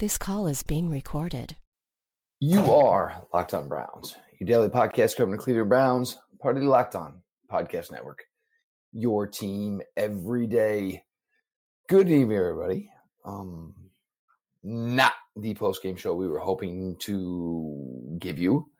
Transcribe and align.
This 0.00 0.16
call 0.16 0.46
is 0.46 0.62
being 0.62 0.88
recorded. 0.88 1.56
You 2.38 2.72
are 2.72 3.20
Locked 3.34 3.52
On 3.52 3.66
Browns, 3.66 4.14
your 4.38 4.46
daily 4.46 4.68
podcast 4.68 5.16
covering 5.16 5.36
the 5.36 5.42
Cleveland 5.42 5.70
Browns, 5.70 6.20
part 6.40 6.56
of 6.56 6.62
the 6.62 6.68
Locked 6.68 6.94
On 6.94 7.20
Podcast 7.50 7.90
Network. 7.90 8.22
Your 8.92 9.26
team 9.26 9.82
every 9.96 10.46
day. 10.46 11.02
Good 11.88 12.08
evening, 12.08 12.38
everybody. 12.38 12.88
Um, 13.24 13.74
not 14.62 15.14
the 15.34 15.54
post 15.54 15.82
game 15.82 15.96
show 15.96 16.14
we 16.14 16.28
were 16.28 16.38
hoping 16.38 16.94
to 17.00 18.16
give 18.20 18.38
you. 18.38 18.70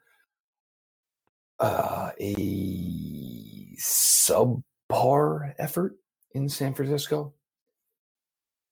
Uh, 1.58 2.12
a 2.20 3.74
subpar 3.76 5.52
effort 5.58 5.96
in 6.34 6.48
San 6.48 6.74
Francisco. 6.74 7.34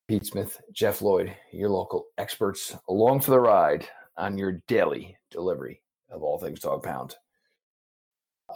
Pete 0.09 0.25
Smith, 0.25 0.61
Jeff 0.73 1.03
Lloyd, 1.03 1.35
your 1.53 1.69
local 1.69 2.07
experts, 2.17 2.77
along 2.89 3.21
for 3.21 3.33
the 3.33 3.41
ride 3.41 3.89
on 4.17 4.39
your 4.39 4.63
daily 4.69 5.17
delivery 5.31 5.83
of 6.11 6.23
all 6.23 6.39
things 6.39 6.61
dog 6.61 6.83
pound 6.83 7.17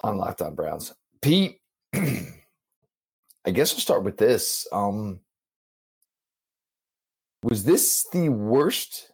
on 0.05 0.17
Locked 0.17 0.43
On 0.43 0.55
Browns. 0.55 0.95
Pete, 1.21 1.61
I 1.95 3.51
guess 3.53 3.73
we'll 3.73 3.81
start 3.81 4.05
with 4.05 4.17
this. 4.17 4.69
Um, 4.73 5.21
was 7.43 7.65
this 7.65 8.07
the 8.13 8.29
worst 8.29 9.11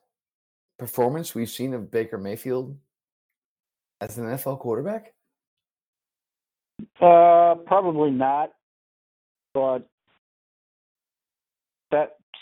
performance 0.78 1.34
we've 1.34 1.48
seen 1.48 1.72
of 1.72 1.90
Baker 1.90 2.18
Mayfield 2.18 2.76
as 4.00 4.18
an 4.18 4.26
NFL 4.26 4.58
quarterback? 4.58 5.14
Uh, 7.00 7.54
probably 7.66 8.10
not. 8.10 8.50
But 9.54 9.88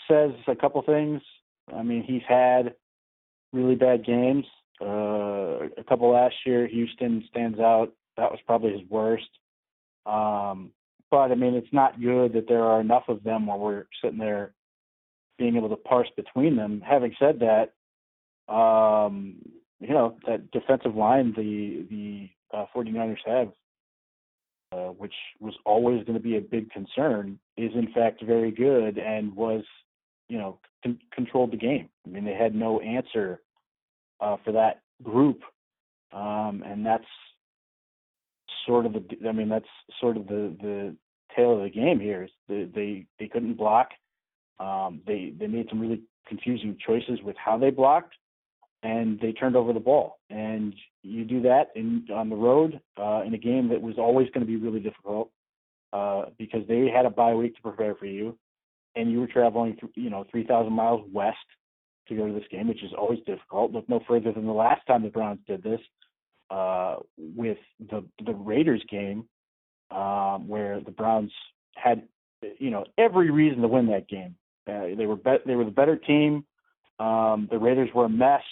says 0.07 0.31
a 0.47 0.55
couple 0.55 0.81
things. 0.83 1.21
I 1.75 1.83
mean, 1.83 2.03
he's 2.03 2.21
had 2.27 2.75
really 3.53 3.75
bad 3.75 4.05
games. 4.05 4.45
Uh, 4.81 5.67
a 5.77 5.83
couple 5.87 6.11
last 6.11 6.35
year, 6.45 6.67
Houston 6.67 7.23
stands 7.29 7.59
out. 7.59 7.93
That 8.17 8.31
was 8.31 8.39
probably 8.45 8.71
his 8.71 8.89
worst. 8.89 9.29
Um, 10.05 10.71
but 11.11 11.31
I 11.31 11.35
mean, 11.35 11.55
it's 11.55 11.71
not 11.71 12.01
good 12.01 12.33
that 12.33 12.47
there 12.47 12.63
are 12.63 12.81
enough 12.81 13.03
of 13.07 13.23
them 13.23 13.47
where 13.47 13.57
we're 13.57 13.85
sitting 14.03 14.19
there 14.19 14.53
being 15.37 15.55
able 15.55 15.69
to 15.69 15.75
parse 15.75 16.09
between 16.15 16.55
them. 16.55 16.81
Having 16.85 17.15
said 17.19 17.39
that, 17.39 18.53
um, 18.53 19.35
you 19.79 19.93
know 19.93 20.17
that 20.27 20.51
defensive 20.51 20.95
line 20.95 21.33
the 21.35 21.85
the 21.89 22.29
uh, 22.55 22.65
49ers 22.75 23.17
have, 23.25 23.51
uh, 24.71 24.91
which 24.93 25.13
was 25.39 25.53
always 25.65 26.03
going 26.05 26.17
to 26.17 26.23
be 26.23 26.37
a 26.37 26.41
big 26.41 26.69
concern, 26.71 27.39
is 27.57 27.71
in 27.75 27.91
fact 27.93 28.23
very 28.23 28.51
good 28.51 28.97
and 28.97 29.35
was 29.35 29.63
you 30.29 30.37
know, 30.37 30.59
con- 30.83 30.99
controlled 31.13 31.51
the 31.51 31.57
game. 31.57 31.89
I 32.05 32.09
mean, 32.09 32.25
they 32.25 32.33
had 32.33 32.55
no 32.55 32.79
answer 32.79 33.41
uh, 34.19 34.37
for 34.43 34.51
that 34.53 34.81
group, 35.03 35.41
um, 36.13 36.63
and 36.65 36.85
that's 36.85 37.05
sort 38.65 38.85
of 38.85 38.93
the. 38.93 39.03
I 39.27 39.31
mean, 39.31 39.49
that's 39.49 39.65
sort 39.99 40.17
of 40.17 40.27
the 40.27 40.55
the 40.61 40.95
tale 41.35 41.57
of 41.57 41.63
the 41.63 41.69
game 41.69 41.99
here. 41.99 42.23
Is 42.23 42.31
the, 42.47 42.69
they 42.73 43.05
they 43.19 43.27
couldn't 43.27 43.55
block. 43.55 43.89
Um, 44.59 45.01
they 45.05 45.33
they 45.37 45.47
made 45.47 45.67
some 45.69 45.79
really 45.79 46.01
confusing 46.27 46.77
choices 46.85 47.19
with 47.23 47.35
how 47.37 47.57
they 47.57 47.69
blocked, 47.69 48.15
and 48.83 49.19
they 49.19 49.31
turned 49.31 49.55
over 49.55 49.73
the 49.73 49.79
ball. 49.79 50.19
And 50.29 50.73
you 51.03 51.23
do 51.23 51.41
that 51.43 51.69
in 51.75 52.07
on 52.13 52.29
the 52.29 52.35
road 52.35 52.79
uh, 52.97 53.21
in 53.25 53.33
a 53.33 53.37
game 53.37 53.69
that 53.69 53.81
was 53.81 53.95
always 53.97 54.29
going 54.29 54.45
to 54.45 54.47
be 54.47 54.57
really 54.57 54.79
difficult 54.79 55.29
uh, 55.93 56.25
because 56.37 56.61
they 56.67 56.87
had 56.87 57.05
a 57.05 57.09
bye 57.09 57.33
week 57.33 57.55
to 57.55 57.61
prepare 57.61 57.95
for 57.95 58.05
you 58.05 58.37
and 58.95 59.11
you 59.11 59.19
were 59.19 59.27
traveling, 59.27 59.77
you 59.95 60.09
know, 60.09 60.25
3,000 60.31 60.71
miles 60.71 61.01
west 61.11 61.37
to 62.07 62.15
go 62.15 62.27
to 62.27 62.33
this 62.33 62.47
game, 62.51 62.67
which 62.67 62.83
is 62.83 62.91
always 62.97 63.19
difficult. 63.25 63.71
Look 63.71 63.89
no 63.89 63.99
further 64.07 64.31
than 64.31 64.45
the 64.45 64.53
last 64.53 64.85
time 64.87 65.03
the 65.03 65.09
Browns 65.09 65.39
did 65.47 65.63
this 65.63 65.79
uh, 66.49 66.97
with 67.17 67.57
the 67.89 68.05
the 68.25 68.33
Raiders 68.33 68.83
game, 68.89 69.25
um, 69.91 70.47
where 70.47 70.79
the 70.79 70.91
Browns 70.91 71.31
had, 71.75 72.03
you 72.59 72.69
know, 72.69 72.85
every 72.97 73.31
reason 73.31 73.61
to 73.61 73.67
win 73.67 73.87
that 73.87 74.07
game. 74.07 74.35
Uh, 74.67 74.95
they 74.97 75.05
were 75.05 75.15
be- 75.15 75.43
they 75.45 75.55
were 75.55 75.65
the 75.65 75.71
better 75.71 75.95
team. 75.95 76.45
Um, 76.99 77.47
the 77.51 77.57
Raiders 77.57 77.89
were 77.93 78.05
a 78.05 78.09
mess, 78.09 78.43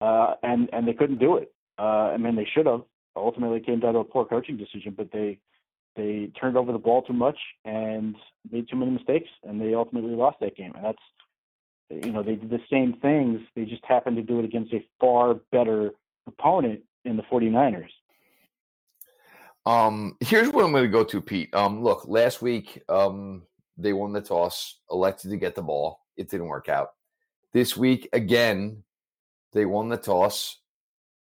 uh, 0.00 0.34
and 0.42 0.68
and 0.72 0.86
they 0.86 0.92
couldn't 0.92 1.18
do 1.18 1.36
it. 1.36 1.52
Uh, 1.78 2.12
I 2.12 2.16
mean, 2.16 2.36
they 2.36 2.48
should 2.54 2.66
have. 2.66 2.82
Ultimately, 3.16 3.58
it 3.58 3.66
came 3.66 3.80
down 3.80 3.94
to 3.94 4.00
a 4.00 4.04
poor 4.04 4.24
coaching 4.24 4.56
decision, 4.56 4.94
but 4.96 5.10
they 5.12 5.38
they 5.98 6.30
turned 6.40 6.56
over 6.56 6.72
the 6.72 6.78
ball 6.78 7.02
too 7.02 7.12
much 7.12 7.36
and 7.64 8.14
made 8.50 8.68
too 8.70 8.76
many 8.76 8.92
mistakes, 8.92 9.28
and 9.42 9.60
they 9.60 9.74
ultimately 9.74 10.12
lost 10.12 10.38
that 10.40 10.56
game. 10.56 10.72
And 10.76 10.84
that's, 10.84 12.04
you 12.06 12.12
know, 12.12 12.22
they 12.22 12.36
did 12.36 12.50
the 12.50 12.60
same 12.70 12.94
things. 13.02 13.40
They 13.56 13.64
just 13.64 13.84
happened 13.84 14.16
to 14.16 14.22
do 14.22 14.38
it 14.38 14.44
against 14.44 14.72
a 14.72 14.84
far 15.00 15.34
better 15.50 15.90
opponent 16.26 16.82
in 17.04 17.16
the 17.16 17.24
49ers. 17.24 17.88
Um, 19.66 20.16
here's 20.20 20.48
what 20.50 20.64
I'm 20.64 20.70
going 20.70 20.84
to 20.84 20.88
go 20.88 21.04
to, 21.04 21.20
Pete. 21.20 21.52
Um, 21.54 21.82
look, 21.82 22.06
last 22.06 22.40
week, 22.40 22.80
um, 22.88 23.42
they 23.76 23.92
won 23.92 24.12
the 24.12 24.20
toss, 24.22 24.78
elected 24.90 25.30
to 25.32 25.36
get 25.36 25.56
the 25.56 25.62
ball. 25.62 26.00
It 26.16 26.30
didn't 26.30 26.46
work 26.46 26.68
out. 26.68 26.92
This 27.52 27.76
week, 27.76 28.08
again, 28.12 28.84
they 29.52 29.66
won 29.66 29.88
the 29.88 29.96
toss, 29.96 30.58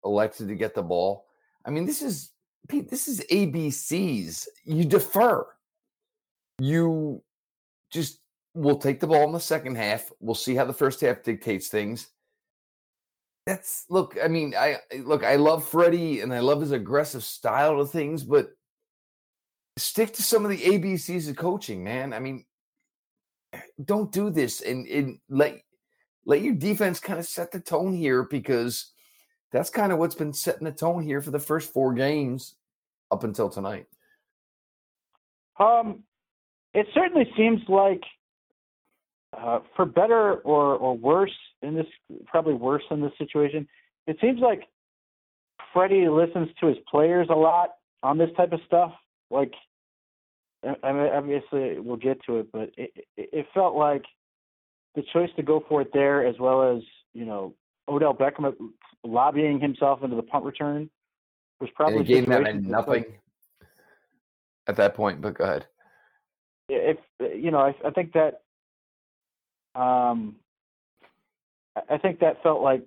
elected 0.05 0.49
to 0.49 0.55
get 0.55 0.75
the 0.75 0.83
ball. 0.83 1.25
I 1.65 1.71
mean, 1.71 1.87
this 1.87 2.03
is 2.03 2.31
Pete, 2.69 2.91
this 2.91 3.09
is 3.09 3.21
ABCs. 3.31 4.47
You 4.65 4.85
defer. 4.85 5.47
You 6.59 7.23
just 7.91 8.21
will 8.55 8.79
take 8.79 9.01
the 9.01 9.07
ball 9.07 9.25
in 9.25 9.33
the 9.33 9.41
second 9.41 9.77
half. 9.77 10.11
We'll 10.21 10.35
see 10.35 10.55
how 10.55 10.65
the 10.65 10.73
first 10.73 11.01
half 11.01 11.23
dictates 11.23 11.69
things. 11.69 12.09
That's 13.47 13.85
look, 13.89 14.17
I 14.23 14.29
mean, 14.29 14.55
I 14.59 14.79
look, 15.05 15.23
I 15.23 15.37
love 15.37 15.69
Freddie 15.69 16.21
and 16.21 16.35
I 16.35 16.41
love 16.41 16.61
his 16.61 16.73
aggressive 16.73 17.23
style 17.23 17.81
of 17.81 17.91
things, 17.91 18.25
but 18.25 18.49
stick 19.77 20.13
to 20.15 20.23
some 20.23 20.45
of 20.45 20.51
the 20.51 20.59
ABCs 20.59 21.29
of 21.29 21.37
coaching, 21.37 21.85
man. 21.85 22.13
I 22.13 22.19
mean, 22.19 22.45
don't 23.85 24.11
do 24.11 24.31
this 24.31 24.63
and, 24.63 24.87
and 24.89 25.19
let 25.29 25.61
let 26.25 26.43
your 26.43 26.55
defense 26.55 26.99
kind 26.99 27.21
of 27.21 27.27
set 27.27 27.53
the 27.53 27.61
tone 27.61 27.95
here 27.95 28.25
because 28.25 28.93
that's 29.53 29.71
kind 29.71 29.93
of 29.93 29.99
what's 29.99 30.17
been 30.17 30.33
setting 30.33 30.65
the 30.65 30.73
tone 30.73 31.05
here 31.05 31.23
for 31.23 31.31
the 31.31 31.39
first 31.39 31.73
four 31.73 31.95
games 31.95 32.56
up 33.11 33.25
until 33.25 33.49
tonight. 33.49 33.87
Um, 35.59 36.03
it 36.75 36.87
certainly 36.95 37.31
seems 37.37 37.61
like, 37.69 38.03
uh, 39.37 39.61
for 39.75 39.85
better 39.85 40.35
or 40.35 40.77
or 40.77 40.97
worse 40.97 41.35
in 41.63 41.75
this, 41.75 41.87
probably 42.27 42.55
worse 42.55 42.83
in 42.91 43.01
this 43.01 43.13
situation, 43.19 43.67
it 44.07 44.19
seems 44.21 44.41
like 44.41 44.63
Freddie 45.73 46.09
listens 46.09 46.49
to 46.61 46.67
his 46.67 46.77
players 46.91 47.29
a 47.31 47.35
lot 47.35 47.71
on 48.03 48.19
this 48.19 48.31
type 48.37 48.53
of 48.53 48.61
stuff. 48.67 48.93
Like, 49.31 49.53
I 50.83 50.93
mean, 50.93 51.11
obviously 51.13 51.81
we'll 51.81 51.97
get 51.97 52.19
to 52.27 52.39
it, 52.39 52.53
but 52.53 52.71
it, 52.77 52.93
it 53.17 53.47
felt 53.53 53.75
like 53.75 54.03
the 54.95 55.03
choice 55.13 55.31
to 55.37 55.43
go 55.43 55.65
for 55.69 55.83
it 55.83 55.91
there, 55.93 56.27
as 56.27 56.37
well 56.39 56.77
as 56.77 56.83
you 57.15 57.25
know 57.25 57.55
Odell 57.89 58.15
Beckham 58.15 58.53
lobbying 59.05 59.61
himself 59.61 60.03
into 60.03 60.17
the 60.17 60.23
punt 60.23 60.45
return 60.45 60.91
was 61.61 61.71
probably 61.75 61.99
and 61.99 62.07
the 62.07 62.13
game 62.13 62.25
that 62.27 62.43
meant 62.43 62.65
nothing 62.65 63.05
like, 63.05 63.21
at 64.67 64.77
that 64.77 64.95
point. 64.95 65.21
But 65.21 65.35
go 65.35 65.45
ahead. 65.45 65.67
If 66.69 66.99
you 67.21 67.51
know, 67.51 67.59
I, 67.59 67.75
I 67.85 67.91
think 67.91 68.13
that 68.13 68.43
um, 69.81 70.37
I 71.91 71.99
think 71.99 72.21
that 72.21 72.43
felt 72.43 72.63
like 72.63 72.83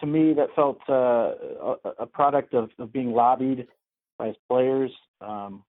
to 0.00 0.06
me 0.06 0.34
that 0.34 0.54
felt 0.54 0.78
uh, 0.88 0.92
a, 0.92 1.76
a, 2.00 2.06
product 2.06 2.52
of, 2.54 2.70
of 2.78 2.92
being 2.92 3.12
lobbied 3.12 3.66
by 4.18 4.28
his 4.28 4.36
players. 4.48 4.92
Um, 5.20 5.64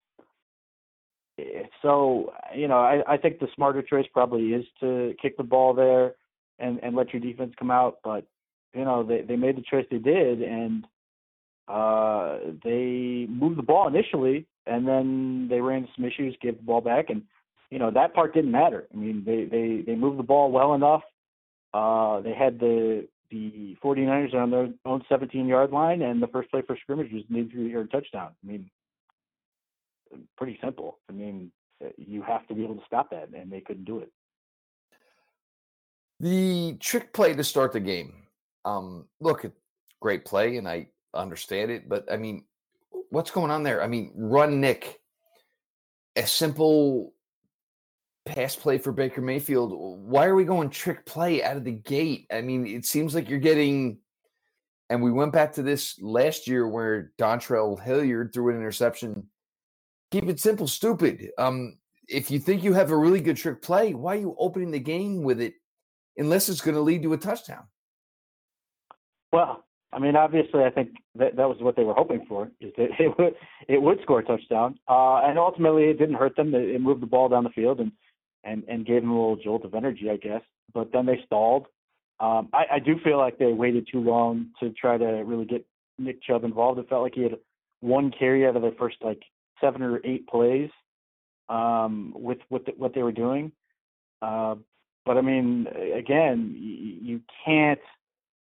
so 1.81 2.33
you 2.55 2.67
know, 2.67 2.79
I, 2.79 3.01
I 3.07 3.17
think 3.17 3.39
the 3.39 3.47
smarter 3.55 3.81
choice 3.81 4.07
probably 4.13 4.53
is 4.53 4.65
to 4.79 5.13
kick 5.21 5.37
the 5.37 5.43
ball 5.43 5.73
there 5.73 6.15
and 6.59 6.79
and 6.81 6.95
let 6.95 7.13
your 7.13 7.21
defense 7.21 7.53
come 7.57 7.71
out. 7.71 7.97
But 8.03 8.25
you 8.73 8.83
know, 8.83 9.03
they 9.03 9.21
they 9.21 9.35
made 9.35 9.57
the 9.57 9.63
choice 9.69 9.85
they 9.91 9.97
did, 9.97 10.41
and 10.41 10.85
uh, 11.67 12.37
they 12.63 13.27
moved 13.29 13.57
the 13.57 13.63
ball 13.63 13.87
initially, 13.87 14.45
and 14.65 14.87
then 14.87 15.47
they 15.49 15.61
ran 15.61 15.79
into 15.79 15.89
some 15.95 16.05
issues, 16.05 16.37
gave 16.41 16.57
the 16.57 16.63
ball 16.63 16.81
back, 16.81 17.09
and 17.09 17.23
you 17.71 17.79
know 17.79 17.91
that 17.91 18.13
part 18.13 18.33
didn't 18.33 18.51
matter. 18.51 18.87
I 18.93 18.97
mean, 18.97 19.23
they 19.25 19.45
they 19.45 19.81
they 19.85 19.95
moved 19.95 20.19
the 20.19 20.23
ball 20.23 20.51
well 20.51 20.73
enough. 20.73 21.01
Uh, 21.73 22.21
they 22.21 22.33
had 22.33 22.59
the 22.59 23.07
the 23.31 23.75
49ers 23.83 24.33
on 24.33 24.51
their 24.51 24.69
own 24.85 25.03
17 25.09 25.47
yard 25.47 25.71
line, 25.71 26.01
and 26.01 26.21
the 26.21 26.27
first 26.27 26.51
play 26.51 26.61
for 26.61 26.77
scrimmage 26.77 27.11
was 27.11 27.23
an 27.29 27.37
83 27.37 27.71
yard 27.71 27.91
touchdown. 27.91 28.31
I 28.43 28.47
mean, 28.47 28.69
pretty 30.37 30.59
simple. 30.63 30.99
I 31.09 31.13
mean, 31.13 31.51
you 31.97 32.21
have 32.21 32.47
to 32.47 32.53
be 32.53 32.63
able 32.63 32.75
to 32.75 32.85
stop 32.85 33.09
that, 33.09 33.29
and 33.35 33.51
they 33.51 33.61
couldn't 33.61 33.85
do 33.85 33.99
it. 33.99 34.11
The 36.19 36.77
trick 36.79 37.11
play 37.11 37.33
to 37.33 37.43
start 37.43 37.73
the 37.73 37.79
game. 37.79 38.13
Um, 38.63 39.05
look, 39.19 39.45
great 39.99 40.23
play, 40.23 40.57
and 40.57 40.67
I 40.67 40.87
understand 41.15 41.71
it, 41.71 41.87
but 41.87 42.11
I 42.11 42.17
mean, 42.17 42.45
what's 43.09 43.31
going 43.31 43.51
on 43.51 43.63
there? 43.63 43.81
I 43.83 43.87
mean, 43.87 44.11
run 44.15 44.59
Nick, 44.61 44.99
a 46.15 46.25
simple 46.25 47.13
pass 48.25 48.55
play 48.55 48.77
for 48.77 48.91
Baker 48.91 49.21
Mayfield. 49.21 49.71
Why 49.73 50.25
are 50.25 50.35
we 50.35 50.45
going 50.45 50.69
trick 50.69 51.05
play 51.05 51.43
out 51.43 51.57
of 51.57 51.63
the 51.63 51.71
gate? 51.71 52.27
I 52.31 52.41
mean, 52.41 52.65
it 52.65 52.85
seems 52.85 53.13
like 53.13 53.29
you're 53.29 53.39
getting, 53.39 53.99
and 54.89 55.01
we 55.01 55.11
went 55.11 55.33
back 55.33 55.53
to 55.53 55.63
this 55.63 55.99
last 56.01 56.47
year 56.47 56.67
where 56.67 57.11
Dontrell 57.19 57.81
Hilliard 57.81 58.31
threw 58.33 58.49
an 58.49 58.57
interception. 58.57 59.27
Keep 60.11 60.29
it 60.29 60.39
simple, 60.39 60.67
stupid. 60.67 61.29
Um, 61.37 61.77
if 62.07 62.29
you 62.29 62.39
think 62.39 62.63
you 62.63 62.73
have 62.73 62.91
a 62.91 62.97
really 62.97 63.19
good 63.19 63.37
trick 63.37 63.61
play, 63.61 63.93
why 63.93 64.15
are 64.15 64.19
you 64.19 64.35
opening 64.39 64.71
the 64.71 64.79
game 64.79 65.23
with 65.23 65.41
it 65.41 65.53
unless 66.17 66.49
it's 66.49 66.61
going 66.61 66.75
to 66.75 66.81
lead 66.81 67.03
to 67.03 67.13
a 67.13 67.17
touchdown? 67.17 67.63
Well, 69.31 69.64
I 69.95 69.99
mean, 69.99 70.17
obviously, 70.17 70.63
I 70.63 70.69
think 70.69 70.89
that 71.15 71.37
that 71.37 71.47
was 71.47 71.57
what 71.61 71.77
they 71.77 71.83
were 71.83 71.93
hoping 71.93 72.25
for 72.27 72.51
is 72.59 72.73
that 72.77 72.89
it 72.99 73.17
would 73.17 73.33
it 73.69 73.81
would 73.81 74.01
score 74.01 74.19
a 74.19 74.25
touchdown, 74.25 74.77
uh, 74.89 75.21
and 75.23 75.39
ultimately 75.39 75.85
it 75.85 75.97
didn't 75.97 76.15
hurt 76.15 76.35
them. 76.35 76.53
It, 76.53 76.81
moved 76.81 77.01
the 77.01 77.07
ball 77.07 77.29
down 77.29 77.45
the 77.45 77.49
field 77.49 77.79
and 77.79 77.91
and 78.43 78.63
and 78.67 78.85
gave 78.85 79.01
them 79.01 79.11
a 79.11 79.13
little 79.13 79.37
jolt 79.37 79.63
of 79.63 79.73
energy, 79.73 80.09
I 80.09 80.17
guess. 80.17 80.41
But 80.73 80.91
then 80.91 81.05
they 81.05 81.21
stalled. 81.25 81.67
Um, 82.19 82.49
I, 82.53 82.65
I 82.73 82.79
do 82.79 82.95
feel 83.03 83.17
like 83.17 83.37
they 83.37 83.53
waited 83.53 83.87
too 83.91 84.01
long 84.01 84.47
to 84.59 84.69
try 84.71 84.97
to 84.97 85.05
really 85.05 85.45
get 85.45 85.65
Nick 85.97 86.21
Chubb 86.21 86.43
involved. 86.43 86.79
It 86.79 86.89
felt 86.89 87.03
like 87.03 87.15
he 87.15 87.23
had 87.23 87.37
one 87.79 88.11
carry 88.11 88.45
out 88.45 88.55
of 88.57 88.61
their 88.61 88.71
first 88.77 88.97
like 89.01 89.21
seven 89.61 89.81
or 89.81 90.01
eight 90.03 90.27
plays 90.27 90.69
um, 91.47 92.13
with 92.15 92.39
what 92.49 92.65
the, 92.65 92.73
what 92.77 92.93
they 92.93 93.03
were 93.03 93.11
doing. 93.11 93.51
Uh, 94.21 94.55
but 95.05 95.17
I 95.17 95.21
mean, 95.21 95.67
again, 95.95 96.55
you, 96.57 97.13
you 97.13 97.21
can't 97.45 97.79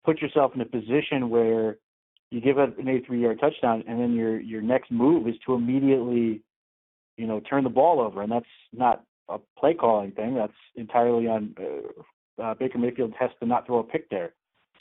put 0.03 0.21
yourself 0.21 0.51
in 0.55 0.61
a 0.61 0.65
position 0.65 1.29
where 1.29 1.77
you 2.29 2.41
give 2.41 2.57
up 2.57 2.77
an 2.79 2.85
83-yard 2.85 3.39
touchdown, 3.39 3.83
and 3.87 3.99
then 3.99 4.13
your 4.13 4.39
your 4.39 4.61
next 4.61 4.91
move 4.91 5.27
is 5.27 5.35
to 5.45 5.53
immediately, 5.53 6.41
you 7.17 7.27
know, 7.27 7.39
turn 7.39 7.63
the 7.63 7.69
ball 7.69 8.01
over, 8.01 8.21
and 8.21 8.31
that's 8.31 8.45
not 8.71 9.03
a 9.29 9.37
play 9.57 9.73
calling 9.73 10.11
thing. 10.11 10.35
That's 10.35 10.51
entirely 10.75 11.27
on 11.27 11.55
uh, 11.59 12.41
uh, 12.41 12.53
Baker 12.55 12.79
Mayfield 12.79 13.13
has 13.19 13.29
to 13.39 13.45
not 13.45 13.65
throw 13.65 13.79
a 13.79 13.83
pick 13.83 14.09
there, 14.09 14.33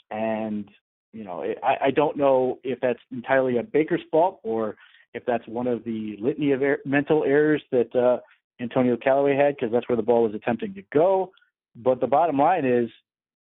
and 0.09 0.67
you 1.13 1.23
know, 1.23 1.43
I, 1.63 1.85
I 1.85 1.91
don't 1.91 2.17
know 2.17 2.59
if 2.63 2.79
that's 2.81 2.99
entirely 3.11 3.57
a 3.57 3.63
Baker's 3.63 4.01
fault 4.09 4.39
or 4.43 4.75
if 5.13 5.23
that's 5.25 5.47
one 5.47 5.67
of 5.67 5.83
the 5.83 6.17
litany 6.19 6.51
of 6.51 6.61
er- 6.63 6.81
mental 6.85 7.23
errors 7.23 7.61
that 7.71 7.95
uh, 7.95 8.17
Antonio 8.59 8.97
Callaway 8.97 9.35
had 9.35 9.55
because 9.55 9.71
that's 9.71 9.87
where 9.87 9.95
the 9.95 10.01
ball 10.01 10.23
was 10.23 10.33
attempting 10.33 10.73
to 10.73 10.81
go. 10.91 11.31
But 11.75 12.01
the 12.01 12.07
bottom 12.07 12.37
line 12.37 12.65
is, 12.65 12.89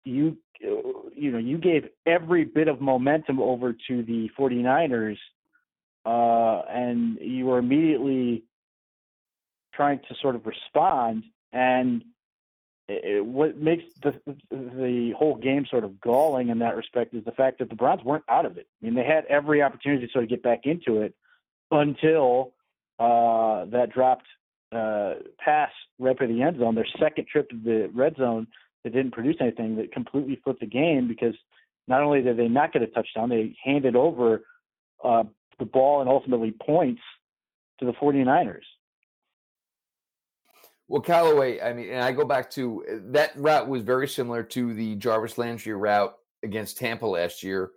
you 0.04 0.36
you 0.60 1.30
know 1.30 1.38
you 1.38 1.58
gave 1.58 1.88
every 2.06 2.44
bit 2.44 2.68
of 2.68 2.80
momentum 2.80 3.40
over 3.40 3.72
to 3.88 4.02
the 4.02 4.30
49ers 4.38 5.18
uh, 6.06 6.62
and 6.68 7.18
you 7.20 7.46
were 7.46 7.58
immediately 7.58 8.44
trying 9.74 9.98
to 10.08 10.14
sort 10.20 10.34
of 10.34 10.46
respond 10.46 11.24
and 11.52 12.04
it, 12.88 13.04
it, 13.04 13.26
what 13.26 13.56
makes 13.56 13.84
the 14.02 14.12
the 14.50 15.12
whole 15.16 15.36
game 15.36 15.66
sort 15.70 15.84
of 15.84 16.00
galling 16.00 16.48
in 16.48 16.58
that 16.58 16.76
respect 16.76 17.14
is 17.14 17.24
the 17.24 17.32
fact 17.32 17.58
that 17.58 17.70
the 17.70 17.74
Browns 17.74 18.04
weren't 18.04 18.24
out 18.28 18.44
of 18.44 18.58
it. 18.58 18.66
I 18.82 18.84
mean, 18.84 18.94
they 18.94 19.04
had 19.04 19.24
every 19.26 19.62
opportunity 19.62 20.06
to 20.06 20.12
sort 20.12 20.24
of 20.24 20.30
get 20.30 20.42
back 20.42 20.60
into 20.64 21.00
it 21.00 21.14
until 21.70 22.52
uh, 22.98 23.64
that 23.66 23.90
dropped 23.92 24.26
uh, 24.70 25.14
pass 25.38 25.70
right 25.98 26.18
by 26.18 26.26
the 26.26 26.42
end 26.42 26.58
zone. 26.58 26.74
Their 26.74 26.86
second 26.98 27.26
trip 27.28 27.48
to 27.50 27.56
the 27.56 27.90
red 27.94 28.16
zone 28.16 28.46
that 28.84 28.92
didn't 28.92 29.12
produce 29.12 29.36
anything 29.40 29.76
that 29.76 29.92
completely 29.92 30.40
flipped 30.44 30.60
the 30.60 30.66
game 30.66 31.08
because 31.08 31.34
not 31.88 32.02
only 32.02 32.22
did 32.22 32.36
they 32.36 32.48
not 32.48 32.72
get 32.72 32.82
a 32.82 32.86
touchdown, 32.86 33.28
they 33.28 33.56
handed 33.62 33.96
over 33.96 34.42
uh, 35.02 35.24
the 35.58 35.64
ball 35.64 36.00
and 36.00 36.08
ultimately 36.08 36.52
points 36.64 37.02
to 37.80 37.86
the 37.86 37.92
49ers. 37.92 38.62
Well, 40.88 41.00
Callaway, 41.00 41.60
I 41.60 41.72
mean, 41.72 41.90
and 41.90 42.02
I 42.02 42.12
go 42.12 42.26
back 42.26 42.50
to 42.52 42.84
uh, 42.90 42.96
that 43.12 43.32
route 43.36 43.68
was 43.68 43.82
very 43.82 44.06
similar 44.06 44.42
to 44.42 44.74
the 44.74 44.96
Jarvis 44.96 45.38
Landry 45.38 45.72
route 45.72 46.14
against 46.42 46.76
Tampa 46.76 47.06
last 47.06 47.42
year, 47.42 47.70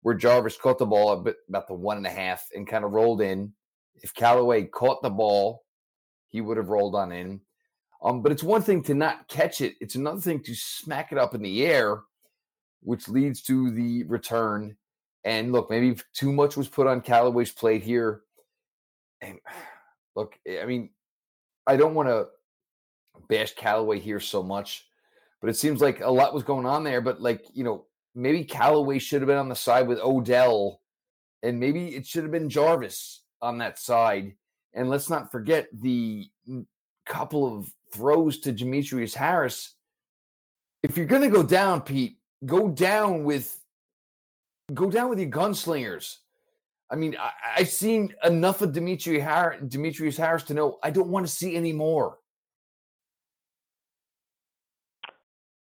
where 0.00 0.14
Jarvis 0.14 0.56
caught 0.56 0.78
the 0.78 0.86
ball 0.86 1.12
about 1.48 1.68
the 1.68 1.74
one 1.74 1.98
and 1.98 2.06
a 2.06 2.10
half 2.10 2.48
and 2.54 2.66
kind 2.66 2.84
of 2.84 2.92
rolled 2.92 3.20
in. 3.20 3.52
If 3.96 4.14
Callaway 4.14 4.64
caught 4.64 5.02
the 5.02 5.10
ball, 5.10 5.64
he 6.30 6.40
would 6.40 6.56
have 6.56 6.70
rolled 6.70 6.94
on 6.94 7.12
in. 7.12 7.40
Um, 8.04 8.20
but 8.20 8.32
it's 8.32 8.42
one 8.42 8.62
thing 8.62 8.82
to 8.84 8.94
not 8.94 9.28
catch 9.28 9.62
it, 9.62 9.76
it's 9.80 9.94
another 9.94 10.20
thing 10.20 10.40
to 10.42 10.54
smack 10.54 11.10
it 11.10 11.18
up 11.18 11.34
in 11.34 11.42
the 11.42 11.64
air, 11.64 12.02
which 12.82 13.08
leads 13.08 13.40
to 13.42 13.70
the 13.70 14.04
return. 14.04 14.76
And 15.24 15.52
look, 15.52 15.70
maybe 15.70 15.98
too 16.12 16.30
much 16.30 16.54
was 16.54 16.68
put 16.68 16.86
on 16.86 17.00
Callaway's 17.00 17.50
plate 17.50 17.82
here. 17.82 18.20
And 19.22 19.38
look, 20.16 20.38
I 20.48 20.66
mean, 20.66 20.90
I 21.66 21.76
don't 21.76 21.94
want 21.94 22.10
to 22.10 22.26
bash 23.28 23.54
Callaway 23.54 23.98
here 24.00 24.20
so 24.20 24.42
much, 24.42 24.86
but 25.40 25.48
it 25.48 25.56
seems 25.56 25.80
like 25.80 26.00
a 26.00 26.10
lot 26.10 26.34
was 26.34 26.42
going 26.42 26.66
on 26.66 26.84
there. 26.84 27.00
But 27.00 27.22
like, 27.22 27.46
you 27.54 27.64
know, 27.64 27.86
maybe 28.14 28.44
Callaway 28.44 28.98
should 28.98 29.22
have 29.22 29.28
been 29.28 29.38
on 29.38 29.48
the 29.48 29.56
side 29.56 29.88
with 29.88 29.98
Odell, 29.98 30.82
and 31.42 31.58
maybe 31.58 31.96
it 31.96 32.06
should 32.06 32.22
have 32.22 32.32
been 32.32 32.50
Jarvis 32.50 33.22
on 33.40 33.56
that 33.58 33.78
side. 33.78 34.34
And 34.74 34.90
let's 34.90 35.08
not 35.08 35.32
forget 35.32 35.68
the 35.72 36.28
couple 37.06 37.46
of 37.46 37.72
throws 37.94 38.38
to 38.40 38.52
Demetrius 38.52 39.14
Harris. 39.14 39.74
If 40.82 40.96
you're 40.96 41.06
going 41.06 41.22
to 41.22 41.28
go 41.28 41.42
down, 41.42 41.80
Pete, 41.80 42.18
go 42.44 42.68
down 42.68 43.24
with 43.24 43.58
go 44.72 44.90
down 44.90 45.08
with 45.10 45.18
your 45.18 45.30
gunslingers. 45.30 46.16
I 46.90 46.96
mean, 46.96 47.16
I, 47.18 47.58
have 47.58 47.68
seen 47.68 48.14
enough 48.24 48.62
of 48.62 48.72
Demetrius 48.72 49.24
Harris, 49.24 49.60
Demetrius 49.66 50.16
Harris 50.16 50.42
to 50.44 50.54
know 50.54 50.78
I 50.82 50.90
don't 50.90 51.08
want 51.08 51.26
to 51.26 51.32
see 51.32 51.56
any 51.56 51.72
more. 51.72 52.18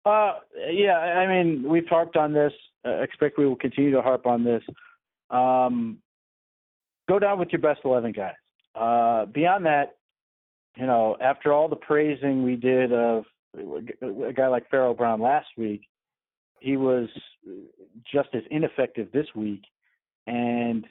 Uh, 0.05 0.35
yeah, 0.71 0.97
I 0.97 1.27
mean, 1.27 1.67
we've 1.67 1.87
harped 1.87 2.15
on 2.15 2.31
this. 2.31 2.53
Uh, 2.85 3.01
expect 3.01 3.37
we 3.37 3.45
will 3.45 3.57
continue 3.57 3.91
to 3.91 4.01
harp 4.01 4.25
on 4.25 4.43
this. 4.43 4.63
Um, 5.29 5.97
go 7.09 7.19
down 7.19 7.39
with 7.39 7.49
your 7.51 7.59
best 7.59 7.81
11 7.83 8.13
guys. 8.13 8.33
Uh, 8.73 9.25
beyond 9.25 9.65
that, 9.65 9.96
you 10.77 10.85
know, 10.85 11.17
after 11.19 11.51
all 11.51 11.67
the 11.67 11.75
praising 11.75 12.43
we 12.43 12.55
did 12.55 12.93
of 12.93 13.25
a 13.57 14.33
guy 14.33 14.47
like 14.47 14.69
Pharaoh 14.69 14.93
Brown 14.93 15.19
last 15.19 15.47
week, 15.57 15.81
he 16.59 16.77
was 16.77 17.09
just 18.11 18.29
as 18.33 18.43
ineffective 18.51 19.11
this 19.11 19.27
week. 19.35 19.63
And 20.27 20.85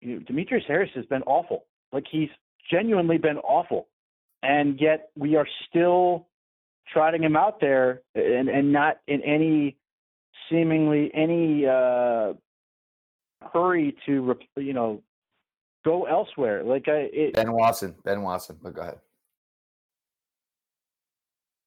you 0.00 0.16
know, 0.16 0.20
Demetrius 0.26 0.64
Harris 0.66 0.90
has 0.94 1.06
been 1.06 1.22
awful. 1.22 1.64
Like 1.92 2.04
he's 2.10 2.28
genuinely 2.70 3.18
been 3.18 3.38
awful. 3.38 3.88
And 4.42 4.78
yet 4.80 5.10
we 5.16 5.36
are 5.36 5.46
still 5.68 6.26
trotting 6.92 7.22
him 7.22 7.36
out 7.36 7.60
there 7.60 8.02
and, 8.14 8.48
and 8.48 8.72
not 8.72 8.98
in 9.06 9.22
any 9.22 9.76
seemingly 10.50 11.10
any 11.14 11.66
uh, 11.66 12.34
hurry 13.52 13.96
to, 14.06 14.36
you 14.56 14.72
know, 14.72 15.02
go 15.84 16.04
elsewhere. 16.04 16.62
Like 16.62 16.88
I, 16.88 17.08
it, 17.12 17.34
Ben 17.34 17.52
Watson, 17.52 17.94
Ben 18.04 18.22
Watson. 18.22 18.56
But 18.62 18.74
go 18.74 18.82
ahead. 18.82 18.98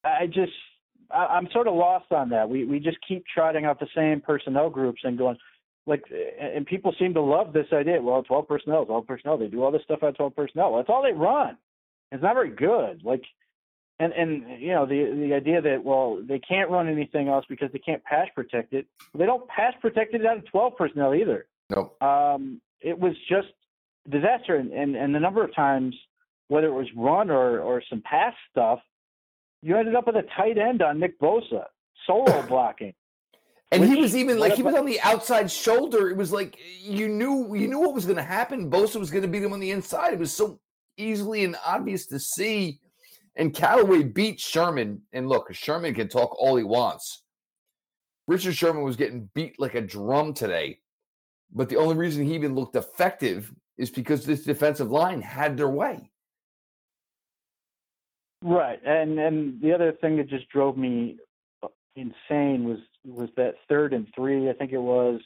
I 0.03 0.25
just, 0.27 0.53
I, 1.11 1.37
am 1.37 1.47
sort 1.51 1.67
of 1.67 1.75
lost 1.75 2.11
on 2.11 2.29
that. 2.29 2.49
We 2.49 2.65
we 2.65 2.79
just 2.79 2.97
keep 3.07 3.23
trotting 3.33 3.65
out 3.65 3.79
the 3.79 3.87
same 3.95 4.21
personnel 4.21 4.69
groups 4.69 5.01
and 5.03 5.17
going, 5.17 5.37
like, 5.85 6.03
and 6.39 6.65
people 6.65 6.93
seem 6.97 7.13
to 7.13 7.21
love 7.21 7.53
this 7.53 7.67
idea. 7.73 8.01
Well, 8.01 8.23
12 8.23 8.47
personnel, 8.47 8.85
12 8.85 9.07
personnel. 9.07 9.37
They 9.37 9.47
do 9.47 9.63
all 9.63 9.71
this 9.71 9.83
stuff 9.83 10.03
at 10.03 10.15
12 10.15 10.35
personnel. 10.35 10.75
That's 10.77 10.89
all 10.89 11.03
they 11.03 11.13
run. 11.13 11.57
It's 12.11 12.23
not 12.23 12.33
very 12.33 12.49
good. 12.49 13.01
Like, 13.03 13.23
and 13.99 14.13
and 14.13 14.61
you 14.61 14.69
know 14.69 14.85
the 14.85 15.27
the 15.27 15.33
idea 15.33 15.61
that 15.61 15.83
well 15.83 16.19
they 16.27 16.39
can't 16.39 16.69
run 16.69 16.87
anything 16.87 17.27
else 17.27 17.45
because 17.47 17.71
they 17.71 17.79
can't 17.79 18.03
pass 18.03 18.27
protect 18.33 18.73
it. 18.73 18.87
They 19.13 19.25
don't 19.25 19.47
pass 19.47 19.73
protect 19.79 20.13
it 20.15 20.25
out 20.25 20.37
of 20.37 20.45
12 20.47 20.75
personnel 20.75 21.13
either. 21.13 21.45
Nope. 21.69 22.01
Um, 22.01 22.59
it 22.81 22.97
was 22.97 23.13
just 23.29 23.49
disaster, 24.09 24.55
and, 24.55 24.71
and 24.71 24.95
and 24.95 25.13
the 25.13 25.19
number 25.19 25.43
of 25.43 25.53
times 25.55 25.95
whether 26.47 26.67
it 26.67 26.73
was 26.73 26.87
run 26.95 27.29
or 27.29 27.59
or 27.59 27.81
some 27.89 28.01
pass 28.01 28.33
stuff, 28.49 28.79
you 29.61 29.77
ended 29.77 29.95
up 29.95 30.07
with 30.07 30.15
a 30.15 30.23
tight 30.35 30.57
end 30.57 30.81
on 30.81 30.99
Nick 30.99 31.19
Bosa 31.19 31.65
solo 32.05 32.41
blocking. 32.47 32.93
And 33.71 33.81
Which, 33.81 33.89
he 33.89 33.95
was 34.01 34.15
even 34.17 34.37
like 34.37 34.55
he 34.55 34.63
was 34.63 34.75
on 34.75 34.85
the 34.85 34.99
outside 34.99 35.49
shoulder. 35.49 36.09
It 36.09 36.17
was 36.17 36.33
like 36.33 36.57
you 36.81 37.07
knew 37.07 37.55
you 37.55 37.67
knew 37.67 37.79
what 37.79 37.93
was 37.93 38.05
going 38.05 38.17
to 38.17 38.23
happen. 38.23 38.69
Bosa 38.69 38.99
was 38.99 39.09
going 39.09 39.21
to 39.21 39.29
beat 39.29 39.43
him 39.43 39.53
on 39.53 39.61
the 39.61 39.71
inside. 39.71 40.13
It 40.13 40.19
was 40.19 40.33
so 40.33 40.59
easily 40.97 41.45
and 41.45 41.55
obvious 41.65 42.05
to 42.07 42.19
see. 42.19 42.79
And 43.37 43.53
Callaway 43.53 44.03
beat 44.03 44.41
Sherman. 44.41 45.03
And 45.13 45.29
look, 45.29 45.53
Sherman 45.53 45.93
can 45.93 46.09
talk 46.09 46.35
all 46.37 46.57
he 46.57 46.65
wants. 46.65 47.23
Richard 48.27 48.55
Sherman 48.55 48.83
was 48.83 48.97
getting 48.97 49.29
beat 49.33 49.57
like 49.57 49.75
a 49.75 49.81
drum 49.81 50.33
today. 50.33 50.79
But 51.53 51.69
the 51.69 51.77
only 51.77 51.95
reason 51.95 52.25
he 52.25 52.35
even 52.35 52.55
looked 52.55 52.75
effective 52.75 53.53
is 53.81 53.89
because 53.89 54.25
this 54.25 54.43
defensive 54.43 54.91
line 54.91 55.21
had 55.21 55.57
their 55.57 55.67
way. 55.67 56.11
Right, 58.43 58.79
and 58.85 59.19
and 59.19 59.59
the 59.59 59.73
other 59.73 59.91
thing 59.91 60.17
that 60.17 60.29
just 60.29 60.47
drove 60.49 60.77
me 60.77 61.17
insane 61.95 62.63
was 62.63 62.77
was 63.03 63.29
that 63.37 63.55
third 63.67 63.93
and 63.93 64.07
three, 64.15 64.49
I 64.49 64.53
think 64.53 64.71
it 64.71 64.77
was, 64.77 65.19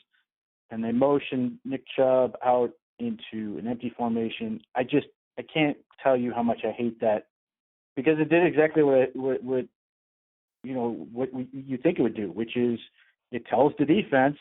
and 0.71 0.83
they 0.83 0.93
motioned 0.93 1.57
Nick 1.65 1.83
Chubb 1.95 2.35
out 2.43 2.71
into 2.99 3.57
an 3.57 3.67
empty 3.67 3.93
formation. 3.97 4.61
I 4.73 4.83
just 4.83 5.07
I 5.37 5.41
can't 5.41 5.77
tell 6.01 6.15
you 6.15 6.33
how 6.33 6.43
much 6.43 6.61
I 6.63 6.71
hate 6.71 6.99
that 7.01 7.27
because 7.97 8.19
it 8.19 8.29
did 8.29 8.45
exactly 8.45 8.83
what 8.83 9.13
what, 9.15 9.43
what 9.43 9.65
you 10.63 10.73
know 10.73 11.07
what 11.11 11.33
we, 11.33 11.47
you 11.51 11.77
think 11.77 11.99
it 11.99 12.03
would 12.03 12.15
do, 12.15 12.31
which 12.31 12.55
is 12.55 12.79
it 13.31 13.45
tells 13.47 13.73
the 13.77 13.85
defense 13.85 14.37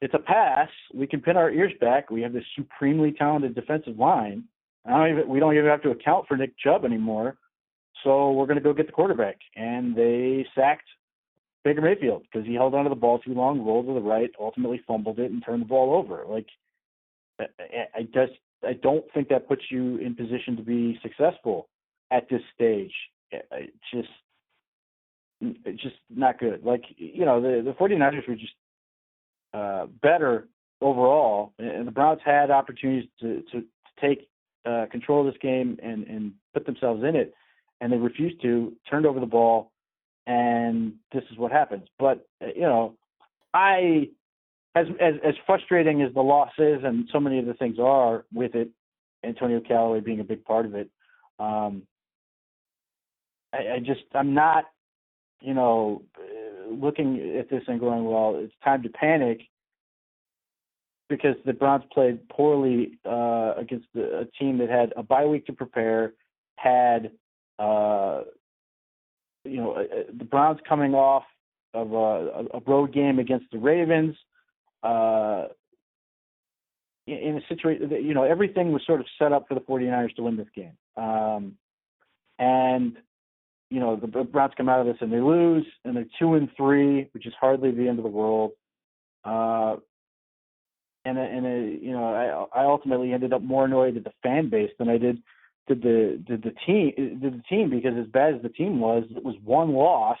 it's 0.00 0.14
a 0.14 0.18
pass. 0.18 0.68
We 0.94 1.06
can 1.06 1.20
pin 1.20 1.36
our 1.36 1.50
ears 1.50 1.72
back. 1.80 2.10
We 2.10 2.22
have 2.22 2.32
this 2.32 2.44
supremely 2.56 3.12
talented 3.12 3.54
defensive 3.54 3.98
line. 3.98 4.44
I 4.86 4.90
don't 4.90 5.10
even, 5.10 5.28
we 5.28 5.40
don't 5.40 5.54
even 5.54 5.66
have 5.66 5.82
to 5.82 5.90
account 5.90 6.26
for 6.28 6.36
Nick 6.36 6.56
Chubb 6.58 6.84
anymore. 6.84 7.36
So 8.04 8.30
we're 8.32 8.46
going 8.46 8.58
to 8.58 8.62
go 8.62 8.72
get 8.72 8.86
the 8.86 8.92
quarterback. 8.92 9.38
And 9.56 9.96
they 9.96 10.46
sacked 10.54 10.86
Baker 11.64 11.80
Mayfield 11.80 12.22
because 12.22 12.46
he 12.46 12.54
held 12.54 12.74
onto 12.74 12.90
the 12.90 12.96
ball 12.96 13.18
too 13.18 13.34
long, 13.34 13.64
rolled 13.64 13.86
to 13.86 13.94
the 13.94 14.00
right, 14.00 14.30
ultimately 14.40 14.80
fumbled 14.86 15.18
it, 15.18 15.30
and 15.30 15.44
turned 15.44 15.62
the 15.62 15.66
ball 15.66 15.94
over. 15.94 16.24
Like, 16.28 16.46
I 17.40 18.02
just 18.14 18.32
I 18.64 18.72
don't 18.72 19.04
think 19.14 19.28
that 19.28 19.48
puts 19.48 19.62
you 19.70 19.98
in 19.98 20.14
position 20.14 20.56
to 20.56 20.62
be 20.62 20.98
successful 21.02 21.68
at 22.10 22.28
this 22.28 22.42
stage. 22.54 22.92
It's 23.30 23.72
just 23.92 24.08
it's 25.40 25.82
just 25.82 25.96
not 26.10 26.40
good. 26.40 26.64
Like 26.64 26.82
you 26.96 27.24
know 27.24 27.40
the 27.40 27.62
the 27.62 27.72
49ers 27.72 28.26
were 28.26 28.34
just 28.34 28.54
uh, 29.54 29.86
better 30.02 30.48
overall, 30.80 31.52
and 31.58 31.86
the 31.86 31.92
Browns 31.92 32.20
had 32.24 32.50
opportunities 32.50 33.08
to 33.20 33.42
to, 33.52 33.60
to 33.60 33.66
take 34.00 34.28
uh, 34.64 34.86
control 34.90 35.26
of 35.26 35.32
this 35.32 35.40
game 35.40 35.78
and 35.82 36.04
and 36.06 36.32
put 36.54 36.66
themselves 36.66 37.02
in 37.04 37.16
it, 37.16 37.34
and 37.80 37.92
they 37.92 37.96
refused 37.96 38.40
to. 38.42 38.72
Turned 38.90 39.06
over 39.06 39.20
the 39.20 39.26
ball, 39.26 39.72
and 40.26 40.94
this 41.12 41.24
is 41.30 41.38
what 41.38 41.52
happens. 41.52 41.88
But 41.98 42.26
uh, 42.42 42.48
you 42.54 42.62
know, 42.62 42.94
I 43.54 44.08
as 44.74 44.86
as 45.00 45.14
as 45.24 45.34
frustrating 45.46 46.02
as 46.02 46.12
the 46.14 46.20
loss 46.20 46.50
is, 46.58 46.80
and 46.84 47.08
so 47.12 47.20
many 47.20 47.38
of 47.38 47.46
the 47.46 47.54
things 47.54 47.78
are 47.80 48.24
with 48.32 48.54
it, 48.54 48.68
Antonio 49.24 49.60
Callaway 49.60 50.00
being 50.00 50.20
a 50.20 50.24
big 50.24 50.44
part 50.44 50.66
of 50.66 50.74
it. 50.74 50.90
Um, 51.38 51.82
I, 53.52 53.76
I 53.76 53.78
just 53.78 54.02
I'm 54.14 54.34
not, 54.34 54.64
you 55.40 55.54
know, 55.54 56.02
looking 56.70 57.36
at 57.38 57.50
this 57.50 57.62
and 57.66 57.80
going, 57.80 58.04
well, 58.04 58.36
it's 58.36 58.54
time 58.64 58.82
to 58.82 58.88
panic 58.88 59.40
because 61.08 61.36
the 61.44 61.52
Browns 61.52 61.84
played 61.92 62.28
poorly 62.28 62.98
uh, 63.04 63.54
against 63.56 63.86
a 63.96 64.26
team 64.38 64.58
that 64.58 64.68
had 64.68 64.92
a 64.96 65.02
bye 65.02 65.26
week 65.26 65.46
to 65.46 65.52
prepare, 65.52 66.12
had 66.56 67.10
uh, 67.58 68.22
you 69.44 69.56
know 69.56 69.72
uh, 69.72 69.80
uh, 69.80 70.02
the 70.16 70.24
Browns 70.24 70.60
coming 70.68 70.94
off 70.94 71.24
of 71.74 71.92
a, 71.92 72.56
a 72.56 72.60
road 72.66 72.92
game 72.92 73.18
against 73.18 73.46
the 73.52 73.58
Ravens. 73.58 74.16
Uh, 74.82 75.46
in 77.06 77.42
a 77.42 77.48
situation 77.48 77.90
you 77.90 78.12
know 78.12 78.22
everything 78.22 78.70
was 78.70 78.82
sort 78.86 79.00
of 79.00 79.06
set 79.18 79.32
up 79.32 79.48
for 79.48 79.54
the 79.54 79.60
49ers 79.62 80.14
to 80.14 80.22
win 80.22 80.36
this 80.36 80.46
game. 80.54 80.76
Um, 80.96 81.54
and 82.38 82.96
you 83.70 83.80
know, 83.80 83.96
the 83.96 84.06
Browns 84.06 84.54
come 84.56 84.68
out 84.68 84.80
of 84.80 84.86
this 84.86 84.96
and 85.00 85.12
they 85.12 85.20
lose, 85.20 85.66
and 85.84 85.96
they're 85.96 86.06
two 86.18 86.34
and 86.34 86.48
three, 86.56 87.08
which 87.12 87.26
is 87.26 87.34
hardly 87.38 87.70
the 87.70 87.88
end 87.88 87.98
of 87.98 88.04
the 88.04 88.10
world. 88.10 88.52
Uh, 89.24 89.76
and 91.04 91.18
and 91.18 91.46
uh, 91.46 91.84
you 91.84 91.92
know, 91.92 92.48
I 92.52 92.60
I 92.60 92.64
ultimately 92.64 93.12
ended 93.12 93.32
up 93.32 93.42
more 93.42 93.64
annoyed 93.64 93.96
at 93.96 94.04
the 94.04 94.12
fan 94.22 94.48
base 94.48 94.70
than 94.78 94.88
I 94.88 94.98
did 94.98 95.22
did 95.66 95.82
the 95.82 96.22
did 96.26 96.42
the 96.42 96.54
team 96.66 96.92
did 97.20 97.34
the 97.34 97.42
team 97.48 97.70
because 97.70 97.92
as 97.98 98.06
bad 98.06 98.34
as 98.34 98.42
the 98.42 98.48
team 98.48 98.80
was, 98.80 99.04
it 99.14 99.24
was 99.24 99.36
one 99.44 99.72
loss 99.72 100.18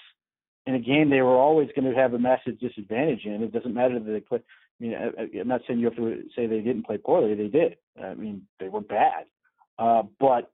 in 0.66 0.74
a 0.74 0.78
game 0.78 1.08
they 1.08 1.22
were 1.22 1.36
always 1.36 1.68
going 1.74 1.90
to 1.90 1.98
have 1.98 2.12
a 2.12 2.18
massive 2.18 2.60
disadvantage 2.60 3.24
in. 3.24 3.42
It 3.42 3.52
doesn't 3.52 3.74
matter 3.74 3.98
that 3.98 4.10
they 4.10 4.20
play. 4.20 4.40
I 4.80 4.84
mean, 4.84 4.94
I, 4.94 5.40
I'm 5.40 5.48
not 5.48 5.62
saying 5.66 5.80
you 5.80 5.86
have 5.86 5.96
to 5.96 6.24
say 6.36 6.46
they 6.46 6.60
didn't 6.60 6.86
play 6.86 6.98
poorly. 6.98 7.34
They 7.34 7.48
did. 7.48 7.76
I 8.02 8.14
mean, 8.14 8.46
they 8.60 8.68
were 8.68 8.82
bad. 8.82 9.24
Uh, 9.78 10.02
but 10.20 10.52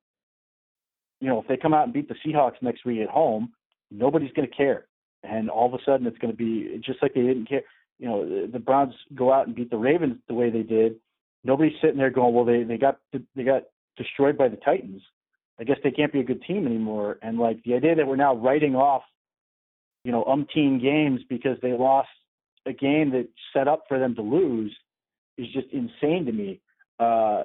you 1.21 1.29
know, 1.29 1.41
if 1.41 1.49
they 1.49 1.57
come 1.57 1.75
out 1.75 1.85
and 1.85 1.93
beat 1.93 2.09
the 2.09 2.17
Seahawks 2.25 2.61
next 2.63 2.85
week 2.85 3.01
at 3.01 3.09
home, 3.09 3.53
nobody's 3.91 4.33
going 4.33 4.49
to 4.49 4.55
care. 4.55 4.87
And 5.23 5.49
all 5.49 5.67
of 5.67 5.75
a 5.75 5.83
sudden, 5.85 6.07
it's 6.07 6.19
going 6.19 6.33
to 6.33 6.37
be 6.37 6.81
just 6.85 7.03
like 7.03 7.15
they 7.15 7.23
didn't 7.23 7.49
care. 7.49 7.63
You 7.99 8.09
know, 8.09 8.47
the 8.47 8.59
Browns 8.59 8.95
go 9.15 9.33
out 9.33 9.47
and 9.47 9.57
beat 9.57 9.71
the 9.71 9.77
Ravens 9.77 10.17
the 10.29 10.35
way 10.35 10.51
they 10.51 10.63
did. 10.63 10.97
Nobody's 11.45 11.75
sitting 11.81 11.97
there 11.97 12.11
going, 12.11 12.35
"Well, 12.35 12.45
they 12.45 12.63
they 12.63 12.77
got 12.77 12.99
they 13.13 13.45
got 13.45 13.65
destroyed 13.97 14.37
by 14.37 14.49
the 14.49 14.57
Titans. 14.57 15.03
I 15.59 15.65
guess 15.65 15.77
they 15.85 15.93
can't 15.93 16.13
be 16.13 16.21
a 16.21 16.25
good 16.25 16.43
team 16.43 16.67
anymore." 16.67 17.19
And 17.23 17.39
like 17.39 17.63
the 17.65 17.75
idea 17.75 17.95
that 17.95 18.07
we're 18.07 18.17
now 18.17 18.35
writing 18.35 18.75
off, 18.75 19.03
you 20.05 20.13
know, 20.13 20.25
umpteen 20.25 20.83
games 20.83 21.21
because 21.29 21.57
they 21.63 21.73
lost 21.73 22.09
a 22.67 22.73
game 22.73 23.11
that 23.13 23.29
set 23.53 23.69
up 23.69 23.85
for 23.89 23.99
them 23.99 24.15
to 24.17 24.23
lose 24.23 24.75
is 25.39 25.47
just 25.53 25.69
insane 25.73 26.27
to 26.27 26.33
me. 26.33 26.61
Uh, 26.99 27.43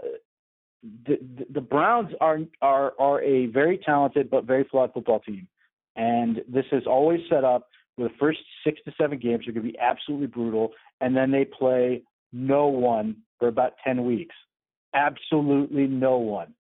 the, 0.84 1.18
the 1.50 1.62
Browns 1.62 2.12
are 2.22 2.40
are 2.62 2.94
are 3.00 3.22
a 3.22 3.48
very 3.48 3.78
talented 3.78 4.30
but 4.30 4.46
very 4.46 4.64
flawed 4.70 4.94
football 4.94 5.20
team, 5.20 5.48
and 5.96 6.42
this 6.48 6.66
is 6.72 6.84
always 6.88 7.20
set 7.30 7.44
up 7.44 7.68
where 7.96 8.08
the 8.08 8.14
first 8.20 8.40
six 8.64 8.80
to 8.86 8.94
seven 9.00 9.20
games 9.20 9.48
are 9.48 9.52
going 9.52 9.66
to 9.66 9.72
be 9.72 9.80
absolutely 9.80 10.28
brutal, 10.28 10.72
and 11.02 11.16
then 11.16 11.32
they 11.32 11.46
play 11.46 12.02
no 12.32 12.68
one 12.68 13.18
for 13.40 13.48
about 13.50 13.74
ten 13.84 14.06
weeks, 14.06 14.36
absolutely 14.94 15.88
no 15.88 16.18
one, 16.18 16.54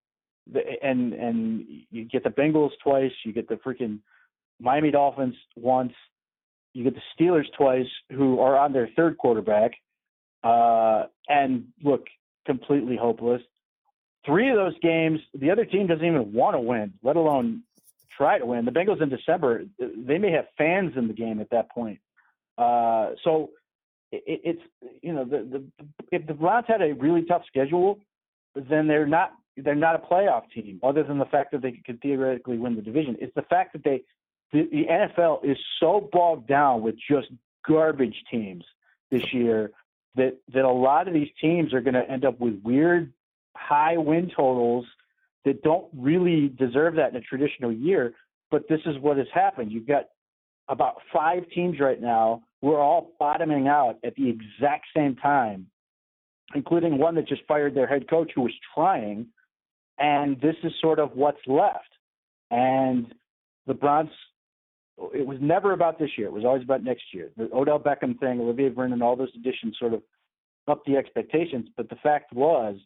and 0.83 1.13
and 1.13 1.65
you 1.89 2.03
get 2.05 2.23
the 2.23 2.29
Bengals 2.29 2.71
twice, 2.83 3.13
you 3.23 3.31
get 3.31 3.47
the 3.47 3.55
freaking 3.55 3.99
Miami 4.59 4.91
Dolphins 4.91 5.35
once, 5.55 5.93
you 6.73 6.83
get 6.83 6.95
the 6.95 7.01
Steelers 7.23 7.45
twice, 7.57 7.87
who 8.11 8.41
are 8.41 8.57
on 8.57 8.73
their 8.73 8.89
third 8.97 9.17
quarterback, 9.17 9.71
uh, 10.43 11.03
and 11.29 11.67
look 11.81 12.07
completely 12.45 12.97
hopeless 12.97 13.41
three 14.25 14.49
of 14.49 14.55
those 14.55 14.77
games, 14.81 15.19
the 15.33 15.51
other 15.51 15.65
team 15.65 15.87
doesn't 15.87 16.05
even 16.05 16.33
want 16.33 16.55
to 16.55 16.59
win, 16.59 16.93
let 17.03 17.15
alone 17.15 17.63
try 18.15 18.37
to 18.37 18.45
win. 18.45 18.65
The 18.65 18.71
Bengals 18.71 19.01
in 19.01 19.09
December, 19.09 19.63
they 19.79 20.17
may 20.17 20.31
have 20.31 20.45
fans 20.57 20.93
in 20.95 21.07
the 21.07 21.13
game 21.13 21.39
at 21.39 21.49
that 21.51 21.71
point. 21.71 21.99
Uh, 22.57 23.11
so 23.23 23.51
it, 24.11 24.41
it's 24.43 24.61
you 25.01 25.13
know 25.13 25.23
the, 25.23 25.37
the 25.37 25.85
if 26.11 26.27
the 26.27 26.33
Browns 26.33 26.65
had 26.67 26.81
a 26.81 26.93
really 26.93 27.23
tough 27.23 27.43
schedule, 27.47 27.99
then 28.55 28.87
they're 28.87 29.07
not 29.07 29.31
they're 29.55 29.75
not 29.75 29.95
a 29.95 29.99
playoff 29.99 30.43
team. 30.53 30.79
Other 30.83 31.03
than 31.03 31.17
the 31.17 31.25
fact 31.25 31.51
that 31.51 31.61
they 31.61 31.71
could 31.85 32.01
theoretically 32.01 32.57
win 32.57 32.75
the 32.75 32.81
division, 32.81 33.17
it's 33.21 33.33
the 33.35 33.43
fact 33.43 33.73
that 33.73 33.83
they 33.83 34.03
the, 34.51 34.67
the 34.71 34.85
NFL 34.89 35.45
is 35.45 35.57
so 35.79 36.09
bogged 36.11 36.47
down 36.47 36.81
with 36.81 36.95
just 37.09 37.27
garbage 37.67 38.23
teams 38.31 38.63
this 39.11 39.33
year 39.33 39.71
that 40.15 40.37
that 40.53 40.65
a 40.65 40.71
lot 40.71 41.07
of 41.07 41.13
these 41.13 41.29
teams 41.39 41.73
are 41.73 41.81
going 41.81 41.93
to 41.93 42.09
end 42.09 42.25
up 42.25 42.39
with 42.39 42.59
weird 42.63 43.13
high 43.55 43.97
win 43.97 44.31
totals 44.35 44.85
that 45.45 45.61
don't 45.63 45.87
really 45.95 46.49
deserve 46.49 46.95
that 46.95 47.11
in 47.11 47.15
a 47.15 47.21
traditional 47.21 47.71
year. 47.71 48.13
But 48.51 48.67
this 48.67 48.81
is 48.85 48.97
what 48.99 49.17
has 49.17 49.27
happened. 49.33 49.71
You've 49.71 49.87
got 49.87 50.05
about 50.67 50.95
five 51.13 51.43
teams 51.53 51.79
right 51.79 52.01
now 52.01 52.43
who 52.61 52.71
are 52.73 52.81
all 52.81 53.11
bottoming 53.19 53.67
out 53.67 53.97
at 54.03 54.15
the 54.15 54.29
exact 54.29 54.85
same 54.95 55.15
time, 55.15 55.67
including 56.55 56.97
one 56.97 57.15
that 57.15 57.27
just 57.27 57.41
fired 57.47 57.75
their 57.75 57.87
head 57.87 58.09
coach 58.09 58.31
who 58.35 58.41
was 58.41 58.53
trying. 58.75 59.27
And 59.97 60.39
this 60.41 60.55
is 60.63 60.71
sort 60.81 60.99
of 60.99 61.11
what's 61.13 61.41
left. 61.47 61.89
And 62.51 63.13
the 63.67 63.73
Browns, 63.73 64.09
it 65.13 65.25
was 65.25 65.37
never 65.41 65.73
about 65.73 65.99
this 65.99 66.11
year. 66.17 66.27
It 66.27 66.33
was 66.33 66.45
always 66.45 66.63
about 66.63 66.83
next 66.83 67.13
year. 67.13 67.29
The 67.37 67.49
Odell 67.53 67.79
Beckham 67.79 68.19
thing, 68.19 68.39
Olivier 68.39 68.69
Vernon, 68.69 69.01
all 69.01 69.15
those 69.15 69.33
additions 69.35 69.77
sort 69.79 69.93
of 69.93 70.01
upped 70.67 70.85
the 70.87 70.97
expectations. 70.97 71.67
But 71.77 71.89
the 71.89 71.97
fact 71.97 72.33
was, 72.33 72.77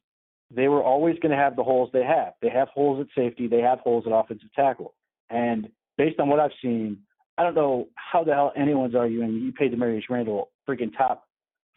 they 0.55 0.67
were 0.67 0.83
always 0.83 1.17
going 1.19 1.31
to 1.31 1.37
have 1.37 1.55
the 1.55 1.63
holes 1.63 1.89
they 1.93 2.03
have. 2.03 2.33
They 2.41 2.49
have 2.49 2.67
holes 2.69 2.99
at 3.01 3.07
safety. 3.15 3.47
They 3.47 3.61
have 3.61 3.79
holes 3.79 4.05
at 4.05 4.13
offensive 4.13 4.53
tackle. 4.55 4.93
And 5.29 5.69
based 5.97 6.19
on 6.19 6.29
what 6.29 6.39
I've 6.39 6.51
seen, 6.61 6.99
I 7.37 7.43
don't 7.43 7.55
know 7.55 7.87
how 7.95 8.23
the 8.23 8.33
hell 8.33 8.53
anyone's 8.55 8.95
arguing 8.95 9.33
you 9.33 9.51
paid 9.51 9.73
Damarious 9.73 10.03
Randall 10.09 10.49
freaking 10.67 10.95
top 10.95 11.27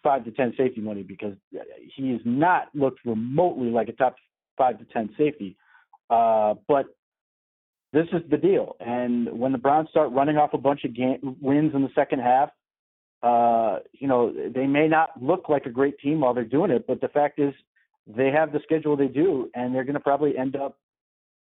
five 0.02 0.25
to 0.25 0.30
ten 0.30 0.52
safety 0.56 0.80
money 0.80 1.02
because 1.02 1.35
he 1.95 2.12
has 2.12 2.21
not 2.25 2.68
looked 2.75 3.00
remotely 3.04 3.71
like 3.71 3.88
a 3.88 3.92
top 3.92 4.16
five 4.59 4.78
to 4.78 4.85
ten 4.87 5.11
safety. 5.16 5.56
Uh, 6.11 6.54
but 6.68 6.87
this 7.92 8.06
is 8.12 8.23
the 8.30 8.37
deal. 8.37 8.76
And 8.80 9.38
when 9.38 9.52
the 9.52 9.59
Browns 9.59 9.88
start 9.90 10.12
running 10.12 10.37
off 10.37 10.52
a 10.52 10.59
bunch 10.59 10.85
of 10.85 10.95
game, 10.95 11.37
wins 11.40 11.75
in 11.75 11.83
the 11.83 11.88
second 11.95 12.21
half, 12.21 12.50
uh, 13.23 13.78
you 13.92 14.06
know, 14.06 14.33
they 14.54 14.66
may 14.66 14.87
not 14.87 15.11
look 15.21 15.49
like 15.49 15.64
a 15.66 15.71
great 15.71 15.99
team 15.99 16.21
while 16.21 16.35
they're 16.35 16.45
doing 16.45 16.71
it, 16.71 16.87
but 16.87 17.00
the 17.00 17.09
fact 17.09 17.38
is 17.38 17.54
they 18.07 18.31
have 18.31 18.53
the 18.53 18.61
schedule 18.63 18.97
they 18.97 19.09
do, 19.09 19.51
and 19.55 19.75
they're 19.75 19.85
going 19.85 19.95
to 19.95 20.01
probably 20.01 20.37
end 20.37 20.57
up 20.57 20.79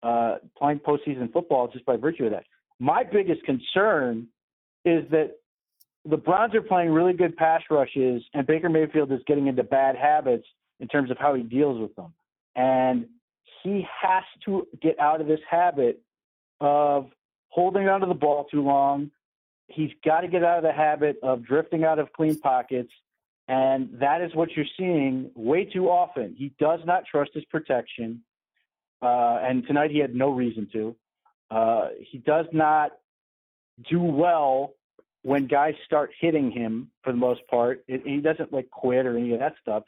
uh, 0.02 0.36
playing 0.56 0.80
postseason 0.80 1.32
football 1.32 1.68
just 1.68 1.84
by 1.86 1.96
virtue 1.96 2.26
of 2.26 2.32
that. 2.32 2.44
My 2.78 3.04
biggest 3.04 3.42
concern 3.44 4.28
is 4.84 5.04
that 5.10 5.36
the 6.04 6.16
Browns 6.16 6.54
are 6.54 6.62
playing 6.62 6.90
really 6.90 7.12
good 7.12 7.36
pass 7.36 7.62
rushes, 7.70 8.22
and 8.34 8.46
Baker 8.46 8.68
Mayfield 8.68 9.12
is 9.12 9.20
getting 9.26 9.46
into 9.46 9.62
bad 9.62 9.96
habits 9.96 10.46
in 10.80 10.88
terms 10.88 11.10
of 11.10 11.18
how 11.18 11.34
he 11.34 11.42
deals 11.42 11.80
with 11.80 11.94
them. 11.94 12.12
And 12.56 13.06
he 13.62 13.86
has 14.02 14.24
to 14.46 14.66
get 14.80 14.98
out 14.98 15.20
of 15.20 15.28
this 15.28 15.40
habit 15.48 16.02
of 16.60 17.10
holding 17.48 17.88
onto 17.88 18.06
the 18.06 18.14
ball 18.14 18.46
too 18.50 18.62
long. 18.62 19.10
He's 19.68 19.90
got 20.04 20.22
to 20.22 20.28
get 20.28 20.42
out 20.42 20.58
of 20.58 20.64
the 20.64 20.72
habit 20.72 21.16
of 21.22 21.44
drifting 21.44 21.84
out 21.84 21.98
of 21.98 22.12
clean 22.12 22.38
pockets 22.40 22.90
and 23.52 23.90
that 24.00 24.22
is 24.22 24.34
what 24.34 24.48
you're 24.56 24.64
seeing 24.78 25.30
way 25.34 25.66
too 25.66 25.90
often. 25.90 26.34
He 26.38 26.54
does 26.58 26.80
not 26.86 27.04
trust 27.04 27.32
his 27.34 27.44
protection. 27.44 28.22
Uh, 29.02 29.40
and 29.42 29.66
tonight 29.66 29.90
he 29.90 29.98
had 29.98 30.14
no 30.14 30.30
reason 30.30 30.66
to. 30.72 30.96
Uh, 31.50 31.88
he 32.00 32.16
does 32.16 32.46
not 32.54 32.92
do 33.90 34.00
well 34.00 34.72
when 35.20 35.46
guys 35.48 35.74
start 35.84 36.12
hitting 36.18 36.50
him 36.50 36.90
for 37.04 37.12
the 37.12 37.18
most 37.18 37.46
part. 37.46 37.84
It, 37.88 38.00
he 38.06 38.22
doesn't 38.22 38.54
like 38.54 38.70
quit 38.70 39.04
or 39.04 39.18
any 39.18 39.34
of 39.34 39.40
that 39.40 39.56
stuff. 39.60 39.82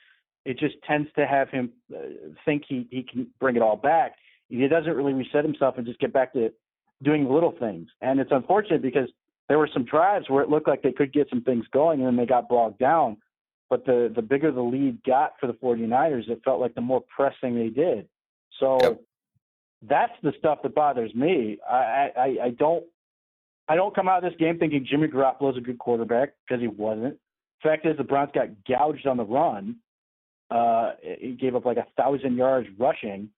It 0.44 0.59
just 0.59 0.75
tends 0.87 1.09
to 1.16 1.26
have 1.26 1.49
him 1.49 1.73
uh, 1.90 2.00
think 2.44 2.64
he 2.68 2.87
he 2.90 3.02
can 3.02 3.28
bring 3.40 3.56
it 3.56 3.62
all 3.62 3.76
back. 3.76 4.16
He 4.50 4.68
doesn't 4.68 4.92
really 4.92 5.14
reset 5.14 5.42
himself 5.42 5.78
and 5.78 5.87
just 5.87 6.00
get 6.00 6.12
back 6.12 6.35
to 6.35 6.52
doing 7.02 7.33
little 7.33 7.54
things. 7.59 7.88
And 8.02 8.21
it's 8.21 8.30
unfortunate 8.30 8.83
because 8.83 9.09
there 9.49 9.59
were 9.59 9.71
some 9.73 9.87
drives 9.87 10.28
where 10.28 10.42
it 10.42 10.50
looked 10.50 10.68
like 10.68 10.83
they 10.83 10.92
could 10.92 11.14
get 11.14 11.30
some 11.30 11.40
things 11.40 11.64
going 11.73 12.00
and 12.00 12.09
then 12.09 12.16
they 12.16 12.26
got 12.26 12.50
bogged 12.50 12.78
down. 12.78 13.16
But 13.71 13.87
the 13.87 14.12
the 14.14 14.23
bigger 14.23 14.52
the 14.52 14.62
lead 14.62 15.02
got 15.04 15.33
for 15.40 15.47
the 15.47 15.54
49ers, 15.54 16.28
it 16.28 16.42
felt 16.44 16.61
like 16.61 16.75
the 16.75 16.80
more 16.80 17.02
pressing 17.14 17.54
they 17.54 17.68
did. 17.68 18.06
So 18.61 18.78
yep. 18.83 19.00
that's 19.83 20.12
the 20.23 20.33
stuff 20.38 20.59
that 20.62 20.75
bothers 20.75 21.14
me. 21.14 21.59
I, 21.68 22.11
I 22.16 22.37
I 22.44 22.50
don't 22.50 22.85
I 23.68 23.76
don't 23.76 23.94
come 23.94 24.09
out 24.09 24.23
of 24.23 24.30
this 24.30 24.38
game 24.38 24.59
thinking 24.59 24.87
Jimmy 24.88 25.09
Garoppolo 25.09 25.50
is 25.50 25.56
a 25.56 25.61
good 25.61 25.78
quarterback 25.78 26.35
because 26.47 26.61
he 26.61 26.68
wasn't. 26.68 27.18
Fact 27.62 27.87
is, 27.87 27.97
the 27.97 28.04
Browns 28.04 28.30
got 28.35 28.49
gouged 28.68 29.06
on 29.06 29.16
the 29.16 29.25
run. 29.25 29.76
Uh, 30.50 30.92
he 31.02 31.33
gave 31.33 31.56
up 31.56 31.64
like 31.64 31.78
a 31.78 31.87
thousand 31.97 32.37
yards 32.37 32.68
rushing, 32.78 33.30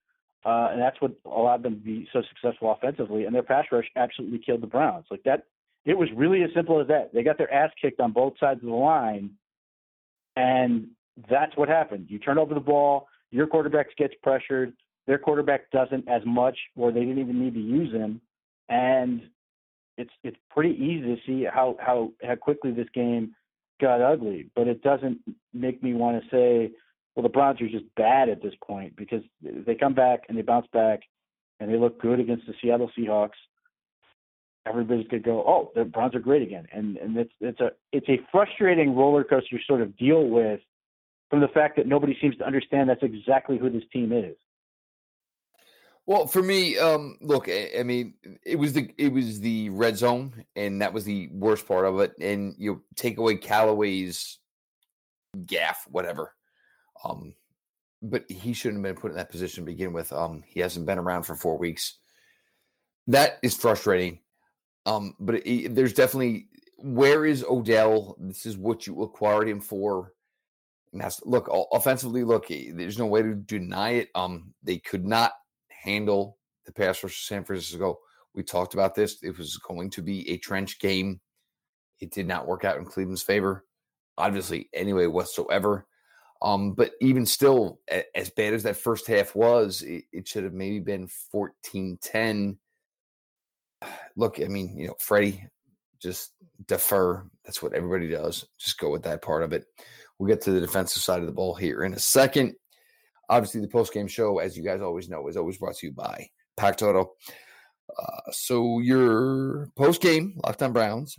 uh, 0.45 0.67
and 0.71 0.81
that's 0.81 0.99
what 0.99 1.13
allowed 1.25 1.63
them 1.63 1.75
to 1.75 1.81
be 1.81 2.07
so 2.11 2.21
successful 2.29 2.71
offensively. 2.71 3.23
And 3.23 3.33
their 3.33 3.43
pass 3.43 3.65
rush 3.71 3.85
absolutely 3.95 4.39
killed 4.39 4.61
the 4.61 4.67
Browns. 4.67 5.05
Like 5.09 5.23
that, 5.23 5.45
it 5.85 5.97
was 5.97 6.09
really 6.13 6.43
as 6.43 6.49
simple 6.53 6.81
as 6.81 6.87
that. 6.87 7.13
They 7.13 7.23
got 7.23 7.37
their 7.37 7.51
ass 7.51 7.71
kicked 7.81 8.01
on 8.01 8.11
both 8.11 8.33
sides 8.37 8.59
of 8.61 8.67
the 8.67 8.75
line, 8.75 9.31
and 10.37 10.87
that's 11.29 11.57
what 11.57 11.67
happened. 11.67 12.05
You 12.09 12.19
turn 12.19 12.37
over 12.37 12.53
the 12.53 12.59
ball, 12.59 13.07
your 13.31 13.47
quarterback 13.47 13.87
gets 13.97 14.13
pressured, 14.21 14.71
their 15.07 15.17
quarterback 15.17 15.71
doesn't 15.71 16.07
as 16.07 16.21
much, 16.25 16.57
or 16.75 16.91
they 16.91 16.99
didn't 16.99 17.19
even 17.19 17.43
need 17.43 17.55
to 17.55 17.59
use 17.59 17.91
him, 17.91 18.21
and 18.69 19.21
it's 19.97 20.11
it's 20.23 20.37
pretty 20.51 20.75
easy 20.75 21.15
to 21.15 21.17
see 21.25 21.45
how 21.51 21.75
how 21.79 22.11
how 22.23 22.35
quickly 22.35 22.71
this 22.71 22.87
game 22.93 23.33
got 23.81 24.01
ugly. 24.01 24.49
But 24.55 24.67
it 24.67 24.83
doesn't 24.83 25.19
make 25.53 25.81
me 25.81 25.93
want 25.93 26.21
to 26.21 26.29
say, 26.29 26.71
well, 27.15 27.23
the 27.23 27.29
Browns 27.29 27.59
are 27.61 27.69
just 27.69 27.85
bad 27.95 28.29
at 28.29 28.43
this 28.43 28.53
point 28.63 28.95
because 28.95 29.23
they 29.41 29.73
come 29.73 29.95
back 29.95 30.21
and 30.29 30.37
they 30.37 30.43
bounce 30.43 30.67
back 30.71 30.99
and 31.59 31.71
they 31.71 31.77
look 31.77 31.99
good 31.99 32.19
against 32.19 32.45
the 32.45 32.53
Seattle 32.61 32.91
Seahawks. 32.97 33.39
Everybody's 34.67 35.07
gonna 35.07 35.21
go, 35.21 35.43
oh, 35.47 35.71
the 35.75 35.85
Browns 35.85 36.15
are 36.15 36.19
great 36.19 36.41
again, 36.41 36.67
and 36.71 36.97
and 36.97 37.17
it's 37.17 37.33
it's 37.39 37.59
a 37.59 37.71
it's 37.91 38.07
a 38.09 38.19
frustrating 38.31 38.95
roller 38.95 39.23
coaster 39.23 39.59
sort 39.65 39.81
of 39.81 39.95
deal 39.97 40.27
with 40.27 40.59
from 41.29 41.41
the 41.41 41.47
fact 41.49 41.75
that 41.77 41.87
nobody 41.87 42.17
seems 42.21 42.37
to 42.37 42.45
understand 42.45 42.89
that's 42.89 43.03
exactly 43.03 43.57
who 43.57 43.69
this 43.69 43.83
team 43.91 44.11
is. 44.11 44.35
Well, 46.05 46.25
for 46.25 46.41
me, 46.41 46.77
um, 46.77 47.17
look, 47.19 47.49
I, 47.49 47.69
I, 47.79 47.83
mean, 47.83 48.13
it 48.45 48.55
was 48.55 48.71
the 48.71 48.89
it 48.97 49.11
was 49.11 49.41
the 49.41 49.69
red 49.71 49.97
zone, 49.97 50.45
and 50.55 50.81
that 50.81 50.93
was 50.93 51.03
the 51.03 51.29
worst 51.33 51.67
part 51.67 51.85
of 51.85 51.99
it. 51.99 52.13
And 52.21 52.55
you 52.57 52.83
take 52.95 53.17
away 53.17 53.35
Callaway's 53.35 54.39
gaffe, 55.35 55.85
whatever. 55.89 56.33
Um, 57.03 57.35
but 58.01 58.23
he 58.31 58.53
shouldn't 58.53 58.85
have 58.85 58.95
been 58.95 59.01
put 59.01 59.11
in 59.11 59.17
that 59.17 59.29
position 59.31 59.65
to 59.65 59.71
begin 59.71 59.91
with. 59.91 60.13
Um, 60.13 60.43
he 60.47 60.61
hasn't 60.61 60.85
been 60.85 60.97
around 60.97 61.23
for 61.23 61.35
four 61.35 61.57
weeks. 61.57 61.97
That 63.07 63.37
is 63.43 63.57
frustrating. 63.57 64.19
Um, 64.87 65.15
but 65.19 65.45
it, 65.45 65.75
there's 65.75 65.93
definitely 65.93 66.47
where 66.77 67.25
is 67.25 67.43
Odell? 67.43 68.15
This 68.19 68.45
is 68.45 68.57
what 68.57 68.87
you 68.87 69.03
acquired 69.03 69.49
him 69.49 69.59
for. 69.59 70.13
And 70.93 71.01
that's 71.01 71.21
look 71.25 71.49
offensively. 71.73 72.23
Look, 72.23 72.47
there's 72.47 72.97
no 72.97 73.05
way 73.05 73.21
to 73.21 73.35
deny 73.35 73.91
it. 73.91 74.09
Um, 74.15 74.53
they 74.63 74.77
could 74.77 75.05
not 75.05 75.33
handle 75.69 76.37
the 76.65 76.71
pass 76.71 77.03
rush 77.03 77.27
San 77.27 77.43
Francisco. 77.43 77.99
We 78.33 78.43
talked 78.43 78.73
about 78.73 78.95
this. 78.95 79.17
It 79.21 79.37
was 79.37 79.57
going 79.57 79.89
to 79.91 80.01
be 80.01 80.29
a 80.29 80.37
trench 80.37 80.79
game. 80.79 81.19
It 81.99 82.11
did 82.11 82.27
not 82.27 82.47
work 82.47 82.63
out 82.63 82.77
in 82.77 82.85
Cleveland's 82.85 83.23
favor, 83.23 83.65
obviously, 84.17 84.69
anyway, 84.73 85.07
whatsoever. 85.07 85.87
Um, 86.41 86.73
but 86.73 86.91
even 87.01 87.25
still, 87.25 87.79
as 88.15 88.29
bad 88.29 88.53
as 88.53 88.63
that 88.63 88.77
first 88.77 89.07
half 89.07 89.35
was, 89.35 89.81
it, 89.81 90.05
it 90.13 90.27
should 90.27 90.43
have 90.43 90.53
maybe 90.53 90.79
been 90.79 91.07
14 91.07 91.97
10. 92.01 92.57
Look, 94.15 94.39
I 94.41 94.47
mean, 94.47 94.77
you 94.77 94.87
know, 94.87 94.95
Freddie, 94.99 95.47
just 95.99 96.33
defer. 96.67 97.23
That's 97.45 97.61
what 97.61 97.73
everybody 97.73 98.09
does. 98.09 98.45
Just 98.57 98.79
go 98.79 98.91
with 98.91 99.03
that 99.03 99.21
part 99.21 99.43
of 99.43 99.53
it. 99.53 99.65
We'll 100.17 100.27
get 100.27 100.41
to 100.41 100.51
the 100.51 100.61
defensive 100.61 101.03
side 101.03 101.19
of 101.19 101.27
the 101.27 101.31
ball 101.31 101.53
here 101.53 101.83
in 101.83 101.93
a 101.93 101.99
second. 101.99 102.55
Obviously, 103.29 103.61
the 103.61 103.67
post 103.67 103.93
game 103.93 104.07
show, 104.07 104.39
as 104.39 104.57
you 104.57 104.63
guys 104.63 104.81
always 104.81 105.09
know, 105.09 105.27
is 105.27 105.37
always 105.37 105.57
brought 105.57 105.75
to 105.75 105.87
you 105.87 105.91
by 105.91 106.29
Pack 106.55 106.81
Auto. 106.81 107.13
Uh, 107.97 108.31
so 108.31 108.79
your 108.79 109.69
post 109.75 110.01
game 110.01 110.39
Locked 110.43 110.63
On 110.63 110.73
Browns 110.73 111.17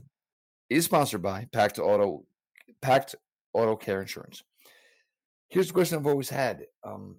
is 0.68 0.84
sponsored 0.84 1.22
by 1.22 1.46
Packed 1.52 1.78
Auto, 1.78 2.24
Packed 2.82 3.14
Auto 3.52 3.76
Care 3.76 4.00
Insurance. 4.00 4.42
Here's 5.48 5.68
the 5.68 5.74
question 5.74 5.98
I've 5.98 6.06
always 6.06 6.28
had: 6.28 6.66
um, 6.84 7.16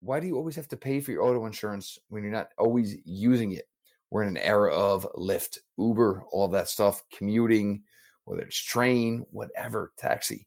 Why 0.00 0.20
do 0.20 0.26
you 0.26 0.36
always 0.36 0.56
have 0.56 0.68
to 0.68 0.76
pay 0.76 1.00
for 1.00 1.12
your 1.12 1.22
auto 1.22 1.46
insurance 1.46 1.98
when 2.08 2.22
you're 2.22 2.32
not 2.32 2.48
always 2.58 2.96
using 3.04 3.52
it? 3.52 3.66
We're 4.16 4.22
in 4.22 4.38
an 4.38 4.42
era 4.42 4.74
of 4.74 5.06
Lyft, 5.14 5.58
Uber, 5.76 6.24
all 6.32 6.48
that 6.48 6.70
stuff, 6.70 7.02
commuting, 7.14 7.82
whether 8.24 8.40
it's 8.40 8.56
train, 8.56 9.26
whatever, 9.30 9.92
taxi. 9.98 10.46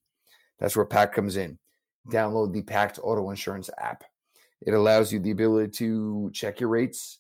That's 0.58 0.75
where 0.75 0.88
Pack 0.88 1.13
comes 1.13 1.38
in 1.38 1.60
download 2.10 2.51
the 2.51 2.63
Packed 2.63 2.97
Auto 2.97 3.29
Insurance 3.29 3.69
app. 3.77 4.05
It 4.65 4.73
allows 4.73 5.13
you 5.13 5.19
the 5.19 5.29
ability 5.29 5.69
to 5.73 6.32
check 6.34 6.60
your 6.60 6.69
rates, 6.69 7.19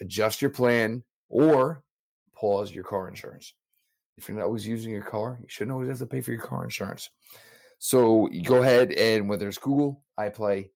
adjust 0.00 0.40
your 0.40 0.50
plan, 0.50 1.02
or 1.28 1.82
pause 2.34 2.72
your 2.72 2.84
car 2.84 3.06
insurance. 3.06 3.52
If 4.16 4.28
you're 4.30 4.38
not 4.38 4.46
always 4.46 4.66
using 4.66 4.92
your 4.92 5.02
car, 5.02 5.36
you 5.42 5.48
shouldn't 5.50 5.72
always 5.72 5.90
have 5.90 5.98
to 5.98 6.06
pay 6.06 6.22
for 6.22 6.32
your 6.32 6.40
car 6.40 6.64
insurance. 6.64 7.10
So 7.80 8.30
you 8.30 8.40
go 8.40 8.62
ahead 8.62 8.92
and 8.92 9.28
whether 9.28 9.46
it's 9.46 9.58
Google, 9.58 10.02
iPlay, 10.18 10.70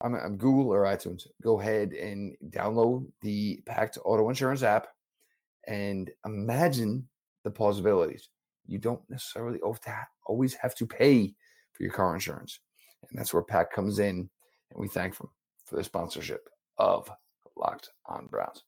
I'm, 0.00 0.36
Google 0.36 0.72
or 0.72 0.82
iTunes, 0.82 1.26
go 1.42 1.60
ahead 1.60 1.92
and 1.92 2.36
download 2.50 3.06
the 3.22 3.60
Packed 3.64 3.98
Auto 4.04 4.28
Insurance 4.28 4.62
app 4.62 4.88
and 5.66 6.10
imagine 6.26 7.08
the 7.42 7.50
possibilities. 7.50 8.28
You 8.66 8.78
don't 8.78 9.00
necessarily 9.08 9.60
always 10.26 10.54
have 10.54 10.74
to 10.76 10.86
pay 10.86 11.34
for 11.72 11.82
your 11.82 11.92
car 11.92 12.14
insurance. 12.14 12.60
And 13.08 13.18
that's 13.18 13.32
where 13.32 13.42
Pack 13.42 13.72
comes 13.72 13.98
in. 13.98 14.28
And 14.70 14.80
we 14.80 14.88
thank 14.88 15.16
them 15.16 15.28
for 15.64 15.76
the 15.76 15.84
sponsorship 15.84 16.48
of 16.78 17.10
Locked 17.56 17.90
on 18.06 18.26
Browns. 18.26 18.64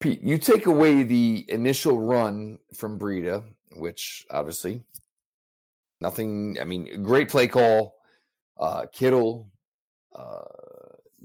Pete, 0.00 0.22
you 0.22 0.36
take 0.36 0.66
away 0.66 1.04
the 1.04 1.44
initial 1.48 2.00
run 2.00 2.58
from 2.74 2.98
Breida, 2.98 3.44
which 3.76 4.26
obviously 4.30 4.82
nothing, 6.02 6.58
I 6.60 6.64
mean, 6.64 7.02
great 7.02 7.30
play 7.30 7.48
call. 7.48 7.94
Uh, 8.58 8.84
Kittle, 8.92 9.50
uh, 10.14 10.42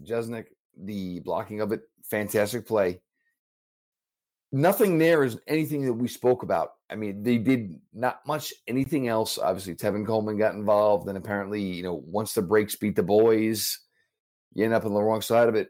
Juszczyk, 0.02 0.46
the 0.78 1.20
blocking 1.20 1.60
of 1.60 1.74
it, 1.74 1.82
fantastic 2.04 2.66
play 2.66 3.02
nothing 4.52 4.98
there 4.98 5.24
is 5.24 5.40
anything 5.48 5.86
that 5.86 5.94
we 5.94 6.08
spoke 6.08 6.44
about. 6.44 6.74
I 6.90 6.96
mean, 6.96 7.24
they 7.24 7.38
did 7.38 7.80
not 7.94 8.26
much 8.26 8.54
anything 8.68 9.08
else. 9.08 9.38
Obviously, 9.38 9.76
Tevin 9.76 10.06
Coleman 10.06 10.38
got 10.38 10.56
involved, 10.56 11.08
and 11.08 11.18
apparently, 11.18 11.62
you 11.62 11.84
know, 11.84 12.02
once 12.06 12.34
the 12.34 12.42
breaks 12.42 12.76
beat 12.76 12.96
the 12.96 13.04
boys, 13.04 13.80
you 14.54 14.64
end 14.64 14.74
up 14.74 14.86
on 14.86 14.94
the 14.94 15.02
wrong 15.02 15.22
side 15.22 15.50
of 15.50 15.56
it. 15.56 15.70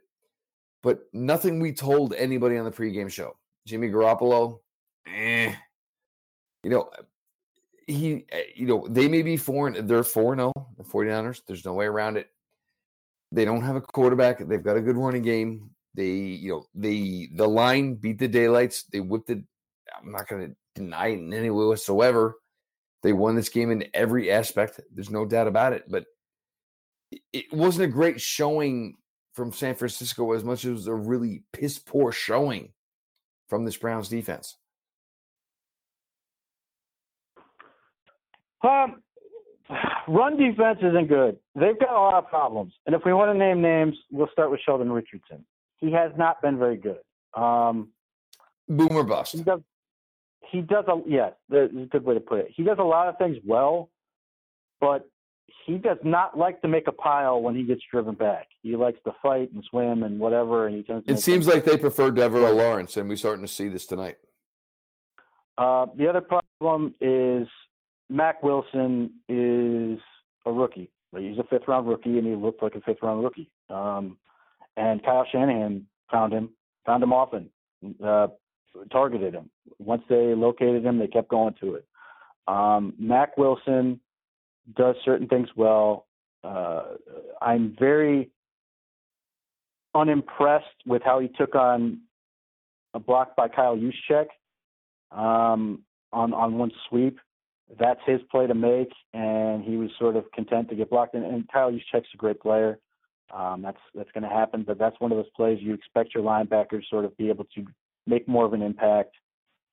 But 0.83 0.99
nothing 1.11 1.59
we 1.59 1.73
told 1.73 2.13
anybody 2.13 2.57
on 2.57 2.65
the 2.65 2.71
pregame 2.71 3.11
show. 3.11 3.35
Jimmy 3.65 3.89
Garoppolo, 3.89 4.59
eh. 5.07 5.53
You 6.63 6.69
know, 6.69 6.89
he, 7.87 8.25
eh, 8.29 8.43
you 8.55 8.67
know, 8.67 8.85
they 8.89 9.07
may 9.07 9.21
be 9.21 9.37
four, 9.37 9.67
and 9.67 9.89
they're 9.89 10.03
4 10.03 10.35
0, 10.35 10.51
the 10.77 10.83
49ers. 10.83 11.41
There's 11.47 11.65
no 11.65 11.73
way 11.73 11.85
around 11.85 12.17
it. 12.17 12.27
They 13.31 13.45
don't 13.45 13.63
have 13.63 13.75
a 13.75 13.81
quarterback. 13.81 14.39
They've 14.39 14.63
got 14.63 14.77
a 14.77 14.81
good 14.81 14.97
running 14.97 15.23
game. 15.23 15.71
They, 15.95 16.11
you 16.11 16.51
know, 16.51 16.65
the 16.75 17.29
the 17.33 17.47
line 17.47 17.95
beat 17.95 18.19
the 18.19 18.27
daylights. 18.27 18.83
They 18.83 18.99
whipped 18.99 19.29
it. 19.29 19.39
I'm 19.97 20.11
not 20.11 20.27
going 20.27 20.49
to 20.49 20.55
deny 20.75 21.07
it 21.07 21.19
in 21.19 21.33
any 21.33 21.49
way 21.49 21.65
whatsoever. 21.65 22.35
They 23.03 23.13
won 23.13 23.35
this 23.35 23.49
game 23.49 23.71
in 23.71 23.85
every 23.93 24.31
aspect. 24.31 24.79
There's 24.93 25.09
no 25.09 25.25
doubt 25.25 25.47
about 25.47 25.73
it. 25.73 25.85
But 25.89 26.05
it 27.33 27.51
wasn't 27.51 27.85
a 27.85 27.93
great 27.93 28.21
showing 28.21 28.95
from 29.33 29.53
San 29.53 29.75
Francisco 29.75 30.33
as 30.33 30.43
much 30.43 30.65
as 30.65 30.69
it 30.69 30.73
was 30.73 30.87
a 30.87 30.93
really 30.93 31.43
piss 31.53 31.79
poor 31.79 32.11
showing 32.11 32.73
from 33.47 33.65
this 33.65 33.77
Browns 33.77 34.09
defense. 34.09 34.57
Um, 38.63 39.01
run 40.07 40.37
defense 40.37 40.79
isn't 40.81 41.07
good. 41.07 41.37
They've 41.55 41.79
got 41.79 41.91
a 41.91 41.99
lot 41.99 42.23
of 42.23 42.29
problems. 42.29 42.73
And 42.85 42.95
if 42.95 43.01
we 43.05 43.13
want 43.13 43.31
to 43.31 43.37
name 43.37 43.61
names, 43.61 43.95
we'll 44.11 44.29
start 44.31 44.51
with 44.51 44.59
Sheldon 44.65 44.91
Richardson 44.91 45.45
he 45.77 45.91
has 45.91 46.11
not 46.17 46.41
been 46.41 46.57
very 46.57 46.77
good. 46.77 46.99
Um, 47.35 47.89
Boomer 48.67 49.03
bust. 49.03 49.33
He 49.33 49.43
does. 49.43 49.61
He 50.51 50.61
does 50.61 50.85
a 50.87 51.01
yeah. 51.07 51.31
That's 51.49 51.71
a 51.73 51.85
good 51.85 52.03
way 52.03 52.13
to 52.15 52.19
put 52.19 52.39
it. 52.39 52.47
He 52.55 52.63
does 52.63 52.77
a 52.79 52.83
lot 52.83 53.07
of 53.07 53.17
things 53.17 53.37
well, 53.45 53.89
but 54.81 55.07
he 55.65 55.77
does 55.77 55.97
not 56.03 56.37
like 56.37 56.61
to 56.61 56.67
make 56.67 56.87
a 56.87 56.91
pile 56.91 57.41
when 57.41 57.55
he 57.55 57.63
gets 57.63 57.81
driven 57.91 58.15
back. 58.15 58.47
He 58.61 58.75
likes 58.75 58.99
to 59.05 59.13
fight 59.21 59.51
and 59.53 59.63
swim 59.69 60.03
and 60.03 60.19
whatever. 60.19 60.67
And 60.67 60.75
he 60.75 60.83
tends. 60.83 61.05
It 61.07 61.19
seems 61.19 61.47
like 61.47 61.65
they 61.65 61.77
prefer 61.77 62.11
Devaroe 62.11 62.55
Lawrence, 62.55 62.97
and 62.97 63.07
we're 63.07 63.17
starting 63.17 63.45
to 63.45 63.51
see 63.51 63.67
this 63.67 63.85
tonight. 63.85 64.17
Uh, 65.57 65.87
the 65.95 66.07
other 66.07 66.21
problem 66.21 66.93
is 67.01 67.47
Mack 68.09 68.41
Wilson 68.43 69.11
is 69.27 69.99
a 70.45 70.51
rookie. 70.51 70.89
He's 71.17 71.37
a 71.39 71.43
fifth 71.43 71.67
round 71.67 71.87
rookie, 71.87 72.17
and 72.17 72.27
he 72.27 72.35
looked 72.35 72.61
like 72.61 72.75
a 72.75 72.81
fifth 72.81 73.01
round 73.01 73.23
rookie. 73.23 73.49
Um, 73.69 74.17
and 74.75 75.03
Kyle 75.03 75.25
Shanahan 75.31 75.85
found 76.11 76.33
him, 76.33 76.49
found 76.85 77.01
him 77.01 77.11
often, 77.11 77.49
uh, 78.03 78.27
targeted 78.91 79.33
him. 79.33 79.49
Once 79.79 80.03
they 80.09 80.35
located 80.35 80.85
him, 80.85 80.99
they 80.99 81.07
kept 81.07 81.29
going 81.29 81.55
to 81.61 81.75
it. 81.75 81.85
Um, 82.47 82.93
Mack 82.99 83.37
Wilson 83.37 83.99
does 84.75 84.95
certain 85.03 85.27
things 85.27 85.49
well. 85.55 86.05
Uh, 86.43 86.83
I'm 87.41 87.75
very 87.79 88.29
unimpressed 89.95 90.65
with 90.85 91.01
how 91.03 91.19
he 91.19 91.27
took 91.29 91.55
on 91.55 92.01
a 92.93 92.99
block 92.99 93.35
by 93.35 93.47
Kyle 93.47 93.77
Juszczyk 93.77 94.27
um, 95.11 95.81
on 96.13 96.33
on 96.33 96.57
one 96.57 96.71
sweep. 96.87 97.19
That's 97.79 97.99
his 98.05 98.21
play 98.31 98.47
to 98.47 98.53
make, 98.55 98.91
and 99.13 99.63
he 99.63 99.75
was 99.75 99.89
sort 99.99 100.15
of 100.15 100.31
content 100.31 100.69
to 100.69 100.75
get 100.75 100.89
blocked. 100.89 101.15
And, 101.15 101.25
and 101.25 101.47
Kyle 101.51 101.71
Juszczyk's 101.71 102.07
a 102.13 102.17
great 102.17 102.39
player. 102.39 102.79
Um, 103.35 103.61
that's 103.61 103.79
that's 103.93 104.11
going 104.13 104.23
to 104.23 104.29
happen, 104.29 104.63
but 104.65 104.79
that's 104.79 104.95
one 104.99 105.11
of 105.11 105.17
those 105.17 105.29
plays 105.35 105.59
you 105.61 105.73
expect 105.73 106.15
your 106.15 106.23
linebackers 106.23 106.87
sort 106.89 107.03
of 107.03 107.15
be 107.17 107.27
able 107.27 107.45
to 107.55 107.65
make 108.05 108.25
more 108.25 108.45
of 108.45 108.53
an 108.53 108.61
impact. 108.61 109.15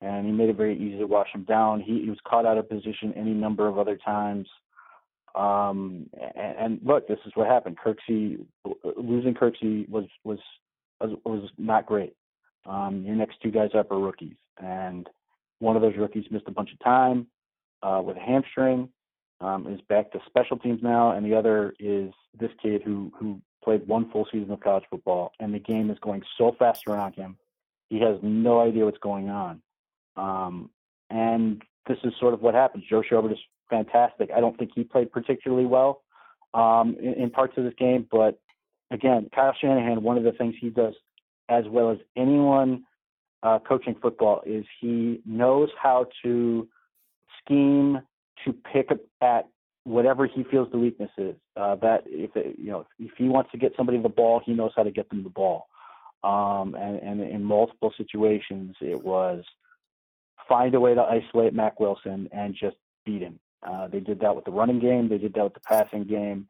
And 0.01 0.27
he 0.27 0.33
made 0.33 0.49
it 0.49 0.57
very 0.57 0.77
easy 0.77 0.99
to 0.99 1.07
wash 1.07 1.29
him 1.33 1.45
down. 1.45 1.81
He, 1.81 2.03
he 2.03 2.11
was 2.11 2.19
caught 2.27 2.47
out 2.47 2.59
of 2.59 2.69
position 2.69 3.15
any 3.15 3.33
number 3.33 3.69
of 3.69 3.79
other 3.79 3.97
times. 3.97 4.49
Um, 5.37 6.11
and, 6.35 6.59
and 6.59 6.81
look, 6.85 7.07
this 7.07 7.19
is 7.27 7.33
what 7.37 7.47
happened. 7.47 7.79
Kirksey 7.79 8.45
losing 8.97 9.35
Kirksey 9.35 9.89
was 9.89 10.07
was 10.25 10.41
was, 11.01 11.17
was 11.25 11.49
not 11.59 11.87
great. 11.87 12.15
Um, 12.67 13.05
your 13.07 13.15
next 13.15 13.41
two 13.41 13.53
guys 13.53 13.71
up 13.79 13.93
are 13.93 14.01
rookies, 14.01 14.37
and 14.59 15.09
one 15.61 15.77
of 15.77 15.83
those 15.83 15.97
rookies 15.97 16.25
missed 16.31 16.49
a 16.49 16.53
bunch 16.53 16.73
of 16.73 16.79
time 16.81 17.29
uh, 17.85 18.01
with 18.03 18.17
a 18.17 18.21
hamstring. 18.21 18.89
Um, 19.41 19.67
is 19.67 19.81
back 19.89 20.11
to 20.13 20.21
special 20.27 20.57
teams 20.57 20.81
now, 20.83 21.11
and 21.11 21.27
the 21.27 21.35
other 21.35 21.75
is 21.79 22.13
this 22.39 22.53
kid 22.63 22.83
who 22.83 23.13
who 23.19 23.41
played 23.63 23.87
one 23.87 24.11
full 24.11 24.27
season 24.33 24.51
of 24.53 24.61
college 24.61 24.85
football, 24.89 25.33
and 25.41 25.53
the 25.53 25.59
game 25.59 25.91
is 25.91 25.99
going 26.01 26.23
so 26.39 26.55
fast 26.59 26.87
around 26.87 27.15
him, 27.15 27.37
he 27.89 28.01
has 28.01 28.17
no 28.23 28.61
idea 28.61 28.85
what's 28.85 28.99
going 28.99 29.29
on. 29.29 29.61
Um, 30.17 30.71
and 31.11 31.63
this 31.89 31.99
is 32.05 32.13
sort 32.21 32.33
of 32.35 32.43
what 32.43 32.55
happens. 32.55 32.85
Joe 32.89 33.03
Schobert 33.03 33.33
is 33.33 33.39
fantastic. 33.69 34.31
I 34.35 34.41
don't 34.41 34.57
think 34.57 34.71
he 34.75 34.85
played 34.85 35.11
particularly 35.11 35.67
well 35.67 36.03
um, 36.55 36.97
in, 37.01 37.15
in 37.15 37.31
parts 37.31 37.55
of 37.57 37.65
this 37.65 37.75
game, 37.79 38.07
but 38.11 38.39
again, 38.91 39.29
Kyle 39.35 39.55
Shanahan, 39.61 40.03
one 40.03 40.17
of 40.17 40.25
the 40.25 40.33
things 40.33 40.55
he 40.61 40.71
does 40.71 40.95
as 41.49 41.65
well 41.69 41.91
as 41.91 41.99
anyone 42.17 42.85
uh, 43.43 43.59
coaching 43.59 43.97
football 44.01 44.43
is 44.47 44.65
he 44.81 45.21
knows 45.27 45.69
how 45.81 46.07
to 46.23 46.69
scheme 47.45 48.01
to 48.45 48.53
pick 48.73 48.89
at 49.23 49.49
whatever 49.85 50.27
he 50.27 50.45
feels 50.45 50.71
the 50.73 50.79
weakness 50.79 51.11
is. 51.19 51.37
Uh, 51.57 51.77
that 51.77 52.03
if 52.07 52.35
it, 52.37 52.57
you 52.59 52.71
know 52.71 52.87
if 52.99 53.13
he 53.17 53.29
wants 53.29 53.51
to 53.53 53.59
get 53.59 53.73
somebody 53.77 54.01
the 54.01 54.09
ball, 54.09 54.41
he 54.45 54.53
knows 54.53 54.73
how 54.77 54.83
to 54.83 54.91
get 54.91 55.09
them 55.11 55.23
the 55.23 55.31
ball. 55.31 55.67
Um, 56.23 56.75
and, 56.75 56.97
and 57.01 57.21
in 57.21 57.45
multiple 57.45 57.93
situations, 57.99 58.75
it 58.81 59.03
was 59.03 59.45
find 60.49 60.75
a 60.75 60.81
way 60.81 60.95
to 60.95 61.03
isolate 61.03 61.53
Mack 61.53 61.79
Wilson 61.81 62.29
and 62.33 62.55
just 62.59 62.77
beat 63.05 63.21
him. 63.21 63.39
Uh, 63.67 63.89
they 63.89 64.01
did 64.01 64.21
that 64.21 64.35
with 64.35 64.45
the 64.45 64.51
running 64.51 64.79
game. 64.79 65.09
They 65.09 65.19
did 65.19 65.35
that 65.35 65.45
with 65.45 65.55
the 65.55 65.61
passing 65.61 66.05
game, 66.05 66.47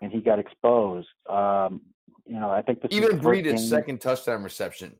and 0.00 0.10
he 0.12 0.20
got 0.20 0.38
exposed. 0.38 1.08
Um, 1.28 1.82
you 2.26 2.38
know, 2.38 2.50
I 2.50 2.62
think 2.62 2.82
this 2.82 2.90
even 2.92 3.18
Breida's 3.18 3.68
second 3.68 4.00
touchdown 4.00 4.42
reception. 4.42 4.96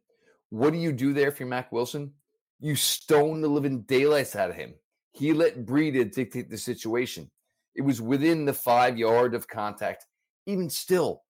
What 0.51 0.73
do 0.73 0.79
you 0.79 0.93
do 0.93 1.13
there 1.13 1.31
for 1.31 1.45
Mack 1.45 1.73
Wilson? 1.73 2.13
You 2.61 2.75
stone 2.75 3.41
the 3.43 3.49
living 3.49 3.83
daylights 3.83 4.35
out 4.35 4.51
of 4.51 4.57
him. 4.57 4.75
He 5.13 5.33
let 5.33 5.65
Breida 5.65 6.13
dictate 6.13 6.51
the 6.51 6.59
situation. 6.59 7.31
It 7.75 7.83
was 7.83 8.01
within 8.01 8.45
the 8.45 8.53
five 8.53 8.99
yard 8.99 9.35
of 9.35 9.49
contact. 9.49 10.07
Even 10.47 10.71
still, 10.71 11.23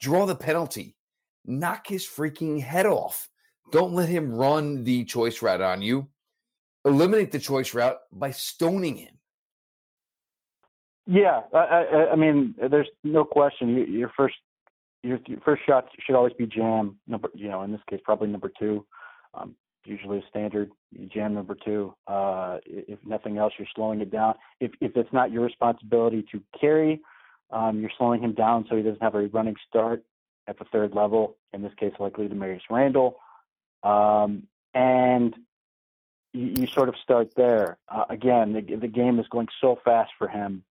draw 0.00 0.26
the 0.26 0.34
penalty. 0.34 0.96
Knock 1.44 1.86
his 1.86 2.04
freaking 2.04 2.60
head 2.60 2.86
off. 2.86 3.28
Don't 3.72 3.94
let 3.94 4.08
him 4.08 4.32
run 4.32 4.84
the 4.84 5.04
choice 5.04 5.42
route 5.42 5.60
on 5.60 5.82
you. 5.82 6.08
Eliminate 6.84 7.32
the 7.32 7.38
choice 7.38 7.74
route 7.74 7.98
by 8.12 8.30
stoning 8.30 8.96
him. 8.96 9.18
Yeah, 11.06 11.42
I, 11.52 11.58
I, 11.58 12.10
I 12.12 12.16
mean, 12.16 12.54
there's 12.70 12.88
no 13.04 13.24
question. 13.24 13.70
You, 13.70 13.84
your 13.84 14.12
first 14.16 14.34
your, 15.02 15.18
your, 15.26 15.40
first 15.44 15.62
shot 15.66 15.86
should 16.04 16.16
always 16.16 16.32
be 16.34 16.46
jam 16.46 16.98
number. 17.06 17.28
You 17.34 17.48
know, 17.48 17.62
in 17.62 17.70
this 17.72 17.80
case, 17.88 18.00
probably 18.04 18.28
number 18.28 18.50
two. 18.58 18.84
Um, 19.34 19.54
usually 19.86 20.18
a 20.18 20.22
standard 20.28 20.70
jam 21.08 21.34
number 21.34 21.54
two. 21.54 21.94
Uh, 22.06 22.58
if 22.66 22.98
nothing 23.04 23.38
else, 23.38 23.52
you're 23.58 23.68
slowing 23.74 24.00
it 24.00 24.10
down. 24.10 24.34
If 24.60 24.72
if 24.80 24.96
it's 24.96 25.12
not 25.12 25.32
your 25.32 25.44
responsibility 25.44 26.24
to 26.32 26.42
carry, 26.58 27.00
um, 27.50 27.80
you're 27.80 27.90
slowing 27.96 28.22
him 28.22 28.32
down 28.32 28.66
so 28.68 28.76
he 28.76 28.82
doesn't 28.82 29.02
have 29.02 29.14
a 29.14 29.26
running 29.28 29.56
start 29.68 30.04
at 30.46 30.58
the 30.58 30.64
third 30.66 30.94
level. 30.94 31.36
In 31.52 31.62
this 31.62 31.74
case, 31.74 31.92
likely 31.98 32.28
to 32.28 32.34
Marius 32.34 32.62
Randall. 32.70 33.16
Um, 33.82 34.44
and 34.74 35.34
you, 36.32 36.52
you, 36.60 36.66
sort 36.66 36.88
of 36.88 36.96
start 37.02 37.34
there. 37.36 37.78
Uh, 37.88 38.04
again, 38.10 38.52
the, 38.52 38.76
the 38.76 38.88
game 38.88 39.18
is 39.18 39.26
going 39.28 39.48
so 39.60 39.78
fast 39.84 40.10
for 40.18 40.28
him 40.28 40.64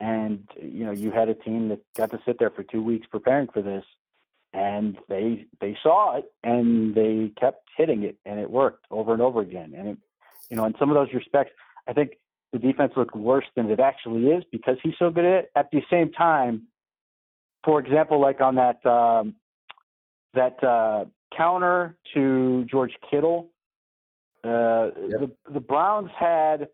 and 0.00 0.46
you 0.60 0.84
know 0.84 0.90
you 0.90 1.10
had 1.10 1.28
a 1.28 1.34
team 1.34 1.68
that 1.68 1.80
got 1.94 2.10
to 2.10 2.20
sit 2.26 2.38
there 2.38 2.50
for 2.50 2.62
two 2.62 2.82
weeks 2.82 3.06
preparing 3.10 3.48
for 3.48 3.62
this 3.62 3.84
and 4.56 4.96
they 5.08 5.46
they 5.60 5.76
saw 5.82 6.16
it 6.16 6.24
and 6.42 6.94
they 6.94 7.30
kept 7.38 7.68
hitting 7.76 8.02
it 8.02 8.16
and 8.24 8.40
it 8.40 8.50
worked 8.50 8.86
over 8.90 9.12
and 9.12 9.22
over 9.22 9.40
again 9.40 9.72
and 9.76 9.88
it 9.88 9.98
you 10.50 10.56
know 10.56 10.64
in 10.64 10.74
some 10.78 10.90
of 10.90 10.94
those 10.94 11.12
respects 11.14 11.52
i 11.88 11.92
think 11.92 12.12
the 12.52 12.58
defense 12.58 12.92
looked 12.96 13.14
worse 13.14 13.44
than 13.54 13.70
it 13.70 13.80
actually 13.80 14.28
is 14.28 14.42
because 14.50 14.76
he's 14.82 14.94
so 14.98 15.10
good 15.10 15.24
at 15.24 15.44
it 15.44 15.50
at 15.56 15.70
the 15.72 15.82
same 15.90 16.10
time 16.12 16.62
for 17.64 17.78
example 17.78 18.20
like 18.20 18.40
on 18.40 18.54
that 18.54 18.84
um 18.86 19.34
that 20.34 20.62
uh 20.64 21.04
counter 21.36 21.96
to 22.14 22.64
george 22.70 22.92
kittle 23.10 23.50
uh 24.44 24.90
yep. 25.08 25.20
the 25.20 25.30
the 25.52 25.60
browns 25.60 26.10
had 26.18 26.68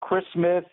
chris 0.00 0.24
smith 0.34 0.64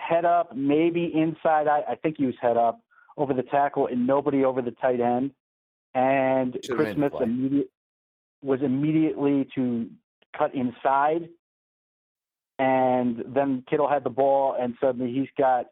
head 0.00 0.24
up, 0.24 0.56
maybe 0.56 1.12
inside. 1.14 1.68
I, 1.68 1.82
I 1.90 1.94
think 1.96 2.16
he 2.18 2.26
was 2.26 2.34
head 2.40 2.56
up 2.56 2.80
over 3.16 3.34
the 3.34 3.42
tackle 3.42 3.86
and 3.86 4.06
nobody 4.06 4.44
over 4.44 4.62
the 4.62 4.72
tight 4.72 5.00
end. 5.00 5.32
And 5.94 6.56
Chris 6.70 6.94
Smith 6.94 7.12
immediate, 7.20 7.70
was 8.42 8.60
immediately 8.62 9.48
to 9.54 9.88
cut 10.36 10.54
inside. 10.54 11.28
And 12.58 13.24
then 13.34 13.64
Kittle 13.68 13.88
had 13.88 14.04
the 14.04 14.10
ball, 14.10 14.56
and 14.60 14.74
suddenly 14.80 15.12
he's 15.12 15.28
got 15.38 15.66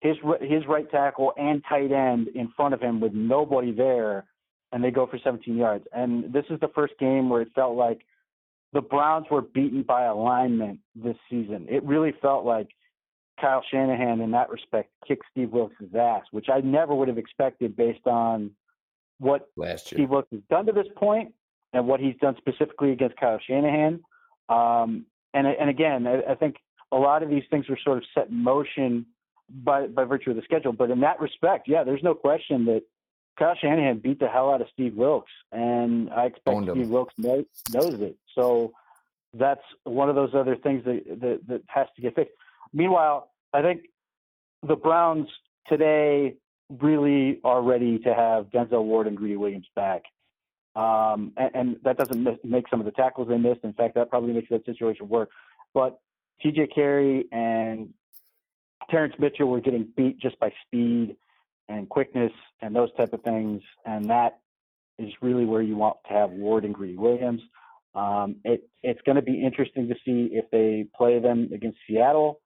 his 0.00 0.16
his 0.40 0.66
right 0.68 0.88
tackle 0.90 1.32
and 1.36 1.62
tight 1.68 1.90
end 1.90 2.28
in 2.28 2.52
front 2.54 2.74
of 2.74 2.80
him 2.80 3.00
with 3.00 3.14
nobody 3.14 3.72
there, 3.72 4.26
and 4.70 4.84
they 4.84 4.90
go 4.90 5.06
for 5.06 5.18
17 5.18 5.56
yards. 5.56 5.86
And 5.92 6.32
this 6.32 6.44
is 6.50 6.60
the 6.60 6.68
first 6.74 6.92
game 7.00 7.30
where 7.30 7.40
it 7.40 7.48
felt 7.54 7.76
like 7.76 8.02
the 8.74 8.82
Browns 8.82 9.26
were 9.30 9.40
beaten 9.40 9.82
by 9.82 10.04
alignment 10.04 10.80
this 10.94 11.16
season. 11.30 11.66
It 11.70 11.82
really 11.84 12.12
felt 12.20 12.44
like 12.44 12.68
Kyle 13.40 13.64
Shanahan 13.70 14.20
in 14.20 14.32
that 14.32 14.50
respect 14.50 14.90
kicked 15.08 15.24
Steve 15.30 15.50
Wilks' 15.50 15.76
ass, 15.98 16.24
which 16.32 16.46
I 16.52 16.60
never 16.60 16.94
would 16.94 17.08
have 17.08 17.18
expected 17.18 17.76
based 17.76 18.06
on 18.06 18.50
what 19.18 19.48
last 19.56 19.86
Steve 19.86 20.10
Wilks 20.10 20.28
has 20.32 20.40
done 20.50 20.66
to 20.66 20.72
this 20.72 20.86
point 20.96 21.32
and 21.72 21.86
what 21.86 22.00
he's 22.00 22.16
done 22.20 22.36
specifically 22.38 22.92
against 22.92 23.16
Kyle 23.16 23.38
Shanahan. 23.46 24.00
Um, 24.48 25.06
and 25.32 25.46
and 25.46 25.70
again, 25.70 26.06
I, 26.06 26.32
I 26.32 26.34
think 26.34 26.56
a 26.92 26.96
lot 26.96 27.22
of 27.22 27.30
these 27.30 27.44
things 27.50 27.68
were 27.68 27.78
sort 27.84 27.98
of 27.98 28.04
set 28.14 28.28
in 28.28 28.42
motion 28.42 29.06
by 29.48 29.86
by 29.86 30.04
virtue 30.04 30.30
of 30.30 30.36
the 30.36 30.42
schedule. 30.42 30.72
But 30.72 30.90
in 30.90 31.00
that 31.00 31.20
respect, 31.20 31.68
yeah, 31.68 31.84
there's 31.84 32.02
no 32.02 32.14
question 32.14 32.64
that 32.66 32.82
Kyle 33.38 33.56
Shanahan 33.60 33.98
beat 33.98 34.20
the 34.20 34.28
hell 34.28 34.50
out 34.50 34.60
of 34.60 34.68
Steve 34.72 34.94
Wilks, 34.94 35.32
and 35.52 36.10
I 36.10 36.26
expect 36.26 36.70
Steve 36.70 36.88
Wilks 36.88 37.14
knows, 37.18 37.44
knows 37.72 38.00
it. 38.00 38.16
So 38.34 38.72
that's 39.32 39.62
one 39.82 40.08
of 40.08 40.14
those 40.14 40.34
other 40.34 40.56
things 40.56 40.84
that, 40.84 41.02
that 41.20 41.40
that 41.48 41.62
has 41.66 41.86
to 41.96 42.02
get 42.02 42.14
fixed. 42.14 42.34
Meanwhile, 42.72 43.30
I 43.52 43.62
think 43.62 43.82
the 44.66 44.76
Browns 44.76 45.28
today 45.66 46.36
really 46.68 47.40
are 47.44 47.62
ready 47.62 47.98
to 48.00 48.14
have 48.14 48.46
Denzel 48.46 48.84
Ward 48.84 49.06
and 49.06 49.16
Greedy 49.16 49.36
Williams 49.36 49.66
back. 49.76 50.02
Um, 50.76 51.32
and, 51.36 51.50
and, 51.54 51.76
that 51.84 51.96
doesn't 51.96 52.20
miss, 52.20 52.36
make 52.42 52.68
some 52.68 52.80
of 52.80 52.86
the 52.86 52.92
tackles 52.92 53.28
they 53.28 53.38
missed. 53.38 53.60
In 53.62 53.74
fact, 53.74 53.94
that 53.94 54.10
probably 54.10 54.32
makes 54.32 54.48
that 54.50 54.64
situation 54.64 55.08
work. 55.08 55.30
But 55.72 56.00
TJ 56.44 56.74
Carrie 56.74 57.26
and 57.30 57.90
Terrence 58.90 59.14
Mitchell 59.18 59.48
were 59.48 59.60
getting 59.60 59.88
beat 59.96 60.18
just 60.18 60.38
by 60.40 60.52
speed 60.66 61.16
and 61.68 61.88
quickness 61.88 62.32
and 62.60 62.74
those 62.74 62.92
type 62.96 63.12
of 63.12 63.22
things. 63.22 63.62
And 63.86 64.10
that 64.10 64.40
is 64.98 65.12
really 65.22 65.44
where 65.44 65.62
you 65.62 65.76
want 65.76 65.96
to 66.08 66.12
have 66.12 66.30
Ward 66.30 66.64
and 66.64 66.74
Greedy 66.74 66.96
Williams. 66.96 67.40
Um, 67.94 68.36
it, 68.44 68.68
it's 68.82 69.00
going 69.06 69.16
to 69.16 69.22
be 69.22 69.44
interesting 69.44 69.88
to 69.88 69.94
see 70.04 70.30
if 70.32 70.46
they 70.50 70.86
play 70.96 71.20
them 71.20 71.50
against 71.54 71.78
Seattle 71.86 72.40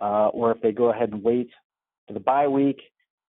uh, 0.00 0.28
or 0.28 0.52
if 0.52 0.60
they 0.60 0.72
go 0.72 0.90
ahead 0.90 1.10
and 1.10 1.22
wait 1.22 1.50
for 2.06 2.14
the 2.14 2.20
bye 2.20 2.48
week. 2.48 2.80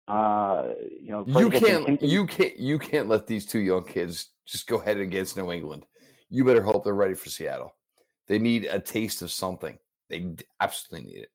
Uh, 0.07 0.69
you 0.99 1.11
know, 1.11 1.23
You 1.27 1.49
can't 1.49 2.01
you 2.01 2.25
can't 2.25 2.57
you 2.59 2.79
can't 2.79 3.07
let 3.07 3.27
these 3.27 3.45
two 3.45 3.59
young 3.59 3.85
kids 3.85 4.29
just 4.45 4.67
go 4.67 4.77
ahead 4.81 4.97
against 4.97 5.37
New 5.37 5.51
England. 5.51 5.85
You 6.29 6.43
better 6.43 6.63
hope 6.63 6.83
they're 6.83 6.93
ready 6.93 7.13
for 7.13 7.29
Seattle. 7.29 7.75
They 8.27 8.39
need 8.39 8.65
a 8.65 8.79
taste 8.79 9.21
of 9.21 9.31
something. 9.31 9.77
They 10.09 10.35
absolutely 10.59 11.11
need 11.11 11.19
it. 11.23 11.31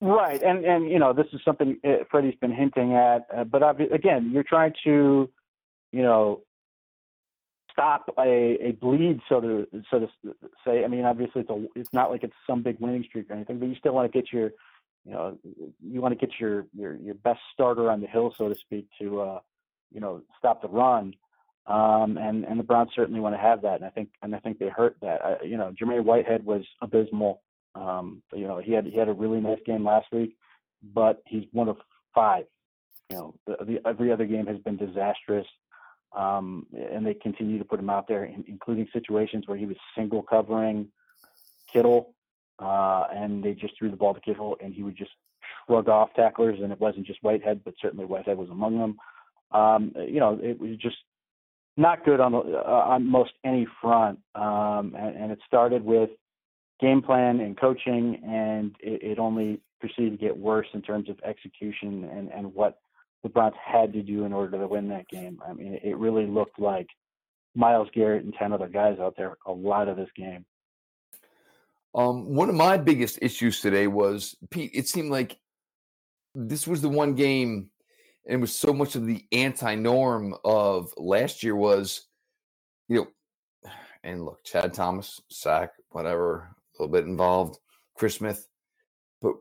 Right, 0.00 0.40
and 0.42 0.64
and 0.64 0.88
you 0.90 0.98
know 0.98 1.12
this 1.12 1.26
is 1.32 1.40
something 1.44 1.76
uh, 1.84 2.04
Freddie's 2.10 2.36
been 2.40 2.52
hinting 2.52 2.94
at, 2.94 3.26
uh, 3.36 3.44
but 3.44 3.62
again, 3.92 4.30
you're 4.32 4.44
trying 4.44 4.72
to, 4.84 5.28
you 5.90 6.02
know, 6.02 6.42
stop 7.72 8.08
a, 8.16 8.58
a 8.60 8.72
bleed, 8.80 9.20
so 9.28 9.40
to 9.40 9.66
so 9.90 10.00
to 10.00 10.08
say. 10.64 10.84
I 10.84 10.88
mean, 10.88 11.04
obviously 11.04 11.40
it's 11.40 11.50
a 11.50 11.66
it's 11.74 11.92
not 11.92 12.12
like 12.12 12.22
it's 12.22 12.34
some 12.46 12.62
big 12.62 12.78
winning 12.78 13.04
streak 13.08 13.28
or 13.28 13.34
anything, 13.34 13.58
but 13.58 13.68
you 13.68 13.74
still 13.74 13.92
want 13.92 14.10
to 14.10 14.16
get 14.16 14.32
your, 14.32 14.50
you 15.04 15.12
know, 15.12 15.38
you 15.82 16.00
want 16.00 16.18
to 16.18 16.26
get 16.26 16.38
your 16.38 16.66
your 16.74 16.96
your 16.96 17.14
best 17.14 17.40
starter 17.52 17.90
on 17.90 18.00
the 18.00 18.06
hill, 18.06 18.34
so 18.36 18.48
to 18.48 18.54
speak, 18.54 18.86
to 19.00 19.20
uh, 19.20 19.40
you 19.92 20.00
know, 20.00 20.22
stop 20.38 20.62
the 20.62 20.68
run. 20.68 21.14
Um, 21.66 22.16
and 22.16 22.44
and 22.44 22.58
the 22.58 22.64
Browns 22.64 22.90
certainly 22.94 23.20
want 23.20 23.34
to 23.34 23.40
have 23.40 23.62
that, 23.62 23.76
and 23.76 23.84
I 23.84 23.90
think 23.90 24.08
and 24.22 24.34
I 24.34 24.38
think 24.38 24.58
they 24.58 24.68
hurt 24.68 24.96
that. 25.02 25.24
I, 25.24 25.44
you 25.44 25.56
know, 25.56 25.72
Jermaine 25.80 26.04
Whitehead 26.04 26.44
was 26.44 26.62
abysmal. 26.80 27.42
Um, 27.74 28.22
you 28.32 28.46
know, 28.46 28.58
he 28.58 28.72
had 28.72 28.86
he 28.86 28.96
had 28.96 29.08
a 29.08 29.12
really 29.12 29.40
nice 29.40 29.58
game 29.66 29.84
last 29.84 30.06
week, 30.12 30.36
but 30.94 31.22
he's 31.26 31.44
one 31.52 31.68
of 31.68 31.76
five. 32.14 32.44
You 33.10 33.16
know, 33.16 33.34
the, 33.46 33.64
the, 33.64 33.88
every 33.88 34.12
other 34.12 34.26
game 34.26 34.46
has 34.46 34.58
been 34.58 34.76
disastrous, 34.76 35.46
um, 36.16 36.66
and 36.72 37.06
they 37.06 37.14
continue 37.14 37.58
to 37.58 37.64
put 37.64 37.80
him 37.80 37.90
out 37.90 38.08
there, 38.08 38.24
in, 38.24 38.44
including 38.48 38.88
situations 38.92 39.44
where 39.46 39.58
he 39.58 39.66
was 39.66 39.76
single 39.94 40.22
covering 40.22 40.88
Kittle, 41.72 42.14
uh, 42.58 43.04
and 43.12 43.42
they 43.42 43.52
just 43.52 43.76
threw 43.78 43.90
the 43.90 43.96
ball 43.96 44.14
to 44.14 44.20
Kittle, 44.20 44.56
and 44.62 44.74
he 44.74 44.82
would 44.82 44.96
just 44.96 45.10
shrug 45.66 45.88
off 45.88 46.10
tacklers, 46.14 46.58
and 46.62 46.72
it 46.72 46.80
wasn't 46.80 47.06
just 47.06 47.22
Whitehead, 47.22 47.62
but 47.64 47.74
certainly 47.80 48.04
Whitehead 48.04 48.38
was 48.38 48.50
among 48.50 48.78
them. 48.78 48.96
Um, 49.52 49.92
you 49.96 50.20
know, 50.20 50.38
it 50.42 50.60
was 50.60 50.76
just 50.76 50.96
not 51.76 52.04
good 52.04 52.20
on 52.20 52.34
uh, 52.34 52.38
on 52.38 53.08
most 53.08 53.32
any 53.44 53.66
front, 53.80 54.18
um, 54.34 54.94
and, 54.98 55.16
and 55.16 55.32
it 55.32 55.38
started 55.46 55.84
with 55.84 56.10
game 56.80 57.02
plan 57.02 57.40
and 57.40 57.58
coaching, 57.58 58.20
and 58.26 58.74
it, 58.80 59.02
it 59.02 59.18
only 59.18 59.60
proceeded 59.80 60.10
to 60.10 60.16
get 60.16 60.36
worse 60.36 60.66
in 60.74 60.82
terms 60.82 61.08
of 61.08 61.18
execution 61.24 62.04
and, 62.04 62.30
and 62.32 62.52
what 62.54 62.78
the 63.22 63.28
Browns 63.28 63.54
had 63.64 63.92
to 63.92 64.02
do 64.02 64.24
in 64.24 64.32
order 64.32 64.58
to 64.58 64.66
win 64.66 64.88
that 64.88 65.08
game. 65.08 65.40
I 65.46 65.52
mean, 65.52 65.78
it 65.82 65.96
really 65.96 66.26
looked 66.26 66.58
like 66.58 66.88
Myles 67.54 67.88
Garrett 67.94 68.24
and 68.24 68.34
10 68.34 68.52
other 68.52 68.68
guys 68.68 68.98
out 69.00 69.14
there 69.16 69.36
a 69.46 69.52
lot 69.52 69.88
of 69.88 69.96
this 69.96 70.08
game. 70.16 70.44
Um, 71.94 72.34
one 72.34 72.48
of 72.48 72.54
my 72.54 72.76
biggest 72.76 73.18
issues 73.22 73.60
today 73.60 73.86
was 73.86 74.36
Pete. 74.50 74.70
It 74.74 74.88
seemed 74.88 75.10
like 75.10 75.38
this 76.34 76.66
was 76.66 76.82
the 76.82 76.88
one 76.88 77.14
game, 77.14 77.70
and 78.26 78.34
it 78.34 78.40
was 78.40 78.54
so 78.54 78.72
much 78.72 78.94
of 78.94 79.06
the 79.06 79.24
anti-norm 79.32 80.34
of 80.44 80.92
last 80.96 81.42
year 81.42 81.56
was, 81.56 82.06
you 82.88 82.96
know, 82.96 83.70
and 84.04 84.24
look, 84.24 84.44
Chad 84.44 84.74
Thomas 84.74 85.20
sack, 85.30 85.72
whatever, 85.90 86.54
a 86.78 86.82
little 86.82 86.92
bit 86.92 87.06
involved, 87.06 87.58
Chris 87.96 88.16
Smith, 88.16 88.46
but 89.20 89.32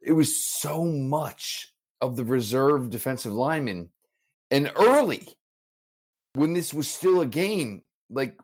it 0.00 0.12
was 0.12 0.42
so 0.42 0.84
much 0.84 1.72
of 2.00 2.16
the 2.16 2.24
reserve 2.24 2.90
defensive 2.90 3.32
linemen, 3.32 3.90
and 4.50 4.72
early 4.76 5.28
when 6.34 6.54
this 6.54 6.74
was 6.74 6.88
still 6.88 7.20
a 7.20 7.26
game, 7.26 7.82
like, 8.10 8.36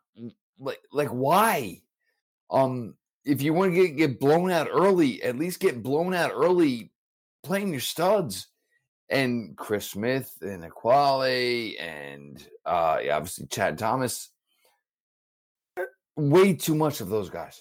like, 0.58 0.80
like 0.92 1.08
why? 1.08 1.80
Um, 2.50 2.94
if 3.24 3.42
you 3.42 3.52
want 3.52 3.74
to 3.74 3.80
get, 3.80 3.96
get 3.96 4.20
blown 4.20 4.50
out 4.50 4.68
early, 4.70 5.22
at 5.22 5.36
least 5.36 5.60
get 5.60 5.82
blown 5.82 6.14
out 6.14 6.32
early 6.34 6.90
playing 7.42 7.70
your 7.70 7.80
studs. 7.80 8.48
And 9.08 9.56
Chris 9.56 9.90
Smith 9.90 10.32
and 10.40 10.62
Ekuale 10.62 11.74
and 11.80 12.46
uh, 12.64 12.98
yeah, 13.02 13.16
obviously 13.16 13.46
Chad 13.46 13.76
Thomas. 13.76 14.30
Way 16.16 16.54
too 16.54 16.76
much 16.76 17.00
of 17.00 17.08
those 17.08 17.28
guys. 17.28 17.60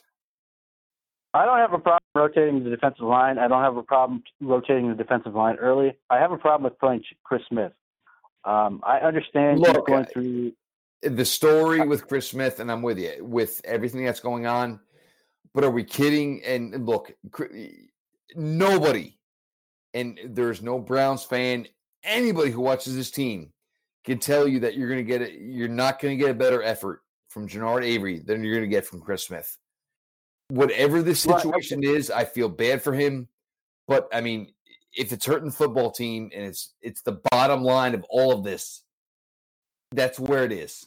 I 1.33 1.45
don't 1.45 1.57
have 1.57 1.73
a 1.73 1.79
problem 1.79 2.01
rotating 2.15 2.63
the 2.63 2.69
defensive 2.69 3.05
line. 3.05 3.37
I 3.37 3.47
don't 3.47 3.63
have 3.63 3.77
a 3.77 3.83
problem 3.83 4.23
rotating 4.41 4.89
the 4.89 4.95
defensive 4.95 5.35
line 5.35 5.55
early. 5.57 5.97
I 6.09 6.17
have 6.17 6.31
a 6.31 6.37
problem 6.37 6.69
with 6.69 6.79
playing 6.79 7.03
Chris 7.23 7.41
Smith. 7.49 7.71
Um, 8.45 8.81
I 8.83 8.99
understand 8.99 9.59
Look, 9.59 9.87
going 9.87 10.05
through. 10.05 10.53
The 11.01 11.25
story 11.25 11.87
with 11.87 12.07
Chris 12.07 12.29
Smith, 12.29 12.59
and 12.59 12.71
I'm 12.71 12.81
with 12.81 12.99
you 12.99 13.13
with 13.21 13.61
everything 13.63 14.05
that's 14.05 14.19
going 14.19 14.47
on. 14.47 14.79
But 15.59 15.67
are 15.67 15.71
we 15.71 15.83
kidding? 15.83 16.41
And 16.45 16.85
look, 16.85 17.11
nobody, 18.33 19.17
and 19.93 20.17
there's 20.23 20.61
no 20.61 20.79
Browns 20.79 21.25
fan, 21.25 21.67
anybody 22.01 22.49
who 22.49 22.61
watches 22.61 22.95
this 22.95 23.11
team 23.11 23.51
can 24.05 24.19
tell 24.19 24.47
you 24.47 24.61
that 24.61 24.77
you're 24.77 24.87
going 24.87 24.99
to 24.99 25.03
get 25.03 25.21
it. 25.21 25.33
You're 25.33 25.67
not 25.67 25.99
going 25.99 26.17
to 26.17 26.23
get 26.23 26.31
a 26.31 26.33
better 26.33 26.63
effort 26.63 27.01
from 27.27 27.45
Genard 27.45 27.83
Avery 27.83 28.19
than 28.19 28.41
you're 28.41 28.53
going 28.53 28.69
to 28.69 28.73
get 28.73 28.85
from 28.85 29.01
Chris 29.01 29.25
Smith. 29.25 29.57
Whatever 30.47 31.01
the 31.01 31.09
Right, 31.09 31.17
situation 31.17 31.83
is, 31.83 32.09
I 32.09 32.23
feel 32.23 32.47
bad 32.47 32.81
for 32.81 32.93
him. 32.93 33.27
But 33.85 34.07
I 34.13 34.21
mean, 34.21 34.53
if 34.93 35.11
it's 35.11 35.25
hurting 35.25 35.49
the 35.49 35.53
football 35.53 35.91
team 35.91 36.31
and 36.33 36.45
it's 36.45 36.73
it's 36.81 37.01
the 37.01 37.19
bottom 37.31 37.63
line 37.63 37.95
of 37.95 38.05
all 38.09 38.31
of 38.31 38.45
this, 38.45 38.83
that's 39.91 40.21
where 40.21 40.45
it 40.45 40.53
is. 40.53 40.85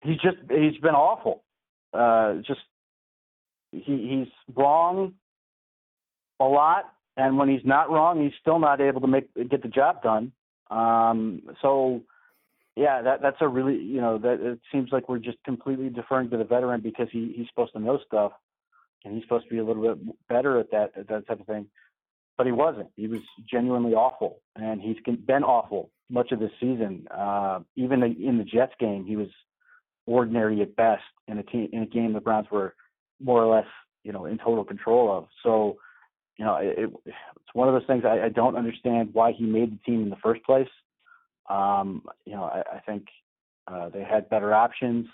He's 0.00 0.16
just 0.22 0.38
he's 0.48 0.78
been 0.78 0.94
awful. 0.94 1.44
Uh, 1.92 2.36
just 2.36 2.60
he 3.72 4.24
he's 4.26 4.54
wrong 4.56 5.14
a 6.38 6.44
lot, 6.44 6.92
and 7.16 7.38
when 7.38 7.48
he's 7.48 7.64
not 7.64 7.90
wrong, 7.90 8.22
he's 8.22 8.32
still 8.40 8.58
not 8.58 8.80
able 8.80 9.00
to 9.00 9.06
make 9.06 9.32
get 9.48 9.62
the 9.62 9.68
job 9.68 10.02
done. 10.02 10.32
Um, 10.70 11.42
so 11.62 12.02
yeah, 12.76 13.02
that 13.02 13.22
that's 13.22 13.36
a 13.40 13.48
really 13.48 13.76
you 13.76 14.00
know 14.00 14.18
that 14.18 14.40
it 14.40 14.60
seems 14.72 14.90
like 14.92 15.08
we're 15.08 15.18
just 15.18 15.38
completely 15.44 15.88
deferring 15.88 16.30
to 16.30 16.36
the 16.36 16.44
veteran 16.44 16.80
because 16.80 17.08
he 17.10 17.32
he's 17.36 17.48
supposed 17.48 17.72
to 17.72 17.80
know 17.80 17.98
stuff 18.06 18.32
and 19.04 19.14
he's 19.14 19.22
supposed 19.24 19.44
to 19.44 19.50
be 19.50 19.58
a 19.58 19.64
little 19.64 19.82
bit 19.82 20.16
better 20.28 20.58
at 20.58 20.70
that 20.70 20.92
at 20.96 21.08
that 21.08 21.26
type 21.26 21.40
of 21.40 21.46
thing. 21.46 21.66
But 22.36 22.46
he 22.46 22.52
wasn't. 22.52 22.88
He 22.96 23.06
was 23.06 23.20
genuinely 23.50 23.92
awful, 23.92 24.40
and 24.56 24.80
he's 24.80 24.96
been 25.26 25.44
awful 25.44 25.90
much 26.08 26.32
of 26.32 26.40
this 26.40 26.50
season. 26.58 27.06
Uh, 27.10 27.60
even 27.76 28.02
in 28.02 28.38
the 28.38 28.44
Jets 28.44 28.72
game, 28.80 29.04
he 29.04 29.16
was 29.16 29.28
ordinary 30.06 30.60
at 30.62 30.74
best 30.76 31.02
in 31.28 31.38
a 31.38 31.42
team 31.42 31.68
in 31.72 31.82
a 31.82 31.86
game 31.86 32.12
the 32.12 32.20
Browns 32.20 32.46
were 32.50 32.74
more 33.20 33.42
or 33.42 33.54
less 33.54 33.66
you 34.04 34.12
know 34.12 34.26
in 34.26 34.38
total 34.38 34.64
control 34.64 35.16
of. 35.16 35.26
So 35.42 35.76
you 36.36 36.44
know 36.44 36.56
it, 36.56 36.78
it, 36.78 36.90
it's 37.06 37.54
one 37.54 37.68
of 37.68 37.74
those 37.74 37.86
things 37.86 38.04
I, 38.04 38.26
I 38.26 38.28
don't 38.28 38.56
understand 38.56 39.10
why 39.12 39.32
he 39.32 39.44
made 39.44 39.72
the 39.72 39.82
team 39.84 40.02
in 40.02 40.10
the 40.10 40.16
first 40.16 40.42
place. 40.44 40.68
Um, 41.48 42.02
you 42.24 42.34
know 42.34 42.44
I, 42.44 42.76
I 42.76 42.80
think 42.80 43.06
uh, 43.66 43.88
they 43.88 44.02
had 44.04 44.28
better 44.30 44.54
options. 44.54 45.06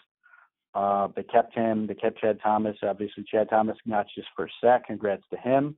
Uh, 0.74 1.08
they 1.16 1.22
kept 1.22 1.54
him. 1.54 1.86
They 1.86 1.94
kept 1.94 2.20
Chad 2.20 2.38
Thomas. 2.42 2.76
Obviously, 2.82 3.24
Chad 3.30 3.48
Thomas 3.48 3.78
notched 3.86 4.12
his 4.14 4.26
first 4.36 4.54
sack. 4.62 4.86
Congrats 4.86 5.22
to 5.30 5.38
him. 5.38 5.74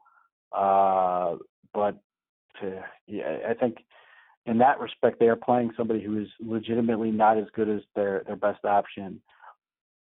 Uh, 0.53 1.37
but 1.73 1.99
to, 2.61 2.83
yeah, 3.07 3.38
I 3.49 3.55
think 3.55 3.77
in 4.47 4.59
that 4.59 4.81
respect, 4.81 5.21
they 5.21 5.29
are 5.29 5.37
playing 5.37 5.71
somebody 5.77 6.03
who 6.03 6.21
is 6.21 6.29
legitimately 6.41 7.12
not 7.12 7.38
as 7.38 7.45
good 7.55 7.69
as 7.69 7.83
their 7.95 8.25
their 8.27 8.37
best 8.37 8.64
option. 8.64 9.21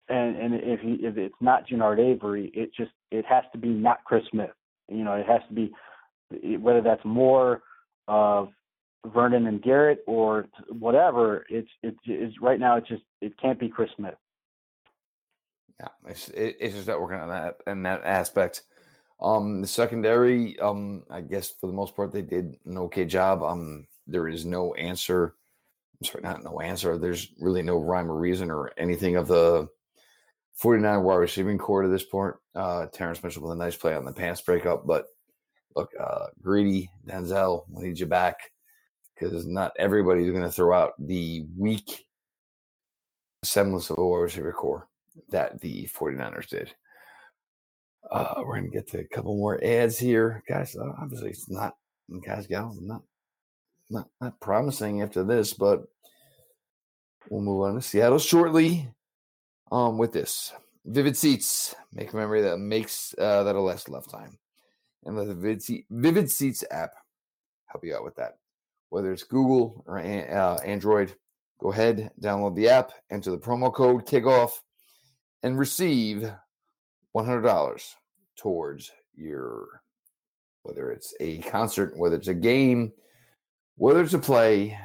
And 0.08 0.36
and 0.36 0.54
if 0.54 0.80
he, 0.80 0.94
if 1.04 1.16
it's 1.16 1.34
not 1.40 1.68
Genard 1.68 1.98
Avery, 1.98 2.50
it 2.54 2.70
just 2.74 2.92
it 3.10 3.24
has 3.26 3.44
to 3.52 3.58
be 3.58 3.68
not 3.68 4.04
Chris 4.04 4.24
Smith. 4.30 4.50
You 4.88 5.04
know, 5.04 5.14
it 5.14 5.26
has 5.26 5.42
to 5.48 5.54
be 5.54 5.72
whether 6.58 6.80
that's 6.80 7.04
more 7.04 7.62
of 8.06 8.48
Vernon 9.06 9.46
and 9.46 9.62
Garrett 9.62 10.02
or 10.06 10.46
whatever. 10.68 11.44
It's 11.48 11.68
it's, 11.82 12.34
right 12.40 12.58
now. 12.58 12.76
It's 12.76 12.88
just 12.88 13.02
it 13.20 13.38
can't 13.40 13.60
be 13.60 13.68
Chris 13.68 13.90
Smith. 13.96 14.14
Yeah, 15.80 15.88
it's 16.06 16.28
it, 16.30 16.56
it's 16.60 16.74
just 16.74 16.88
not 16.88 17.00
working 17.00 17.20
on 17.20 17.28
that 17.28 17.56
in 17.66 17.82
that 17.84 18.02
aspect. 18.04 18.62
Um, 19.20 19.60
the 19.60 19.66
secondary, 19.66 20.58
um, 20.60 21.04
I 21.10 21.20
guess 21.20 21.50
for 21.50 21.66
the 21.66 21.72
most 21.72 21.96
part 21.96 22.12
they 22.12 22.22
did 22.22 22.56
an 22.66 22.78
okay 22.78 23.04
job. 23.04 23.42
Um, 23.42 23.86
there 24.06 24.28
is 24.28 24.44
no 24.44 24.74
answer. 24.74 25.34
I'm 26.00 26.06
sorry, 26.06 26.22
not 26.22 26.44
no 26.44 26.60
answer. 26.60 26.98
There's 26.98 27.28
really 27.40 27.62
no 27.62 27.78
rhyme 27.78 28.10
or 28.10 28.16
reason 28.16 28.50
or 28.50 28.72
anything 28.76 29.16
of 29.16 29.28
the 29.28 29.68
49 30.58 31.02
wide 31.04 31.14
receiving 31.16 31.56
core 31.56 31.82
to 31.82 31.88
this 31.88 32.04
point. 32.04 32.34
Uh, 32.54 32.86
Terrence 32.86 33.22
Mitchell 33.22 33.42
with 33.42 33.52
a 33.52 33.56
nice 33.56 33.76
play 33.76 33.94
on 33.94 34.04
the 34.04 34.12
pass 34.12 34.40
breakup, 34.40 34.86
but 34.86 35.06
look, 35.76 35.90
uh, 35.98 36.26
greedy 36.42 36.90
Denzel, 37.06 37.64
we 37.70 37.88
need 37.88 37.98
you 37.98 38.06
back 38.06 38.50
because 39.14 39.46
not 39.46 39.72
everybody's 39.78 40.30
going 40.30 40.42
to 40.42 40.50
throw 40.50 40.76
out 40.76 40.92
the 40.98 41.46
weak 41.56 42.06
semblance 43.44 43.90
of 43.90 43.98
a 43.98 44.04
wide 44.04 44.18
receiver 44.18 44.52
core 44.52 44.88
that 45.30 45.60
the 45.60 45.88
49ers 45.96 46.48
did. 46.48 46.74
Uh, 48.10 48.34
we're 48.38 48.58
going 48.58 48.70
to 48.70 48.76
get 48.76 48.88
to 48.88 48.98
a 49.00 49.04
couple 49.04 49.36
more 49.36 49.62
ads 49.62 49.98
here. 49.98 50.42
Guys, 50.48 50.74
uh, 50.76 50.92
obviously 51.00 51.30
it's 51.30 51.48
not, 51.48 51.76
guys, 52.24 52.46
gals, 52.48 52.78
not, 52.80 53.02
not, 53.90 54.08
not 54.20 54.40
promising 54.40 55.02
after 55.02 55.22
this, 55.22 55.52
but 55.52 55.84
we'll 57.28 57.42
move 57.42 57.62
on 57.62 57.74
to 57.74 57.82
Seattle 57.82 58.18
shortly 58.18 58.88
um, 59.70 59.98
with 59.98 60.12
this. 60.12 60.52
Vivid 60.85 61.16
Seats, 61.16 61.74
make 61.92 62.12
a 62.12 62.16
memory 62.16 62.40
that 62.42 62.59
makes 62.59 63.14
uh, 63.18 63.42
that 63.42 63.57
a 63.57 63.61
last 63.61 63.88
lifetime. 63.88 64.38
And 65.04 65.16
let 65.16 65.28
the 65.28 65.35
Vivid, 65.35 65.62
Seat, 65.62 65.87
Vivid 65.90 66.31
Seats 66.31 66.64
app 66.70 66.92
help 67.66 67.85
you 67.85 67.94
out 67.94 68.04
with 68.04 68.16
that. 68.16 68.38
Whether 68.90 69.12
it's 69.12 69.22
Google 69.22 69.85
or 69.87 69.98
uh, 69.98 70.59
Android, 70.64 71.14
go 71.61 71.72
ahead, 71.72 72.11
download 72.20 72.57
the 72.57 72.68
app, 72.68 72.92
enter 73.11 73.31
the 73.31 73.38
promo 73.38 73.72
code 73.72 74.07
kickoff, 74.07 74.52
and 75.42 75.59
receive 75.59 76.31
$100 77.14 77.94
towards 78.37 78.90
your 79.14 79.83
whether 80.62 80.90
it's 80.90 81.14
a 81.20 81.38
concert, 81.38 81.96
whether 81.96 82.16
it's 82.16 82.28
a 82.28 82.35
game, 82.35 82.92
whether 83.76 84.02
it's 84.02 84.12
a 84.12 84.18
play. 84.18 84.78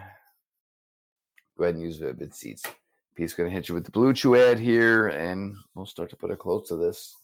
Go 1.57 1.65
ahead 1.65 1.75
and 1.75 1.83
use 1.83 1.97
Vivid 1.97 2.33
Seats. 2.33 2.63
Pete's 3.15 3.33
going 3.33 3.49
to 3.49 3.53
hit 3.53 3.69
you 3.69 3.75
with 3.75 3.85
the 3.85 3.91
Blue 3.91 4.13
Chew 4.13 4.35
ad 4.35 4.59
here, 4.59 5.07
and 5.07 5.55
we'll 5.75 5.85
start 5.85 6.09
to 6.09 6.15
put 6.15 6.31
a 6.31 6.35
close 6.35 6.67
to 6.69 6.75
this 6.75 7.15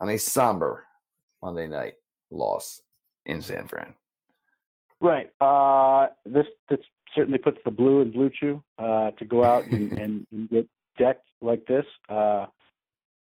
on 0.00 0.08
a 0.08 0.18
somber 0.18 0.84
Monday 1.42 1.66
night 1.66 1.94
loss 2.30 2.82
in 3.26 3.42
San 3.42 3.66
Fran. 3.66 3.94
Right. 5.00 5.30
Uh, 5.40 6.08
this 6.26 6.46
this 6.68 6.80
certainly 7.14 7.38
puts 7.38 7.58
the 7.64 7.70
blue 7.70 8.00
in 8.00 8.10
Blue 8.10 8.30
Chew 8.30 8.62
uh, 8.78 9.12
to 9.12 9.24
go 9.24 9.44
out 9.44 9.64
and, 9.66 9.92
and, 9.98 10.26
and, 10.32 10.50
get 10.50 10.68
decked 10.98 11.28
like 11.40 11.64
this. 11.66 11.84
Uh, 12.08 12.46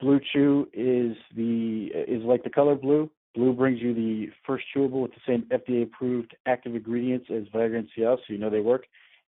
blue 0.01 0.21
Chew 0.33 0.69
is 0.73 1.17
the 1.35 1.91
is 1.95 2.23
like 2.25 2.45
the 2.45 2.51
color 2.51 2.75
blue. 2.75 3.11
Blue 3.35 3.55
brings 3.55 3.81
you 3.81 3.95
the 3.95 4.29
first 4.47 4.65
chewable 4.75 5.03
with 5.03 5.13
the 5.13 5.21
same 5.27 5.47
FDA 5.51 5.85
approved 5.85 6.37
active 6.47 6.75
ingredients 6.75 7.29
as 7.31 7.45
Viagra 7.45 7.79
and 7.79 7.89
Cialis, 7.97 8.19
so 8.19 8.33
you 8.33 8.39
know 8.39 8.51
they 8.51 8.61
work. 8.61 8.85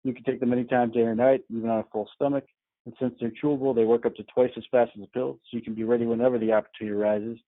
You 0.05 0.13
can 0.13 0.25
take 0.25 0.41
them 0.41 0.53
anytime, 0.53 0.91
day 0.91 1.01
or 1.01 1.15
night, 1.15 1.45
even 1.51 1.71
on 1.71 1.81
a 1.81 1.85
full 1.93 2.09
stomach. 2.15 2.45
And 2.85 2.95
since 3.01 3.15
they're 3.21 3.33
chewable, 3.43 3.75
they 3.75 3.85
work 3.85 4.07
up 4.07 4.17
to 4.17 4.25
twice 4.25 4.51
as 4.57 4.65
fast 4.71 4.91
as 4.97 5.05
a 5.05 5.07
pill, 5.07 5.39
so 5.45 5.57
you 5.57 5.63
can 5.63 5.75
be 5.75 5.85
ready 5.85 6.05
whenever 6.05 6.39
the 6.39 6.53
opportunity 6.53 6.97
arises. 6.97 7.39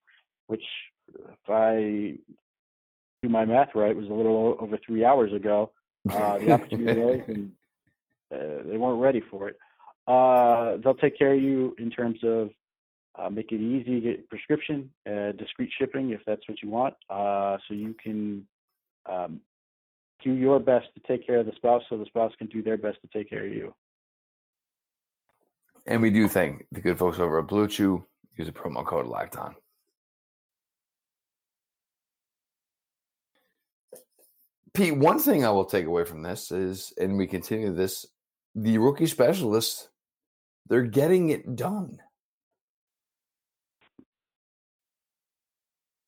Which, 0.46 0.62
if 1.12 1.48
I 1.48 2.16
do 3.22 3.28
my 3.28 3.44
math 3.44 3.70
right, 3.74 3.96
was 3.96 4.06
a 4.08 4.12
little 4.12 4.56
over 4.60 4.78
three 4.84 5.04
hours 5.04 5.32
ago. 5.32 5.70
Uh, 6.12 6.36
the 6.36 6.52
opportunity 6.52 7.00
arose, 7.00 7.22
and 7.28 7.50
uh, 8.30 8.62
they 8.68 8.76
weren't 8.76 9.00
ready 9.00 9.22
for 9.30 9.48
it. 9.48 9.56
Uh, 10.06 10.76
they'll 10.84 10.94
take 10.94 11.18
care 11.18 11.32
of 11.32 11.40
you 11.40 11.74
in 11.78 11.90
terms 11.90 12.18
of 12.22 12.50
uh, 13.18 13.30
make 13.30 13.52
it 13.52 13.60
easy 13.60 14.00
to 14.00 14.00
get 14.00 14.28
prescription, 14.28 14.90
uh, 15.08 15.32
discreet 15.32 15.70
shipping 15.78 16.10
if 16.10 16.20
that's 16.26 16.46
what 16.46 16.60
you 16.62 16.68
want, 16.68 16.92
uh, 17.08 17.56
so 17.66 17.72
you 17.72 17.94
can 18.02 18.46
um, 19.10 19.40
do 20.24 20.32
your 20.32 20.58
best 20.58 20.86
to 20.94 21.00
take 21.06 21.26
care 21.26 21.38
of 21.38 21.46
the 21.46 21.52
spouse, 21.56 21.82
so 21.88 21.98
the 21.98 22.06
spouse 22.06 22.32
can 22.38 22.48
do 22.48 22.62
their 22.62 22.78
best 22.78 22.98
to 23.02 23.08
take 23.16 23.30
care 23.30 23.46
of 23.46 23.52
you. 23.52 23.74
And 25.86 26.00
we 26.00 26.10
do 26.10 26.28
thank 26.28 26.66
the 26.72 26.80
good 26.80 26.98
folks 26.98 27.18
over 27.18 27.38
at 27.38 27.46
Blue 27.46 27.68
Chew. 27.68 28.04
Use 28.36 28.48
a 28.48 28.52
promo 28.52 28.84
code 28.84 29.06
Locked 29.06 29.36
On. 29.36 29.54
Pete, 34.72 34.96
one 34.96 35.20
thing 35.20 35.44
I 35.44 35.50
will 35.50 35.66
take 35.66 35.86
away 35.86 36.04
from 36.04 36.22
this 36.22 36.50
is, 36.50 36.92
and 36.98 37.16
we 37.16 37.28
continue 37.28 37.72
this, 37.72 38.06
the 38.56 38.78
rookie 38.78 39.06
specialists, 39.06 39.88
they're 40.68 40.82
getting 40.82 41.28
it 41.28 41.54
done. 41.54 41.98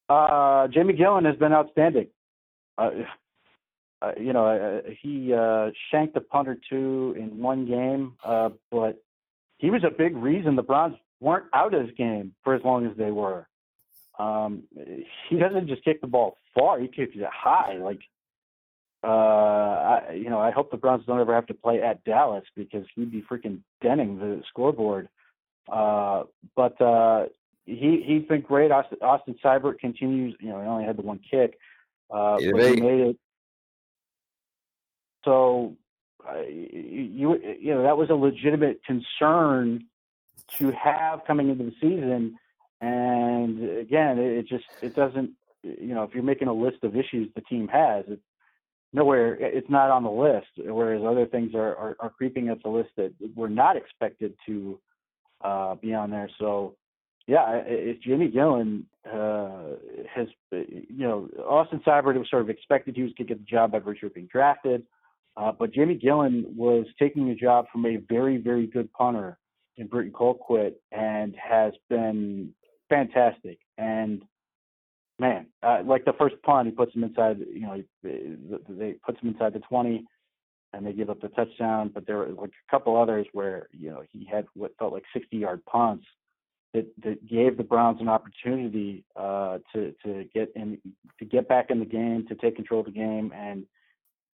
Uh, 0.08 0.66
Jamie 0.68 0.94
Gillan 0.94 1.26
has 1.26 1.36
been 1.36 1.52
outstanding. 1.52 2.08
Uh, 2.78 2.90
uh, 4.06 4.20
you 4.20 4.32
know, 4.32 4.46
uh, 4.46 4.90
he 5.02 5.32
uh, 5.32 5.70
shanked 5.90 6.16
a 6.16 6.20
punt 6.20 6.48
or 6.48 6.56
two 6.68 7.14
in 7.18 7.38
one 7.38 7.66
game, 7.66 8.14
uh, 8.24 8.50
but 8.70 9.02
he 9.58 9.70
was 9.70 9.82
a 9.84 9.90
big 9.90 10.16
reason 10.16 10.56
the 10.56 10.62
Browns 10.62 10.96
weren't 11.20 11.46
out 11.54 11.74
of 11.74 11.86
this 11.86 11.94
game 11.96 12.34
for 12.44 12.54
as 12.54 12.62
long 12.64 12.86
as 12.86 12.96
they 12.96 13.10
were. 13.10 13.46
Um, 14.18 14.64
he 15.28 15.38
doesn't 15.38 15.68
just 15.68 15.84
kick 15.84 16.00
the 16.00 16.06
ball 16.06 16.36
far; 16.54 16.78
he 16.78 16.88
kicks 16.88 17.12
it 17.14 17.26
high. 17.30 17.76
Like, 17.78 18.00
uh, 19.04 19.08
I, 19.08 20.12
you 20.14 20.30
know, 20.30 20.40
I 20.40 20.50
hope 20.50 20.70
the 20.70 20.76
Browns 20.76 21.04
don't 21.06 21.20
ever 21.20 21.34
have 21.34 21.46
to 21.46 21.54
play 21.54 21.82
at 21.82 22.04
Dallas 22.04 22.44
because 22.54 22.86
he'd 22.94 23.12
be 23.12 23.22
freaking 23.22 23.60
denting 23.82 24.18
the 24.18 24.42
scoreboard. 24.48 25.08
Uh, 25.70 26.24
but 26.54 26.80
uh, 26.80 27.26
he 27.66 28.02
he's 28.06 28.26
been 28.26 28.40
great. 28.40 28.70
Austin, 28.70 28.98
Austin 29.02 29.36
Seibert 29.44 29.78
continues. 29.78 30.36
You 30.40 30.50
know, 30.50 30.60
he 30.60 30.66
only 30.66 30.84
had 30.84 30.96
the 30.96 31.02
one 31.02 31.20
kick, 31.30 31.58
uh, 32.10 32.36
but 32.36 32.74
he 32.74 32.80
made 32.80 33.00
it. 33.00 33.16
So, 35.26 35.76
uh, 36.26 36.40
you 36.48 37.38
you 37.60 37.74
know 37.74 37.82
that 37.82 37.98
was 37.98 38.08
a 38.08 38.14
legitimate 38.14 38.80
concern 38.84 39.84
to 40.58 40.70
have 40.72 41.20
coming 41.26 41.50
into 41.50 41.64
the 41.64 41.72
season, 41.80 42.38
and 42.80 43.78
again, 43.78 44.18
it, 44.18 44.38
it 44.38 44.48
just 44.48 44.64
it 44.80 44.96
doesn't. 44.96 45.32
You 45.62 45.94
know, 45.94 46.04
if 46.04 46.14
you're 46.14 46.22
making 46.22 46.48
a 46.48 46.54
list 46.54 46.78
of 46.84 46.96
issues 46.96 47.28
the 47.34 47.40
team 47.42 47.68
has, 47.68 48.04
it's 48.08 48.22
nowhere. 48.92 49.34
It's 49.34 49.68
not 49.68 49.90
on 49.90 50.04
the 50.04 50.10
list. 50.10 50.46
Whereas 50.56 51.02
other 51.04 51.26
things 51.26 51.54
are 51.54 51.76
are, 51.76 51.96
are 52.00 52.10
creeping 52.10 52.48
up 52.48 52.62
the 52.62 52.70
list 52.70 52.90
that 52.96 53.12
were 53.34 53.50
not 53.50 53.76
expected 53.76 54.34
to 54.46 54.78
uh, 55.42 55.74
be 55.74 55.92
on 55.92 56.10
there. 56.10 56.30
So 56.38 56.76
yeah, 57.26 57.62
if 57.66 58.00
Jimmy 58.02 58.30
Gillan 58.30 58.84
uh, 59.04 59.76
has, 60.14 60.28
you 60.52 60.86
know, 61.06 61.28
Austin 61.44 61.80
Seibert 61.84 62.16
was 62.16 62.30
sort 62.30 62.42
of 62.42 62.50
expected 62.50 62.94
he 62.94 63.02
was 63.02 63.12
going 63.18 63.26
to 63.26 63.34
get 63.34 63.40
the 63.40 63.50
job 63.50 63.72
by 63.72 63.80
virtue 63.80 64.06
of 64.06 64.14
being 64.14 64.28
drafted, 64.30 64.84
uh, 65.36 65.52
but 65.52 65.72
Jamie 65.72 66.00
Gillan 66.02 66.44
was 66.54 66.86
taking 66.98 67.30
a 67.30 67.34
job 67.34 67.66
from 67.70 67.84
a 67.86 67.96
very, 68.08 68.38
very 68.38 68.66
good 68.66 68.92
punter 68.92 69.38
in 69.76 69.86
Britton 69.86 70.12
Colquitt 70.12 70.74
and 70.92 71.34
has 71.36 71.74
been 71.90 72.54
fantastic. 72.88 73.58
And 73.76 74.22
man, 75.18 75.46
uh, 75.62 75.82
like 75.84 76.04
the 76.04 76.14
first 76.14 76.36
punt, 76.42 76.68
he 76.68 76.72
puts 76.72 76.94
him 76.94 77.04
inside, 77.04 77.38
you 77.52 77.62
know, 77.62 77.82
they 78.02 78.94
puts 79.04 79.20
him 79.20 79.28
inside 79.28 79.52
the 79.52 79.60
20 79.60 80.04
and 80.72 80.86
they 80.86 80.92
give 80.92 81.10
up 81.10 81.20
the 81.20 81.28
touchdown. 81.28 81.90
But 81.92 82.06
there 82.06 82.16
were 82.16 82.28
like 82.28 82.50
a 82.50 82.70
couple 82.70 83.00
others 83.00 83.26
where, 83.32 83.68
you 83.72 83.90
know, 83.90 84.02
he 84.10 84.26
had 84.30 84.46
what 84.54 84.72
felt 84.78 84.94
like 84.94 85.04
60 85.12 85.36
yard 85.36 85.62
punts 85.66 86.06
that, 86.72 86.86
that 87.02 87.26
gave 87.26 87.56
the 87.56 87.64
Browns 87.64 88.00
an 88.00 88.08
opportunity 88.08 89.04
uh, 89.16 89.58
to 89.74 89.94
to 90.04 90.24
get 90.34 90.52
in 90.56 90.78
to 91.18 91.24
get 91.24 91.48
back 91.48 91.66
in 91.70 91.78
the 91.78 91.86
game, 91.86 92.26
to 92.28 92.34
take 92.34 92.56
control 92.56 92.80
of 92.80 92.86
the 92.86 92.92
game, 92.92 93.32
and 93.34 93.64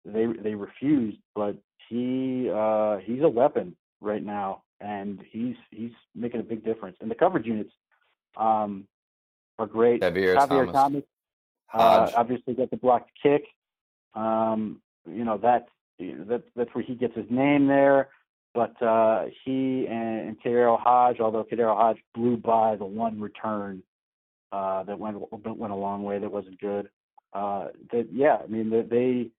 they 0.04 0.26
they 0.26 0.54
refused. 0.54 1.18
But 1.34 1.56
he 1.88 2.50
uh, 2.52 2.98
he's 2.98 3.22
a 3.22 3.28
weapon 3.28 3.76
right 4.00 4.24
now, 4.24 4.62
and 4.80 5.20
he's 5.30 5.56
he's 5.70 5.92
making 6.14 6.40
a 6.40 6.44
big 6.44 6.64
difference. 6.64 6.96
And 7.00 7.10
the 7.10 7.14
coverage 7.14 7.46
units 7.46 7.72
um, 8.36 8.86
are 9.58 9.66
great. 9.66 10.02
Xavier, 10.02 10.38
Xavier 10.38 10.66
Thomas, 10.66 10.72
Thomas 10.72 11.04
uh, 11.74 12.10
obviously 12.16 12.54
got 12.54 12.70
the 12.70 12.76
blocked 12.76 13.10
kick. 13.22 13.44
Um, 14.14 14.80
you 15.06 15.24
know 15.24 15.38
that 15.38 15.66
that 15.98 16.42
that's 16.56 16.74
where 16.74 16.84
he 16.84 16.94
gets 16.94 17.14
his 17.16 17.26
name 17.30 17.66
there. 17.66 18.08
But 18.54 18.80
uh, 18.82 19.26
he 19.44 19.86
and, 19.88 20.28
and 20.28 20.42
KhaDarel 20.42 20.78
Hodge, 20.78 21.20
although 21.20 21.44
KhaDarel 21.44 21.76
Hodge 21.76 21.98
blew 22.14 22.36
by 22.36 22.76
the 22.76 22.84
one 22.84 23.18
return 23.18 23.82
uh, 24.52 24.82
that 24.84 24.98
went 24.98 25.16
went 25.32 25.72
a 25.72 25.76
long 25.76 26.02
way, 26.02 26.18
that 26.18 26.30
wasn't 26.30 26.60
good. 26.60 26.88
Uh, 27.32 27.68
that 27.92 28.08
yeah, 28.12 28.38
I 28.42 28.46
mean 28.48 28.68
they 28.68 28.82
they 28.82 29.30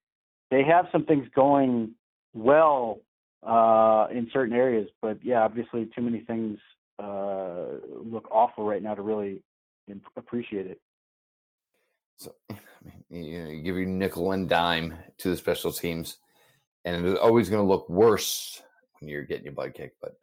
have 0.62 0.86
some 0.92 1.06
things 1.06 1.28
going 1.34 1.96
well 2.34 3.00
uh, 3.42 4.08
in 4.12 4.30
certain 4.32 4.56
areas, 4.56 4.88
but 5.02 5.18
yeah, 5.24 5.42
obviously 5.42 5.90
too 5.96 6.02
many 6.02 6.20
things 6.20 6.60
uh, 7.00 7.66
look 8.04 8.28
awful 8.32 8.66
right 8.66 8.84
now 8.84 8.94
to 8.94 9.02
really 9.02 9.42
appreciate 10.16 10.68
it. 10.68 10.80
So, 12.18 12.34
you 13.10 13.40
know, 13.40 13.50
you 13.50 13.64
give 13.64 13.76
your 13.76 13.86
nickel 13.86 14.32
and 14.32 14.48
dime 14.48 14.96
to 15.18 15.30
the 15.30 15.38
special 15.38 15.72
teams, 15.72 16.18
and 16.86 17.06
it's 17.06 17.20
always 17.20 17.50
going 17.50 17.64
to 17.64 17.68
look 17.68 17.90
worse 17.90 18.62
when 19.00 19.10
you're 19.10 19.24
getting 19.24 19.46
your 19.46 19.54
butt 19.54 19.74
kicked. 19.74 19.98
But 20.02 20.14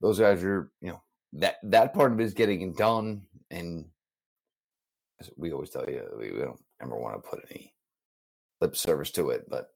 those 0.00 0.18
guys 0.18 0.42
are, 0.42 0.70
you 0.80 0.88
know, 0.88 1.02
that 1.34 1.56
that 1.64 1.92
part 1.92 2.12
of 2.12 2.20
it 2.20 2.24
is 2.24 2.34
getting 2.34 2.72
done, 2.72 3.22
and 3.50 3.84
we 5.36 5.52
always 5.52 5.70
tell 5.70 5.84
you 5.88 6.02
we 6.18 6.30
don't 6.30 6.60
ever 6.82 6.96
want 6.96 7.22
to 7.22 7.28
put 7.28 7.44
any 7.50 7.72
lip 8.60 8.76
service 8.76 9.10
to 9.12 9.30
it, 9.30 9.48
but 9.48 9.70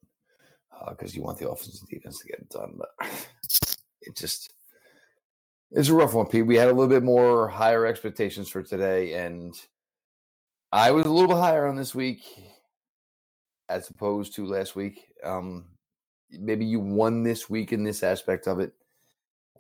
because 0.89 1.13
uh, 1.13 1.17
you 1.17 1.23
want 1.23 1.39
the 1.39 1.49
offense 1.49 1.81
and 1.81 1.89
defense 1.89 2.19
to 2.21 2.27
get 2.27 2.41
it 2.41 2.49
done, 2.49 2.75
but 2.77 2.89
it 4.03 4.17
just 4.17 4.53
it's 5.73 5.89
a 5.89 5.95
rough 5.95 6.15
one, 6.15 6.27
Pete. 6.27 6.47
We 6.47 6.57
had 6.57 6.69
a 6.69 6.73
little 6.73 6.89
bit 6.89 7.05
more 7.05 7.49
higher 7.49 7.87
expectations 7.87 8.49
for 8.49 8.63
today, 8.63 9.15
and 9.15 9.55
I 10.73 10.91
was 10.91 11.07
a 11.07 11.11
little 11.11 11.29
bit 11.29 11.37
higher 11.37 11.67
on 11.67 11.77
this 11.77 11.95
week 11.95 12.25
as 13.69 13.89
opposed 13.89 14.35
to 14.35 14.47
last 14.47 14.75
week. 14.75 15.13
Um, 15.23 15.67
maybe 16.31 16.65
you 16.65 16.81
won 16.81 17.23
this 17.23 17.49
week 17.49 17.73
in 17.73 17.85
this 17.85 18.03
aspect 18.03 18.49
of 18.49 18.59
it 18.59 18.73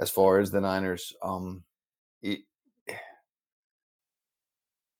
as 0.00 0.10
far 0.10 0.40
as 0.40 0.50
the 0.50 0.60
Niners. 0.60 1.14
Um, 1.22 1.62
it, 2.22 2.40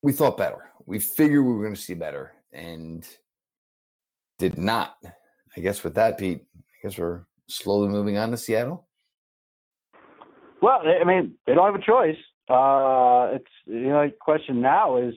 we 0.03 0.13
thought 0.13 0.37
better. 0.37 0.71
We 0.87 1.01
figured 1.01 1.45
we 1.45 1.53
were 1.53 1.63
going 1.63 1.75
to 1.75 1.81
see 1.81 1.95
better 1.95 2.33
and 2.53 3.07
did 4.41 4.59
not. 4.59 4.97
I 5.57 5.61
guess 5.61 5.85
with 5.85 5.95
that, 5.95 6.19
Pete, 6.19 6.45
I 6.57 6.89
guess 6.89 6.99
we're 6.99 7.27
slowly 7.49 7.89
moving 7.89 8.17
on 8.17 8.31
to 8.31 8.37
Seattle. 8.37 8.89
Well, 10.63 10.81
I 10.85 11.05
mean, 11.05 11.35
they 11.47 11.55
don't 11.55 11.73
have 11.73 11.81
a 11.81 11.85
choice. 11.85 12.17
Uh, 12.49 13.37
it's 13.37 13.53
you 13.67 13.89
know, 13.89 14.07
the 14.07 14.13
question 14.21 14.61
now 14.61 14.97
is 14.97 15.15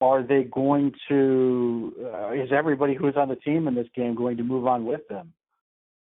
are 0.00 0.22
they 0.22 0.44
going 0.44 0.92
to? 1.08 1.92
Uh, 2.02 2.32
is 2.32 2.50
everybody 2.56 2.94
who 2.94 3.08
is 3.08 3.16
on 3.16 3.28
the 3.28 3.36
team 3.36 3.68
in 3.68 3.74
this 3.74 3.88
game 3.94 4.14
going 4.14 4.38
to 4.38 4.42
move 4.42 4.66
on 4.66 4.86
with 4.86 5.02
them? 5.08 5.32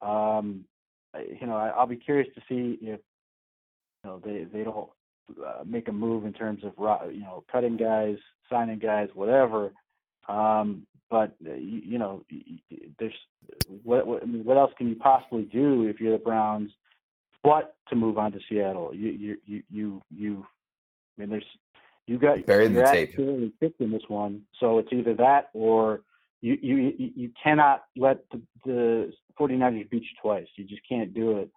Um, 0.01 0.65
you 1.39 1.47
know, 1.47 1.55
I, 1.55 1.77
will 1.77 1.87
be 1.87 1.97
curious 1.97 2.29
to 2.35 2.41
see 2.47 2.77
if 2.81 2.99
you 4.03 4.05
know 4.05 4.21
they 4.23 4.45
they 4.51 4.63
don't 4.63 4.89
uh, 5.45 5.63
make 5.65 5.87
a 5.89 5.91
move 5.91 6.25
in 6.25 6.33
terms 6.33 6.63
of 6.63 6.73
you 7.11 7.21
know 7.21 7.43
cutting 7.51 7.75
guys, 7.75 8.17
signing 8.49 8.79
guys, 8.79 9.09
whatever. 9.13 9.73
Um, 10.29 10.85
but 11.09 11.35
uh, 11.45 11.53
you, 11.53 11.81
you, 11.83 11.97
know, 11.97 12.23
there's 12.99 13.13
what 13.83 14.05
what, 14.05 14.23
I 14.23 14.25
mean, 14.25 14.43
what 14.43 14.57
else 14.57 14.71
can 14.77 14.89
you 14.89 14.95
possibly 14.95 15.43
do 15.43 15.83
if 15.87 15.99
you're 15.99 16.17
the 16.17 16.23
Browns, 16.23 16.71
but 17.43 17.75
to 17.89 17.95
move 17.95 18.17
on 18.17 18.31
to 18.31 18.39
Seattle? 18.49 18.91
You 18.93 19.09
you 19.09 19.37
you 19.45 19.63
you, 19.69 20.01
you 20.11 20.45
I 21.17 21.21
mean, 21.21 21.29
there's 21.29 21.45
you 22.07 22.17
got 22.17 22.45
buried 22.45 22.75
the 22.75 22.83
tape. 22.83 23.15
picked 23.59 23.81
in 23.81 23.91
this 23.91 24.03
one, 24.07 24.41
so 24.59 24.79
it's 24.79 24.89
either 24.91 25.13
that 25.15 25.49
or 25.53 26.01
you 26.41 26.57
you 26.61 26.93
you 26.97 27.31
cannot 27.41 27.83
let 27.95 28.19
the, 28.31 28.41
the 28.65 29.13
49ers 29.39 29.89
beat 29.89 30.03
you 30.03 30.07
twice. 30.21 30.47
You 30.55 30.65
just 30.65 30.81
can't 30.87 31.13
do 31.13 31.39
it. 31.39 31.49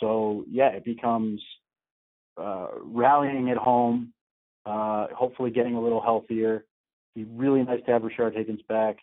So 0.00 0.44
yeah, 0.50 0.68
it 0.68 0.84
becomes 0.84 1.40
uh, 2.40 2.68
rallying 2.82 3.50
at 3.50 3.56
home, 3.56 4.12
uh, 4.66 5.06
hopefully 5.14 5.50
getting 5.50 5.74
a 5.74 5.80
little 5.80 6.02
healthier. 6.02 6.64
Be 7.14 7.24
really 7.24 7.62
nice 7.62 7.80
to 7.86 7.92
have 7.92 8.02
Rashard 8.02 8.34
Higgins 8.36 8.62
back. 8.68 8.98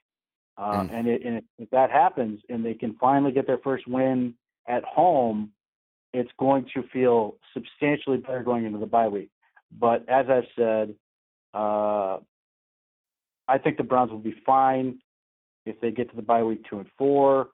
Uh, 0.57 0.81
mm. 0.81 0.93
And, 0.93 1.07
it, 1.07 1.21
and 1.25 1.41
if 1.57 1.69
that 1.71 1.91
happens 1.91 2.41
and 2.49 2.65
they 2.65 2.73
can 2.73 2.95
finally 2.99 3.31
get 3.31 3.47
their 3.47 3.57
first 3.59 3.87
win 3.87 4.33
at 4.67 4.83
home, 4.83 5.51
it's 6.13 6.31
going 6.37 6.65
to 6.73 6.83
feel 6.91 7.35
substantially 7.53 8.17
better 8.17 8.43
going 8.43 8.65
into 8.65 8.79
the 8.79 8.85
bye 8.85 9.07
week. 9.07 9.29
But 9.79 10.07
as 10.09 10.25
I've 10.29 10.47
said, 10.57 10.95
uh, 11.53 12.17
I 13.47 13.57
think 13.57 13.77
the 13.77 13.83
Browns 13.83 14.11
will 14.11 14.19
be 14.19 14.35
fine 14.45 14.99
if 15.65 15.79
they 15.79 15.91
get 15.91 16.09
to 16.09 16.15
the 16.15 16.21
bye 16.21 16.43
week 16.43 16.63
two 16.69 16.79
and 16.79 16.87
four. 16.97 17.49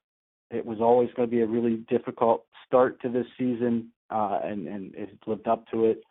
It 0.50 0.66
was 0.66 0.80
always 0.80 1.10
going 1.16 1.30
to 1.30 1.36
be 1.36 1.42
a 1.42 1.46
really 1.48 1.84
difficult 1.90 2.46
start 2.66 3.02
to 3.02 3.10
this 3.10 3.26
season, 3.38 3.90
uh, 4.10 4.40
and 4.44 4.68
and 4.68 4.94
it's 4.96 5.12
lived 5.28 5.48
up 5.48 5.68
to 5.72 5.86
it. 5.86 6.02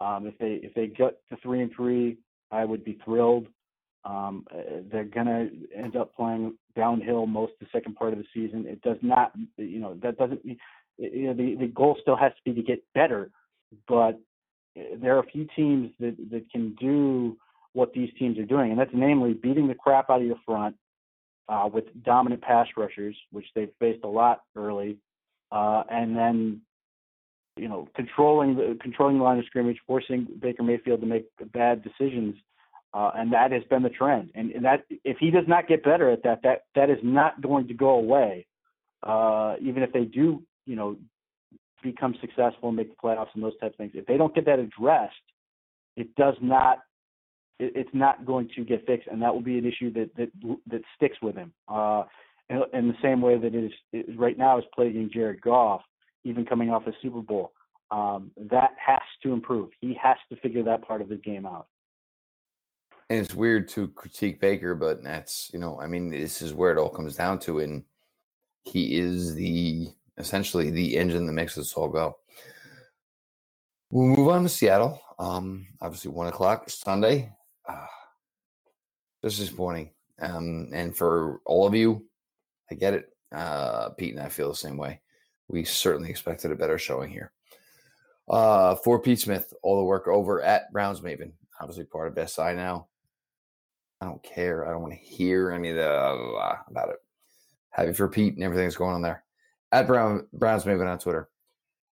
Um, 0.00 0.26
if 0.26 0.36
they 0.38 0.60
if 0.62 0.74
they 0.74 0.86
get 0.86 1.18
to 1.30 1.36
three 1.42 1.62
and 1.62 1.72
three, 1.74 2.18
I 2.50 2.64
would 2.64 2.84
be 2.84 2.98
thrilled. 3.04 3.46
Um, 4.08 4.46
uh, 4.50 4.80
they're 4.90 5.04
going 5.04 5.26
to 5.26 5.50
end 5.76 5.94
up 5.94 6.16
playing 6.16 6.54
downhill 6.74 7.26
most 7.26 7.52
of 7.52 7.58
the 7.60 7.66
second 7.72 7.94
part 7.94 8.14
of 8.14 8.18
the 8.18 8.24
season. 8.32 8.64
It 8.66 8.80
does 8.80 8.96
not, 9.02 9.32
you 9.58 9.80
know, 9.80 9.98
that 10.02 10.16
doesn't. 10.16 10.40
You 10.44 11.26
know, 11.28 11.34
the 11.34 11.56
the 11.56 11.66
goal 11.66 11.96
still 12.00 12.16
has 12.16 12.32
to 12.32 12.42
be 12.44 12.60
to 12.60 12.66
get 12.66 12.82
better, 12.94 13.30
but 13.86 14.18
there 15.00 15.14
are 15.16 15.20
a 15.20 15.26
few 15.26 15.46
teams 15.54 15.90
that 16.00 16.16
that 16.30 16.50
can 16.50 16.74
do 16.80 17.36
what 17.74 17.92
these 17.92 18.08
teams 18.18 18.38
are 18.38 18.44
doing, 18.44 18.70
and 18.70 18.80
that's 18.80 18.90
namely 18.94 19.34
beating 19.34 19.68
the 19.68 19.74
crap 19.74 20.10
out 20.10 20.20
of 20.20 20.26
your 20.26 20.40
front 20.46 20.74
uh, 21.48 21.68
with 21.72 21.84
dominant 22.02 22.42
pass 22.42 22.66
rushers, 22.76 23.16
which 23.30 23.46
they've 23.54 23.70
faced 23.78 24.04
a 24.04 24.08
lot 24.08 24.42
early, 24.56 24.96
uh, 25.52 25.82
and 25.90 26.16
then 26.16 26.60
you 27.56 27.68
know 27.68 27.86
controlling 27.94 28.56
the 28.56 28.78
controlling 28.80 29.18
the 29.18 29.24
line 29.24 29.38
of 29.38 29.44
scrimmage, 29.44 29.78
forcing 29.86 30.26
Baker 30.40 30.62
Mayfield 30.62 31.00
to 31.02 31.06
make 31.06 31.26
bad 31.52 31.84
decisions, 31.84 32.34
uh, 32.94 33.10
and 33.16 33.32
that 33.32 33.52
has 33.52 33.62
been 33.64 33.82
the 33.82 33.90
trend. 33.90 34.30
And, 34.34 34.50
and 34.52 34.64
that 34.64 34.84
if 35.04 35.18
he 35.18 35.30
does 35.30 35.44
not 35.46 35.68
get 35.68 35.84
better 35.84 36.10
at 36.10 36.22
that, 36.24 36.40
that 36.42 36.62
that 36.74 36.90
is 36.90 36.98
not 37.02 37.40
going 37.40 37.68
to 37.68 37.74
go 37.74 37.90
away, 37.90 38.46
uh, 39.02 39.56
even 39.60 39.82
if 39.82 39.92
they 39.92 40.04
do 40.04 40.42
you 40.66 40.76
know 40.76 40.96
become 41.82 42.14
successful 42.20 42.68
and 42.68 42.76
make 42.76 42.90
the 42.90 42.96
playoffs 43.02 43.28
and 43.34 43.42
those 43.42 43.56
types 43.60 43.74
of 43.74 43.76
things. 43.76 43.92
If 43.94 44.06
they 44.06 44.16
don't 44.16 44.34
get 44.34 44.46
that 44.46 44.58
addressed, 44.58 45.14
it 45.96 46.14
does 46.16 46.34
not 46.40 46.78
it, 47.58 47.72
it's 47.74 47.90
not 47.92 48.24
going 48.24 48.48
to 48.56 48.64
get 48.64 48.86
fixed, 48.86 49.08
and 49.08 49.22
that 49.22 49.32
will 49.32 49.42
be 49.42 49.58
an 49.58 49.66
issue 49.66 49.92
that 49.92 50.10
that 50.16 50.30
that 50.70 50.82
sticks 50.96 51.16
with 51.22 51.36
him. 51.36 51.52
Uh, 51.68 52.04
in, 52.50 52.62
in 52.72 52.88
the 52.88 52.94
same 53.02 53.20
way 53.20 53.36
that 53.36 53.54
it 53.54 53.64
is 53.64 53.72
it, 53.92 54.18
right 54.18 54.38
now 54.38 54.58
is 54.58 54.64
plaguing 54.74 55.10
Jared 55.12 55.40
Goff, 55.40 55.82
even 56.24 56.44
coming 56.44 56.70
off 56.70 56.86
a 56.86 56.92
Super 57.02 57.20
Bowl. 57.20 57.52
Um, 57.90 58.30
that 58.50 58.72
has 58.84 59.00
to 59.22 59.32
improve. 59.32 59.70
He 59.80 59.96
has 60.02 60.16
to 60.30 60.36
figure 60.40 60.62
that 60.64 60.86
part 60.86 61.00
of 61.00 61.08
his 61.08 61.20
game 61.22 61.46
out. 61.46 61.68
And 63.10 63.20
it's 63.20 63.34
weird 63.34 63.68
to 63.70 63.88
critique 63.88 64.40
Baker, 64.40 64.74
but 64.74 65.02
that's 65.02 65.50
you 65.52 65.58
know, 65.58 65.80
I 65.80 65.86
mean, 65.86 66.10
this 66.10 66.42
is 66.42 66.52
where 66.52 66.72
it 66.72 66.78
all 66.78 66.90
comes 66.90 67.16
down 67.16 67.38
to, 67.40 67.60
and 67.60 67.84
he 68.64 68.98
is 68.98 69.34
the 69.34 69.88
essentially 70.18 70.70
the 70.70 70.96
engine 70.96 71.26
that 71.26 71.32
makes 71.32 71.54
this 71.54 71.72
all 71.74 71.88
go. 71.88 72.18
We'll 73.90 74.16
move 74.16 74.28
on 74.28 74.42
to 74.42 74.48
Seattle. 74.48 75.00
Um, 75.18 75.66
obviously, 75.80 76.10
one 76.10 76.26
o'clock 76.26 76.68
Sunday. 76.68 77.32
Uh, 77.66 77.86
this 79.22 79.34
is 79.34 79.46
disappointing. 79.46 79.90
Um, 80.20 80.68
and 80.72 80.96
for 80.96 81.40
all 81.46 81.66
of 81.66 81.74
you, 81.74 82.04
I 82.70 82.74
get 82.74 82.94
it. 82.94 83.08
Uh, 83.32 83.90
Pete 83.90 84.14
and 84.14 84.22
I 84.22 84.28
feel 84.28 84.48
the 84.48 84.56
same 84.56 84.76
way. 84.76 85.00
We 85.48 85.64
certainly 85.64 86.10
expected 86.10 86.52
a 86.52 86.56
better 86.56 86.78
showing 86.78 87.10
here. 87.10 87.32
Uh, 88.28 88.74
for 88.76 89.00
Pete 89.00 89.20
Smith, 89.20 89.52
all 89.62 89.78
the 89.78 89.84
work 89.84 90.06
over 90.06 90.42
at 90.42 90.70
Browns 90.72 91.00
Maven, 91.00 91.32
obviously 91.60 91.84
part 91.84 92.16
of 92.16 92.30
SI 92.30 92.54
now. 92.54 92.88
I 94.00 94.06
don't 94.06 94.22
care. 94.22 94.66
I 94.66 94.70
don't 94.70 94.82
want 94.82 94.94
to 94.94 94.98
hear 94.98 95.50
any 95.50 95.70
of 95.70 95.76
the 95.76 95.90
uh, 95.90 96.56
about 96.68 96.90
it. 96.90 96.96
Happy 97.70 97.92
for 97.92 98.08
Pete 98.08 98.34
and 98.34 98.42
everything 98.42 98.66
that's 98.66 98.76
going 98.76 98.94
on 98.94 99.02
there 99.02 99.24
at 99.72 99.86
Brown 99.86 100.26
Browns 100.32 100.64
Maven 100.64 100.90
on 100.90 100.98
Twitter, 100.98 101.28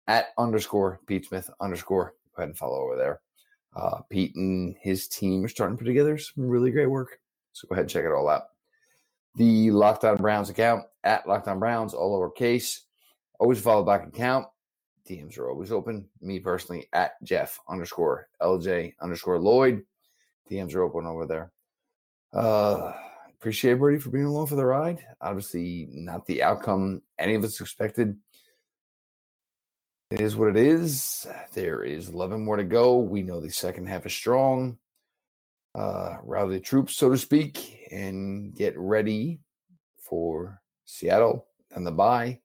at 0.07 0.29
underscore 0.39 1.01
Pete 1.07 1.27
Smith 1.27 1.51
underscore. 1.61 2.15
Go 2.35 2.43
ahead 2.43 2.51
and 2.51 2.59
follow 2.59 2.81
over 2.81 2.97
there. 2.97 3.21
Uh, 3.77 4.01
Pete 4.11 4.35
and 4.37 4.75
his 4.81 5.09
team 5.09 5.45
are 5.45 5.49
starting 5.49 5.77
to 5.77 5.83
put 5.83 5.89
together 5.89 6.17
some 6.19 6.49
really 6.49 6.71
great 6.71 6.91
work. 6.91 7.19
So 7.53 7.69
go 7.69 7.75
ahead 7.75 7.83
and 7.83 7.91
check 7.91 8.05
it 8.05 8.13
all 8.13 8.29
out. 8.29 8.45
The 9.37 9.71
Locked 9.71 10.05
On 10.05 10.17
Browns 10.17 10.51
account 10.51 10.85
at 11.05 11.29
Locked 11.29 11.49
On 11.49 11.59
Browns, 11.59 11.95
all 11.95 12.19
lowercase. 12.19 12.81
Always 13.39 13.61
follow 13.61 13.85
back 13.85 14.07
account. 14.07 14.47
DMs 15.09 15.39
are 15.39 15.49
always 15.49 15.73
open. 15.73 16.07
Me 16.21 16.39
personally 16.39 16.89
at 16.93 17.13
Jeff 17.23 17.59
underscore 17.69 18.29
LJ 18.43 18.95
underscore 19.01 19.39
Lloyd. 19.39 19.85
DMs 20.51 20.75
are 20.75 20.83
open 20.83 21.07
over 21.07 21.27
there. 21.27 21.53
Uh, 22.33 22.93
appreciate 23.39 23.73
everybody 23.73 23.99
for 23.99 24.11
being 24.11 24.25
along 24.25 24.47
for 24.47 24.57
the 24.57 24.65
ride. 24.65 25.05
Obviously, 25.21 25.89
not 25.91 26.27
the 26.27 26.43
outcome 26.43 27.03
any 27.19 27.35
of 27.35 27.45
us 27.45 27.61
expected. 27.61 28.17
It 30.11 30.21
is 30.21 30.37
what 30.37 30.49
it 30.49 30.57
is. 30.57 31.27
There 31.55 31.85
is 31.85 32.09
11 32.09 32.45
more 32.45 32.57
to 32.57 32.65
go. 32.65 32.99
We 32.99 33.23
know 33.23 33.41
the 33.41 33.51
second 33.51 33.89
half 33.89 34.07
is 34.07 34.13
strong. 34.13 34.79
Uh, 35.75 36.17
rally 36.23 36.57
the 36.57 36.65
troops, 36.65 36.97
so 36.97 37.11
to 37.11 37.19
speak, 37.19 37.87
and 37.91 38.55
get 38.55 38.75
ready 38.79 39.41
for 40.01 40.61
Seattle 40.87 41.47
and 41.75 41.87
the 41.87 41.93
bye. 41.93 42.41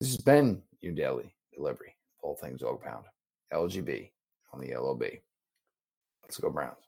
This 0.00 0.10
has 0.10 0.18
been 0.18 0.62
your 0.80 0.92
daily 0.92 1.34
delivery. 1.54 1.96
All 2.22 2.36
things 2.36 2.60
Dog 2.60 2.82
Pound. 2.82 3.06
LGB 3.52 4.10
on 4.52 4.60
the 4.60 4.76
LOB. 4.76 5.02
Let's 6.22 6.38
go, 6.38 6.50
Browns. 6.50 6.85